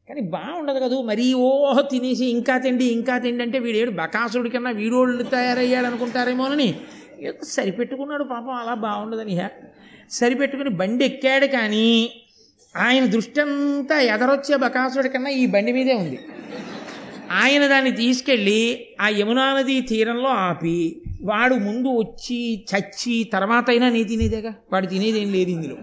కానీ 0.07 0.21
బాగుండదు 0.33 0.79
కదూ? 0.79 0.97
మరీ 1.09 1.25
ఓహ 1.45 1.75
తినేసి 1.91 2.25
ఇంకా 2.35 2.55
తిండి 2.63 2.85
ఇంకా 2.95 3.15
తిండి 3.19 3.43
అంటే 3.43 3.59
వీడేడు 3.59 3.91
బకాసుడి 3.99 4.49
కన్నా 4.49 4.71
వీడోళ్ళు 4.79 5.23
తయారయ్యాడు 5.31 5.87
అనుకుంటారేమోనని 5.91 6.69
ఏదో 7.21 7.45
సరిపెట్టుకున్నాడు 7.51 8.23
పాపం 8.31 8.55
అలా 8.55 8.73
బాగుండదని 8.83 9.33
హే. 9.39 9.47
సరిపెట్టుకుని 10.11 10.71
బండి 10.79 11.03
ఎక్కాడు 11.05 11.47
కానీ 11.53 11.87
ఆయన 12.75 13.03
దృష్టి 13.05 13.39
అంతా 13.41 13.95
ఎదరొచ్చే 14.13 14.55
బకాసుడి 14.63 15.09
కన్నా 15.09 15.31
ఈ 15.35 15.45
బండి 15.47 15.71
మీదే 15.73 15.95
ఉంది. 15.95 16.17
ఆయన 17.33 17.67
దాన్ని 17.67 17.91
తీసుకెళ్ళి 17.91 18.87
ఆ 19.01 19.07
యమునానది 19.07 19.81
తీరంలో 19.81 20.29
ఆపి 20.29 21.01
వాడు 21.21 21.55
ముందు 21.55 21.87
వచ్చి 21.87 22.65
చచ్చి 22.75 23.29
తర్వాత 23.33 23.65
అయినా 23.69 23.89
నీ 23.89 24.03
తినేదేగా? 24.03 24.53
వాడు 24.73 24.85
తినేదేం 24.85 25.31
లేదు 25.31 25.49
ఇందులో. 25.49 25.75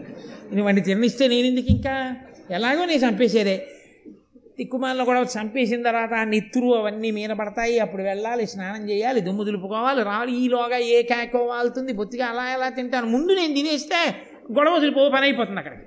నేను 0.51 0.64
వాడిని 0.64 0.82
తిననిస్తే 0.82 1.28
నేను 1.28 1.46
ఎందుకు 1.46 1.66
ఇంకా? 1.70 2.16
ఎలాగో 2.51 2.84
నేను 2.84 3.01
చంపేసేదే. 3.01 3.66
తిక్కుమాలను 4.59 5.05
కూడా 5.05 5.20
చంపేసిన 5.20 5.82
తర్వాత 5.82 6.12
ఆ 6.12 6.24
నెత్తురు 6.24 6.74
అవన్నీ 6.74 7.11
మీన 7.11 7.32
పడతాయి 7.32 7.78
అప్పుడు 7.78 8.03
వెళ్ళాలి 8.03 8.46
స్నానం 8.46 8.90
చేయాలి 8.90 9.20
దుమ్ము 9.20 9.44
దులుపుకోవాలి 9.44 10.03
రావాలి. 10.03 10.44
ఈలోగా 10.44 10.76
ఏ 10.76 11.03
కేకో 11.03 11.38
వాళ్తుంది. 11.38 11.92
బొత్తిగా 11.92 12.26
అలా 12.26 12.53
ఎలా 12.53 12.68
తింటాను? 12.68 13.07
ముందు 13.07 13.32
నేను 13.32 13.55
తినేస్తే 13.55 14.16
గొడవ 14.53 14.72
వదిలిపో 14.72 15.09
పని 15.09 15.22
అయిపోతుంది 15.22 15.59
అక్కడికి. 15.59 15.82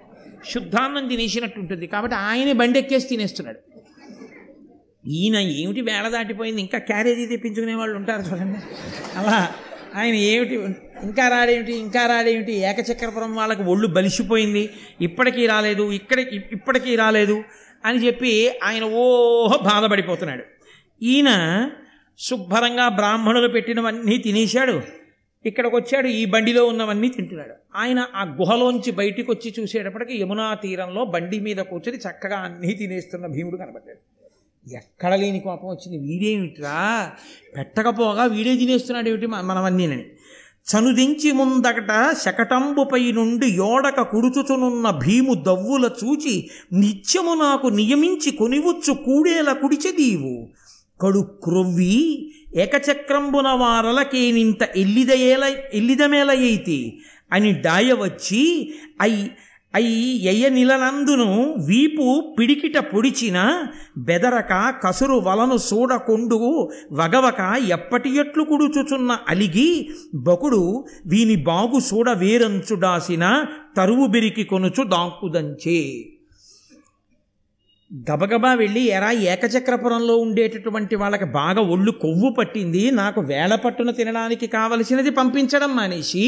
శుద్ధాన్నం 0.52 1.08
తినేసినట్టు 1.08 1.60
ఉంటుంది. 1.60 1.88
కాబట్టి 1.88 2.18
ఆయనే 2.18 2.54
బండి 2.54 2.80
ఎక్కేసి 2.80 3.08
తినేస్తున్నాడు. 3.08 3.73
ఈయన 5.08 5.36
ఏమిటి 5.36 5.82
వేళ 5.82 6.10
దాటిపోయింది? 6.10 6.62
ఇంకా 6.62 6.78
క్యారేజీ 6.78 7.26
తెప్పించుకునే 7.26 7.76
వాళ్ళు 7.76 7.98
ఉంటారు 7.98 8.22
చూడండి. 8.22 8.60
అలా 9.18 9.56
ఆయన 9.96 10.14
ఏమిటి? 10.14 10.56
ఇంకా 11.04 11.28
రాడేమిటి? 11.28 11.74
ఇంకా 11.74 12.06
రాడేమిటి? 12.06 12.54
ఏకచక్రపురం 12.54 13.36
వాళ్ళకి 13.36 13.62
ఒళ్ళు 13.62 13.88
బలిసిపోయింది. 13.88 14.70
ఇప్పటికీ 15.02 15.48
రాలేదు. 15.48 15.92
ఇక్కడ 15.92 16.20
ఇప్పటికీ 16.20 16.96
రాలేదు 16.96 17.44
అని 17.86 18.06
చెప్పి 18.06 18.60
ఆయన 18.64 18.84
ఓహో 18.84 19.64
బాధపడిపోతున్నాడు. 19.64 20.44
ఈయన 21.04 21.70
శుభ్రంగా 22.20 22.90
బ్రాహ్మణులు 22.90 23.48
పెట్టినవన్నీ 23.48 24.18
తినేశాడు. 24.18 24.82
ఇక్కడికి 25.46 25.76
వచ్చాడు 25.76 26.08
ఈ 26.08 26.26
బండిలో 26.26 26.66
ఉన్నవన్నీ 26.66 27.10
తింటున్నాడు. 27.10 27.54
ఆయన 27.76 28.08
ఆ 28.16 28.24
గుహలోంచి 28.24 28.92
బయటికి 28.92 29.32
వచ్చి 29.32 29.54
చూసేటప్పటికి 29.60 30.18
యమునా 30.18 30.54
తీరంలో 30.54 31.06
బండి 31.06 31.40
మీద 31.40 31.58
కూర్చొని 31.58 31.98
చక్కగా 31.98 32.38
అన్నీ 32.38 32.74
తినేస్తున్న 32.74 33.28
భీముడు 33.28 33.58
కనబడ్డాడు. 33.58 34.13
ఎక్కడ 34.72 35.16
లేని 35.16 35.40
కోపం 35.40 35.68
వచ్చింది. 35.68 36.08
వీడేమిట్రా? 36.08 37.12
పెట్టకపోగా 37.58 38.24
వీడే 38.24 38.56
తినేస్తున్నాడు 38.56 39.10
ఏమిటి 39.10 39.28
మ- 39.28 39.42
మనవన్నీనని. 39.42 40.06
చనుదించి 40.68 41.32
ముందకట 41.32 42.14
శకటంబుపై 42.22 43.12
నుండి 43.12 43.48
యోడక 43.48 44.02
కుడుచుచునున్న 44.02 44.90
భీము 44.90 45.34
దవ్వుల 45.34 45.90
చూచి 46.04 46.50
నిత్యము 46.74 47.34
నాకు 47.34 47.68
నియమించి 47.68 48.32
కొనివచ్చు 48.32 48.94
కూడేల 48.94 49.54
కుడిచెదీవు 49.54 50.48
కడు 51.02 51.20
క్రొవ్వి 51.20 52.32
ఏకచక్రంబున 52.56 53.48
వారలకేనింత 53.48 54.70
ఎల్లిదయేల 54.76 55.56
ఎల్లిదమేలయైతి 55.74 57.02
అని 57.32 57.62
డాయ 57.62 57.94
వచ్చి 57.94 58.74
అయి 59.02 59.32
అయి 59.74 60.28
ఎయ్య 60.28 60.50
నిలనందును 60.50 61.56
వీపు 61.66 62.36
పిడికిట 62.40 62.78
పొడిచిన 62.78 63.38
బెదరక 63.98 64.76
కసురు 64.88 65.14
వలను 65.14 65.58
సూడకొండు 65.58 66.38
వగవక 66.92 67.62
ఎప్పటి 67.68 68.18
ఎట్లు 68.18 68.44
కుడుచుచున్న 68.44 69.18
అలిగి 69.30 69.90
బకుడు 70.16 70.86
వీని 71.06 71.36
బాగు 71.36 71.80
సూడ 71.80 72.10
వేరంచుడాసిన 72.10 73.46
తరువు 73.78 74.08
బెరికి 74.08 74.44
కొనుచు 74.44 74.84
దాంకుదంచే. 74.84 76.06
గబగబా 78.12 78.54
వెళ్ళి 78.54 78.82
ఎరా 78.88 79.12
ఏకచక్రపురంలో 79.12 80.18
ఉండేటటువంటి 80.18 80.96
వాళ్ళకి 80.96 81.26
బాగా 81.26 81.62
ఒళ్ళు 81.62 81.92
కొవ్వు 81.92 82.30
పట్టింది 82.30 82.92
నాకు 82.92 83.22
వేళ 83.22 83.56
పట్టున 83.56 83.92
తినడానికి 83.92 84.48
కావలసినది 84.48 85.10
పంపించడం 85.10 85.76
మానేసి 85.76 86.26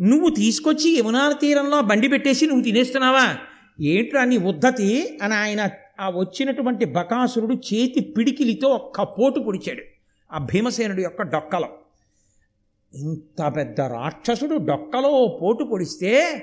నువ్వు 0.00 0.30
తీసుకొచ్చి 0.30 0.98
యమునా 0.98 1.32
తీరంలో 1.32 1.82
బండి 1.82 2.08
పెట్టేసి 2.08 2.46
నువ్వు 2.46 2.62
తినేస్తున్నావా? 2.64 3.36
ఏంట్రా 3.80 4.24
నీ 4.24 4.36
ఉద్ధతి? 4.36 5.18
అని 5.22 5.34
ఆయన 5.34 5.68
ఆ 6.00 6.10
వచ్చినటువంటి 6.10 6.84
బకాసురుడు 6.84 7.54
చేతి 7.54 8.00
పిడికిలితో 8.00 8.68
ఒక్క 8.68 9.02
పోటు 9.02 9.40
పొడిచాడు. 9.40 9.82
ఆ 10.32 10.38
భీమసేనుడి 10.38 11.02
యొక్క 11.02 11.22
డొక్కలో. 11.22 11.68
ఇంత 12.94 13.52
పెద్ద 13.56 13.80
రాక్షసుడు 13.80 14.56
డొక్కలో 14.56 15.38
పోటు 15.42 15.64
పొడిస్తే 15.64 16.42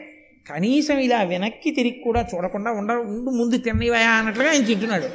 కనీసం 0.49 0.97
ఇలా 0.97 1.24
వెనక్కి 1.24 1.72
తిరిగి 1.72 2.02
కూడా 2.04 2.28
చూడకుండా 2.36 2.72
ఉండ 2.72 2.91
ముందు 3.32 3.58
తిన్నవయా 3.58 4.12
అన్నట్లుగా 4.12 4.49
ఆయన 4.49 4.66
తింటున్నాడు. 4.66 5.10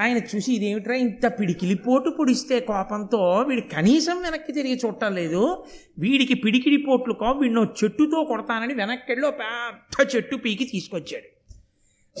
ఆయన 0.00 0.18
చూసి 0.18 0.52
ఇదేమిట్రా 0.52 0.94
ఇంత 0.94 1.26
పిడికిలి 1.26 1.74
పోటు 1.74 2.10
పొడిస్తే 2.10 2.60
కోపంతో 2.60 3.44
వీడు 3.48 3.60
కనీసం 3.60 4.22
వెనక్కి 4.22 4.52
తిరిగి 4.52 4.80
చూడటం 4.84 5.14
లేదు. 5.14 5.64
వీడికి 5.98 6.34
పిడికిడి 6.34 6.76
పోట్లు 6.76 7.14
కో 7.14 7.30
వీడిని 7.30 7.84
చెట్టుతో 7.84 8.24
కొడతానని 8.24 8.74
వెనక్కి 8.74 9.14
పెద్ద 9.14 10.16
చెట్టు 10.16 10.36
పీకి 10.36 10.64
తీసుకొచ్చాడు. 10.64 11.28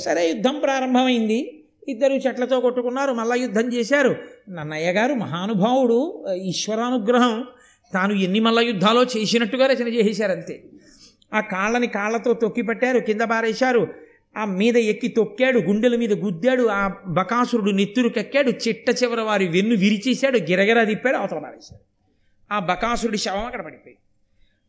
సరే 0.00 0.28
యుద్ధం 0.28 0.60
ప్రారంభమైంది. 0.60 1.64
ఇద్దరు 1.88 2.12
చెట్లతో 2.12 2.60
కొట్టుకున్నారు 2.60 3.12
మళ్ళా 3.12 3.34
యుద్ధం 3.34 3.72
చేశారు. 3.72 4.16
నన్నయ్య 4.48 4.92
గారు 4.92 5.14
మహానుభావుడు 5.14 6.24
ఈశ్వరానుగ్రహం 6.32 7.44
తాను 7.92 8.12
ఎన్ని 8.12 8.40
మల్ల 8.40 8.60
యుద్ధాలో 8.60 9.02
చేసినట్టుగా 9.02 9.66
రచన 9.66 9.88
చేసేశారు 9.88 10.32
అంతే. 10.32 10.64
ఆ 11.34 11.40
కాళ్ళని 11.40 11.86
కాళ్ళతో 11.86 12.32
తొక్కి 12.32 12.62
పట్టారు 12.62 12.98
కింద 12.98 13.20
పారేశారు. 13.20 14.11
ఆ 14.36 14.44
మీద 14.44 14.76
ఎక్కి 14.76 15.08
తొక్కాడు 15.08 15.58
గుండెల 15.58 15.96
మీద 15.96 16.12
గుద్దాడు 16.12 16.62
ఆ 16.62 16.94
బకాసురుడు 17.06 17.70
నెత్తురు 17.70 18.08
కక్కాడు 18.08 18.50
చిట్ట 18.50 19.02
చివర 19.02 19.20
వారి 19.20 19.48
వెన్ను 19.48 19.76
విరిచేశాడు 19.76 20.38
గిరగిరా 20.38 20.84
తిప్పాడు 20.84 21.16
అవతల 21.16 21.38
మారేశాడు 21.38 21.82
ఆ 22.50 22.58
బకాసురుడి 22.58 23.18
శవం 23.18 23.44
అక్కడ 23.44 23.64
పడిపోయి 23.64 23.96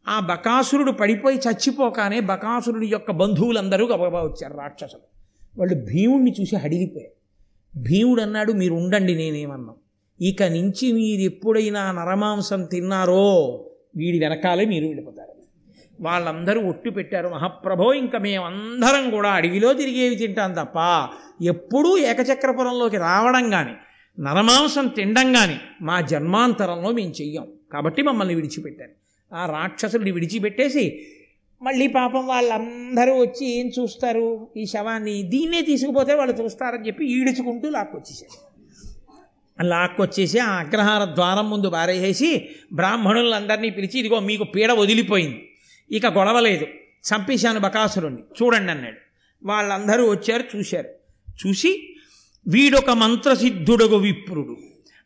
ఆ 0.07 0.19
బకాసురుడు 0.19 0.91
పడిపోయి 0.91 1.37
చచ్చిపోగానే 1.37 2.19
బకాసురుడి 2.19 2.87
యొక్క 2.87 3.11
బంధువులందరూ 3.11 3.85
గబగబా 3.87 4.21
వచ్చారు 4.23 4.57
రాక్షసులు. 4.57 5.05
వాళ్ళు 5.57 5.75
భీముడిని 5.85 6.31
చూసి 6.41 6.55
హడిలిపోయారు 6.55 7.15
భీముడు 7.77 8.21
అన్నాడు 8.21 8.51
మీరు 8.51 8.73
ఉండండి 8.73 9.15
నేనేమన్నాం 9.15 9.75
ఇక 10.21 10.43
నుంచి 10.43 10.91
మీరు 10.91 11.21
ఎప్పుడైనా 11.21 11.91
నరమాంసం 11.91 12.63
తిన్నారో 12.65 13.25
వీడి 13.95 14.19
వెనకాలే 14.19 14.65
మీరు 14.65 14.85
వెళ్ళిపోతారు. 14.85 15.32
వాళ్ళందరూ 16.01 16.61
ఒట్టు 16.61 16.89
పెట్టారు. 16.89 17.27
మహాప్రభో 17.27 17.93
ఇంకా 17.93 18.19
మేమందరం 18.19 19.09
కూడా 19.09 19.29
అడవిలో 19.29 19.73
తిరిగేవి 19.73 20.15
తింటాం 20.15 20.53
తప్ప 20.53 20.77
ఎప్పుడూ 21.43 21.97
ఏకచక్రపురంలోకి 21.97 22.97
రావడం 22.97 23.49
కానీ 23.49 23.71
నరమాంసం 24.19 24.87
తినడం 24.87 25.33
కానీ 25.33 25.59
మా 25.81 26.01
జన్మాంతరంలో 26.01 26.91
మేము 26.91 27.13
చెయ్యం. 27.21 27.47
కాబట్టి 27.73 28.01
మమ్మల్ని 28.01 28.35
విడిచిపెట్టారు. 28.35 28.91
ఆ 29.33 29.45
రాక్షసుడిని 29.45 30.11
విడిచిపెట్టేసి 30.11 31.05
మళ్ళీ 31.63 31.87
పాపం 31.87 32.27
వాళ్ళందరూ 32.27 33.13
వచ్చి 33.21 33.59
ఏం 33.59 33.71
చూస్తారు? 33.79 34.47
ఈ 34.57 34.65
శవాన్ని 34.65 35.23
దీన్నే 35.23 35.61
తీసుకుపోతే 35.61 36.13
వాళ్ళు 36.13 36.43
చూస్తారని 36.43 36.87
చెప్పి 36.87 37.05
ఈడుచుకుంటూ 37.05 37.69
లాక్కొచ్చేసారు. 37.69 38.53
లాక్కొచ్చేసి 39.67 40.39
ఆ 40.39 40.49
అగ్రహార 40.49 41.05
ద్వారం 41.05 41.49
ముందు 41.49 41.69
బారేసేసి 41.69 42.49
బ్రాహ్మణులందరినీ 42.73 43.69
పిలిచి 43.69 43.99
ఇదిగో 43.99 44.19
మీకు 44.19 44.43
పీడ 44.43 44.71
వదిలిపోయింది. 44.71 45.49
ఇక 45.91 46.05
గొడవ 46.05 46.39
లేదు 46.39 46.65
చంపేశాను 47.03 47.59
బకాసురుణ్ణి. 47.59 48.21
చూడండి 48.21 48.71
అన్నాడు. 48.71 48.97
వాళ్ళందరూ 49.43 50.09
వచ్చారు 50.09 50.57
చూశారు. 50.57 50.89
చూసి 51.47 51.95
వీడొక 52.47 52.89
మంత్రసిద్ధుడగు 52.89 53.95
విప్రుడు. 53.95 54.57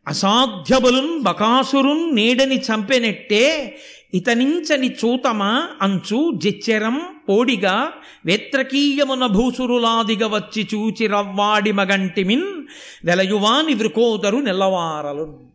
అసాధ్యబలున్ 0.08 1.24
బకాసురున్ 1.24 2.16
నేడని 2.16 2.60
చంపెనెట్టే 2.60 3.78
ఇతనించని 4.14 4.90
చూతమా 4.90 5.70
అంచు 5.82 6.32
జెచ్చెరం 6.36 7.02
పోడిగా 7.30 7.92
వేత్రకీయమున 8.26 9.26
భూసురులాదిగ 9.26 10.26
వచ్చి 10.26 10.68
చూచి 10.74 11.08
రవ్వాడి 11.08 11.72
మగంటిమిన్ 11.72 12.66
వెలయువాని 13.06 13.74
వృకోదరు 13.74 14.38
నెల్లవారలు 14.38 15.48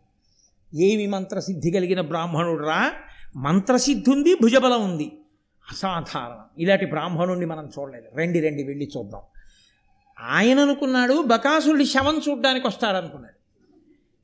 ఏమి 0.75 1.07
మంత్రసిద్ధి 1.07 1.71
కలిగిన 1.71 2.01
బ్రాహ్మణుడురా? 2.01 2.91
మంత్రసిద్ధి 3.35 4.11
ఉంది 4.11 4.35
భుజబలం 4.41 4.83
ఉంది 4.83 5.11
అసాధారణం. 5.71 6.45
ఇలాంటి 6.57 6.85
బ్రాహ్మణుణ్ణి 6.85 7.45
మనం 7.45 7.71
చూడలేదు. 7.79 8.05
రెండి 8.15 8.39
రెండి 8.39 8.63
వెళ్ళి 8.63 8.89
చూద్దాం. 8.97 9.21
ఆయన 10.19 10.59
అనుకున్నాడు 10.59 11.21
బకాసురుడి 11.21 11.85
శవం 11.85 12.21
చూడ్డానికి 12.29 12.67
వస్తాడనుకున్నాడు. 12.67 13.43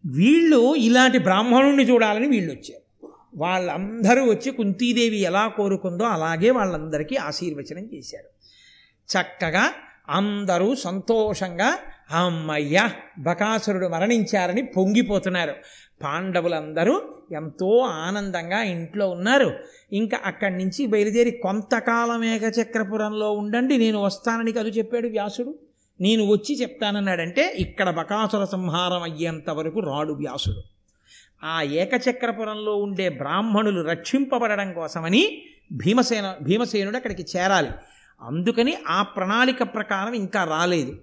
వీళ్ళు 0.08 0.76
ఇలాంటి 0.76 1.18
బ్రాహ్మణుణ్ణి 1.18 1.84
చూడాలని 1.90 2.28
వీళ్ళు 2.28 2.54
వచ్చారు 2.54 3.12
వాళ్ళందరూ 3.36 4.30
వచ్చి 4.30 4.52
కుంతీదేవి 4.52 5.18
ఎలా 5.18 5.48
కోరుకుందో 5.48 6.04
అలాగే 6.04 6.50
వాళ్ళందరికీ 6.50 7.16
ఆశీర్వచనం 7.16 7.90
చేశారు. 7.94 8.30
చక్కగా 9.12 9.74
అందరూ 10.10 10.76
సంతోషంగా 10.76 11.78
అమ్మయ్య 12.12 12.90
బకాసురుడు 13.20 13.88
మరణించారని 13.88 14.62
పొంగిపోతున్నారు. 14.62 15.56
పాండవులందరూ 16.04 17.02
ఎంతో 17.32 17.78
ఆనందంగా 17.80 18.64
ఇంట్లో 18.64 19.10
ఉన్నారు. 19.10 19.54
ఇంకా 19.94 20.20
అక్కడి 20.26 20.58
నుంచి 20.58 20.86
బయలుదేరి 20.86 21.32
కొంతకాలం 21.32 22.24
ఏకచక్రపురంలో 22.24 23.32
ఉండండి 23.32 23.78
నేను 23.78 24.02
వస్తానని 24.04 24.52
కదు 24.52 24.68
చెప్పాడు 24.68 25.08
వ్యాసుడు. 25.08 25.56
నేను 26.02 26.28
వచ్చి 26.28 26.62
చెప్తానన్నాడంటే 26.62 27.54
ఇక్కడ 27.60 27.90
బకాసుర 27.90 28.46
సంహారం 28.46 29.04
అయ్యేంత 29.04 29.50
వరకు 29.50 29.80
రాడు 29.80 30.14
వ్యాసుడు. 30.14 30.62
ఆ 31.44 31.62
ఏకచక్రపురంలో 31.62 32.76
ఉండే 32.76 33.10
బ్రాహ్మణులు 33.10 33.82
రక్షింపబడడం 33.82 34.74
కోసమని 34.74 35.42
భీమసేన 35.72 36.36
భీమసేనుడు 36.42 36.96
అక్కడికి 36.96 37.26
చేరాలి. 37.38 37.70
అందుకని 38.22 38.78
ఆ 38.88 39.04
ప్రణాళిక 39.04 39.64
ప్రకారం 39.64 40.14
ఇంకా 40.14 40.44
రాలేదు. 40.44 40.98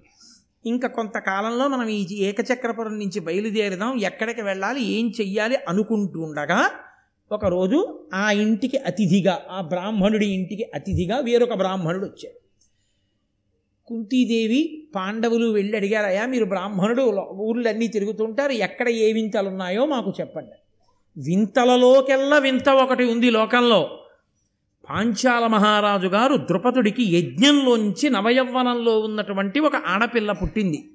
ఇంకా 0.65 0.87
కొంతకాలంలో 0.87 1.67
మనం 1.67 1.87
ఈ 1.87 2.07
ఏకచక్రపురం 2.11 2.99
నుంచి 2.99 3.19
బయలుదేరుదాం. 3.19 4.01
ఎక్కడికి 4.01 4.41
వెళ్ళాలి? 4.41 4.83
ఏం 4.83 5.07
చెయ్యాలి? 5.21 5.55
అనుకుంటూ 5.69 6.21
ఉండగా 6.21 6.69
ఒకరోజు 7.31 8.07
ఆ 8.13 8.31
ఇంటికి 8.31 8.77
అతిథిగా 8.77 9.41
ఆ 9.51 9.61
బ్రాహ్మణుడి 9.61 10.27
ఇంటికి 10.27 10.63
అతిథిగా 10.75 11.17
వేరొక 11.17 11.53
బ్రాహ్మణుడు 11.53 12.05
వచ్చాడు. 12.05 12.39
కుంతీదేవి 13.87 14.87
పాండవులు 14.95 15.47
వెళ్ళి 15.47 15.77
అడిగారయ్యా 15.77 16.25
మీరు 16.25 16.45
బ్రాహ్మణుడు 16.45 17.01
ఊర్లన్నీ 17.33 17.87
తిరుగుతుంటారు. 17.87 18.51
ఎక్కడ 18.51 18.89
ఏ 18.89 19.13
వింతలు 19.13 19.49
ఉన్నాయో 19.49 19.85
మాకు 19.85 20.13
చెప్పండి. 20.19 20.51
వింతలలోకెల్లా 21.21 22.37
వింత 22.37 22.69
ఒకటి 22.69 23.03
ఉంది 23.03 23.29
లోకంలో. 23.31 23.99
పాంచాల 24.89 25.47
మహారాజు 25.47 26.07
గారు 26.07 26.35
ద్రుపదుడికి 26.35 27.03
యజ్ఞంలోంచి 27.17 28.09
నవయవ్వనంలో 28.09 28.99
ఉన్నటువంటి 28.99 29.59
ఒక 29.59 29.75
ఆడపిల్ల 29.75 30.31
పుట్టింది. 30.31 30.89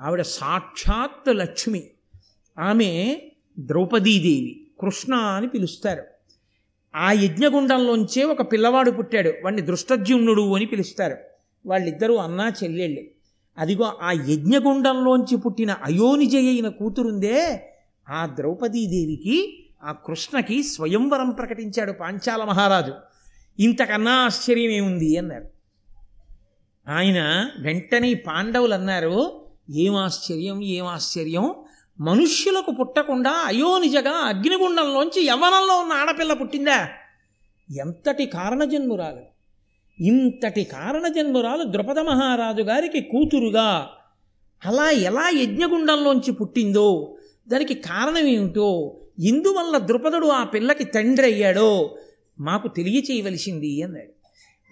ఆవిడ 0.00 0.22
సాక్షాత్ 0.22 1.36
లక్ష్మి. 1.36 1.82
ఆమె 2.58 3.16
ద్రౌపదీదేవి 3.58 4.66
కృష్ణ 4.80 5.14
అని 5.14 5.48
పిలుస్తారు. 5.48 6.02
ఆ 6.96 7.12
యజ్ఞగుండంలోంచే 7.12 8.22
ఒక 8.22 8.52
పిల్లవాడు 8.52 8.90
పుట్టాడు. 8.90 9.32
వాడిని 9.44 9.62
దృష్టజ్యుమ్నుడు 9.62 10.54
అని 10.54 10.66
పిలుస్తారు. 10.66 11.16
వాళ్ళిద్దరూ 11.66 12.14
అన్నా 12.14 12.52
చెల్లెళ్ళు. 12.64 13.00
అదిగో 13.58 13.92
ఆ 14.02 14.10
యజ్ఞగుండంలోంచి 14.12 15.36
పుట్టిన 15.36 15.70
అయోనిజయ 15.70 16.48
అయిన 16.48 16.68
కూతురుందే 16.68 17.70
ఆ 18.08 18.26
ద్రౌపదీదేవికి 18.26 19.66
ఆ 19.84 19.92
కృష్ణకి 19.92 20.62
స్వయంవరం 20.62 21.30
ప్రకటించాడు 21.30 21.92
పాంచాల 21.92 22.44
మహారాజు. 22.44 22.92
ఇంతకన్నా 23.60 24.12
ఆశ్చర్యం 24.12 24.70
ఏముంది 24.70 25.16
అన్నారు. 25.16 25.48
ఆయన 26.90 27.50
వెంటనే 27.58 28.14
పాండవులు 28.14 28.74
అన్నారు 28.74 29.40
ఏం 29.70 29.94
ఆశ్చర్యం 29.94 30.62
ఏం 30.62 30.84
ఆశ్చర్యం 30.84 31.54
మనుష్యులకు 32.00 32.70
పుట్టకుండా 32.70 33.30
అయోనిజగా 33.30 34.10
అగ్నిగుండంలోంచి 34.10 35.24
యవనంలో 35.24 35.80
ఉన్న 35.80 35.92
ఆడపిల్ల 35.92 36.32
పుట్టిందా? 36.32 36.88
ఎంతటి 37.80 38.26
కారణజన్మురాలు? 38.26 39.36
ఇంతటి 40.02 40.64
కారణజన్మురాలు 40.64 41.62
ద్రుపద 41.62 41.98
మహారాజు 41.98 42.62
గారికి 42.62 43.00
కూతురుగా 43.00 43.90
అలా 44.66 44.90
ఎలా 44.90 45.28
యజ్ఞగుండంలోంచి 45.28 46.32
పుట్టిందో 46.32 47.16
దానికి 47.48 47.74
కారణం 47.74 48.26
ఏమిటో 48.26 48.96
ఇందువల్ల 49.18 49.78
ద్రుపదుడు 49.78 50.26
ఆ 50.26 50.44
పిల్లకి 50.44 50.84
తండ్రి 50.84 51.26
అయ్యాడో 51.26 51.98
మాకు 52.40 52.68
తెలియచేయవలసింది 52.68 53.82
అన్నాడు. 53.82 54.16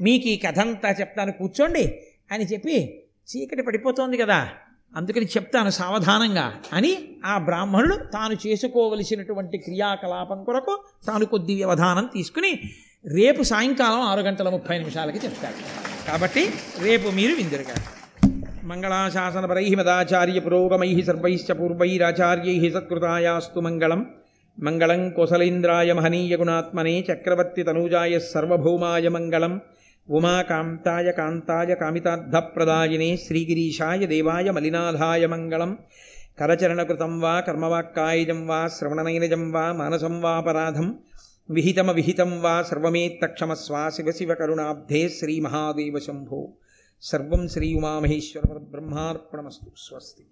మీకు 0.02 0.28
ఈ 0.28 0.36
కథ 0.36 0.58
అంతా 0.58 0.90
చెప్తాను 0.90 1.32
కూర్చోండి 1.32 2.00
అని 2.32 2.44
చెప్పి 2.44 3.04
చీకటి 3.36 3.62
పడిపోతోంది 3.62 4.16
కదా 4.16 4.48
అందుకని 4.96 5.24
చెప్తాను 5.24 5.70
సావధానంగా 5.70 6.60
అని 6.72 6.96
ఆ 7.24 7.38
బ్రాహ్మణుడు 7.38 7.96
తాను 7.96 8.48
చేసుకోవలసినటువంటి 8.48 9.58
క్రియాకలాపం 9.58 10.44
కొరకు 10.44 10.84
తాను 11.06 11.24
కొద్ది 11.24 11.54
వ్యవధానం 11.54 12.10
తీసుకుని 12.14 12.60
రేపు 13.14 13.42
సాయంకాలం 13.42 14.00
ఆరు 14.00 14.20
గంటల 14.20 14.48
ముప్పై 14.48 14.78
నిమిషాలకి 14.78 15.18
చెప్తాడు. 15.18 15.56
కాబట్టి 16.10 16.50
రేపు 16.82 17.08
మీరు 17.08 17.34
విందురుగా. 17.34 17.74
మంగళాశాసనపరై 18.62 19.74
మదాచార్య 19.74 20.40
పురోగమై 20.40 21.02
సర్వైశ్చ 21.06 21.52
పూర్వైరాచార్యై 21.52 22.70
సత్కృతాయాస్తు 22.70 23.60
మంగళం. 23.60 24.06
మంగళం 24.58 25.10
కోసలేంద్రాయ 25.10 25.92
మహనీయ 25.92 26.36
గుణాత్మనే 26.36 27.04
చక్రవర్తి 27.12 27.62
తనూజాయ 27.62 28.18
సర్వభౌమాయ 28.18 29.08
మంగళం 29.08 29.60
ఉమాకాంతాయ 30.10 31.12
కాంతాయ 31.12 31.74
కామితార్థప్రదాయినే 31.74 33.16
శ్రీగిరీషాయ 33.16 34.06
దేవాయ 34.06 34.50
మలినాథాయ 34.50 35.26
మంగళం 35.26 35.78
కరచరణకృతం 36.38 37.20
వా 37.20 37.40
కర్మవాక్కాయజం 37.40 38.46
వా 38.46 38.68
శ్రవణనైనజం 38.68 39.52
వా 39.52 39.72
మానసం 39.72 40.20
వాపరాధం 40.20 40.98
విహితమ 41.50 41.90
విహితం 41.90 42.42
వా 42.42 42.62
సర్వమేత్తక్షమస్వా 42.62 43.90
శివ 43.90 44.10
శివ 44.10 44.34
కరుణాబ్ధే 44.34 45.08
శ్రీమహాదేవ 45.08 45.98
శంభో. 45.98 46.48
సర్వం 47.02 47.48
శ్రీ 47.48 47.74
ఉమామహేశ్వర 47.74 48.58
బ్రహ్మార్పణమస్తు 48.58 49.70
స్వస్తి. 49.78 50.24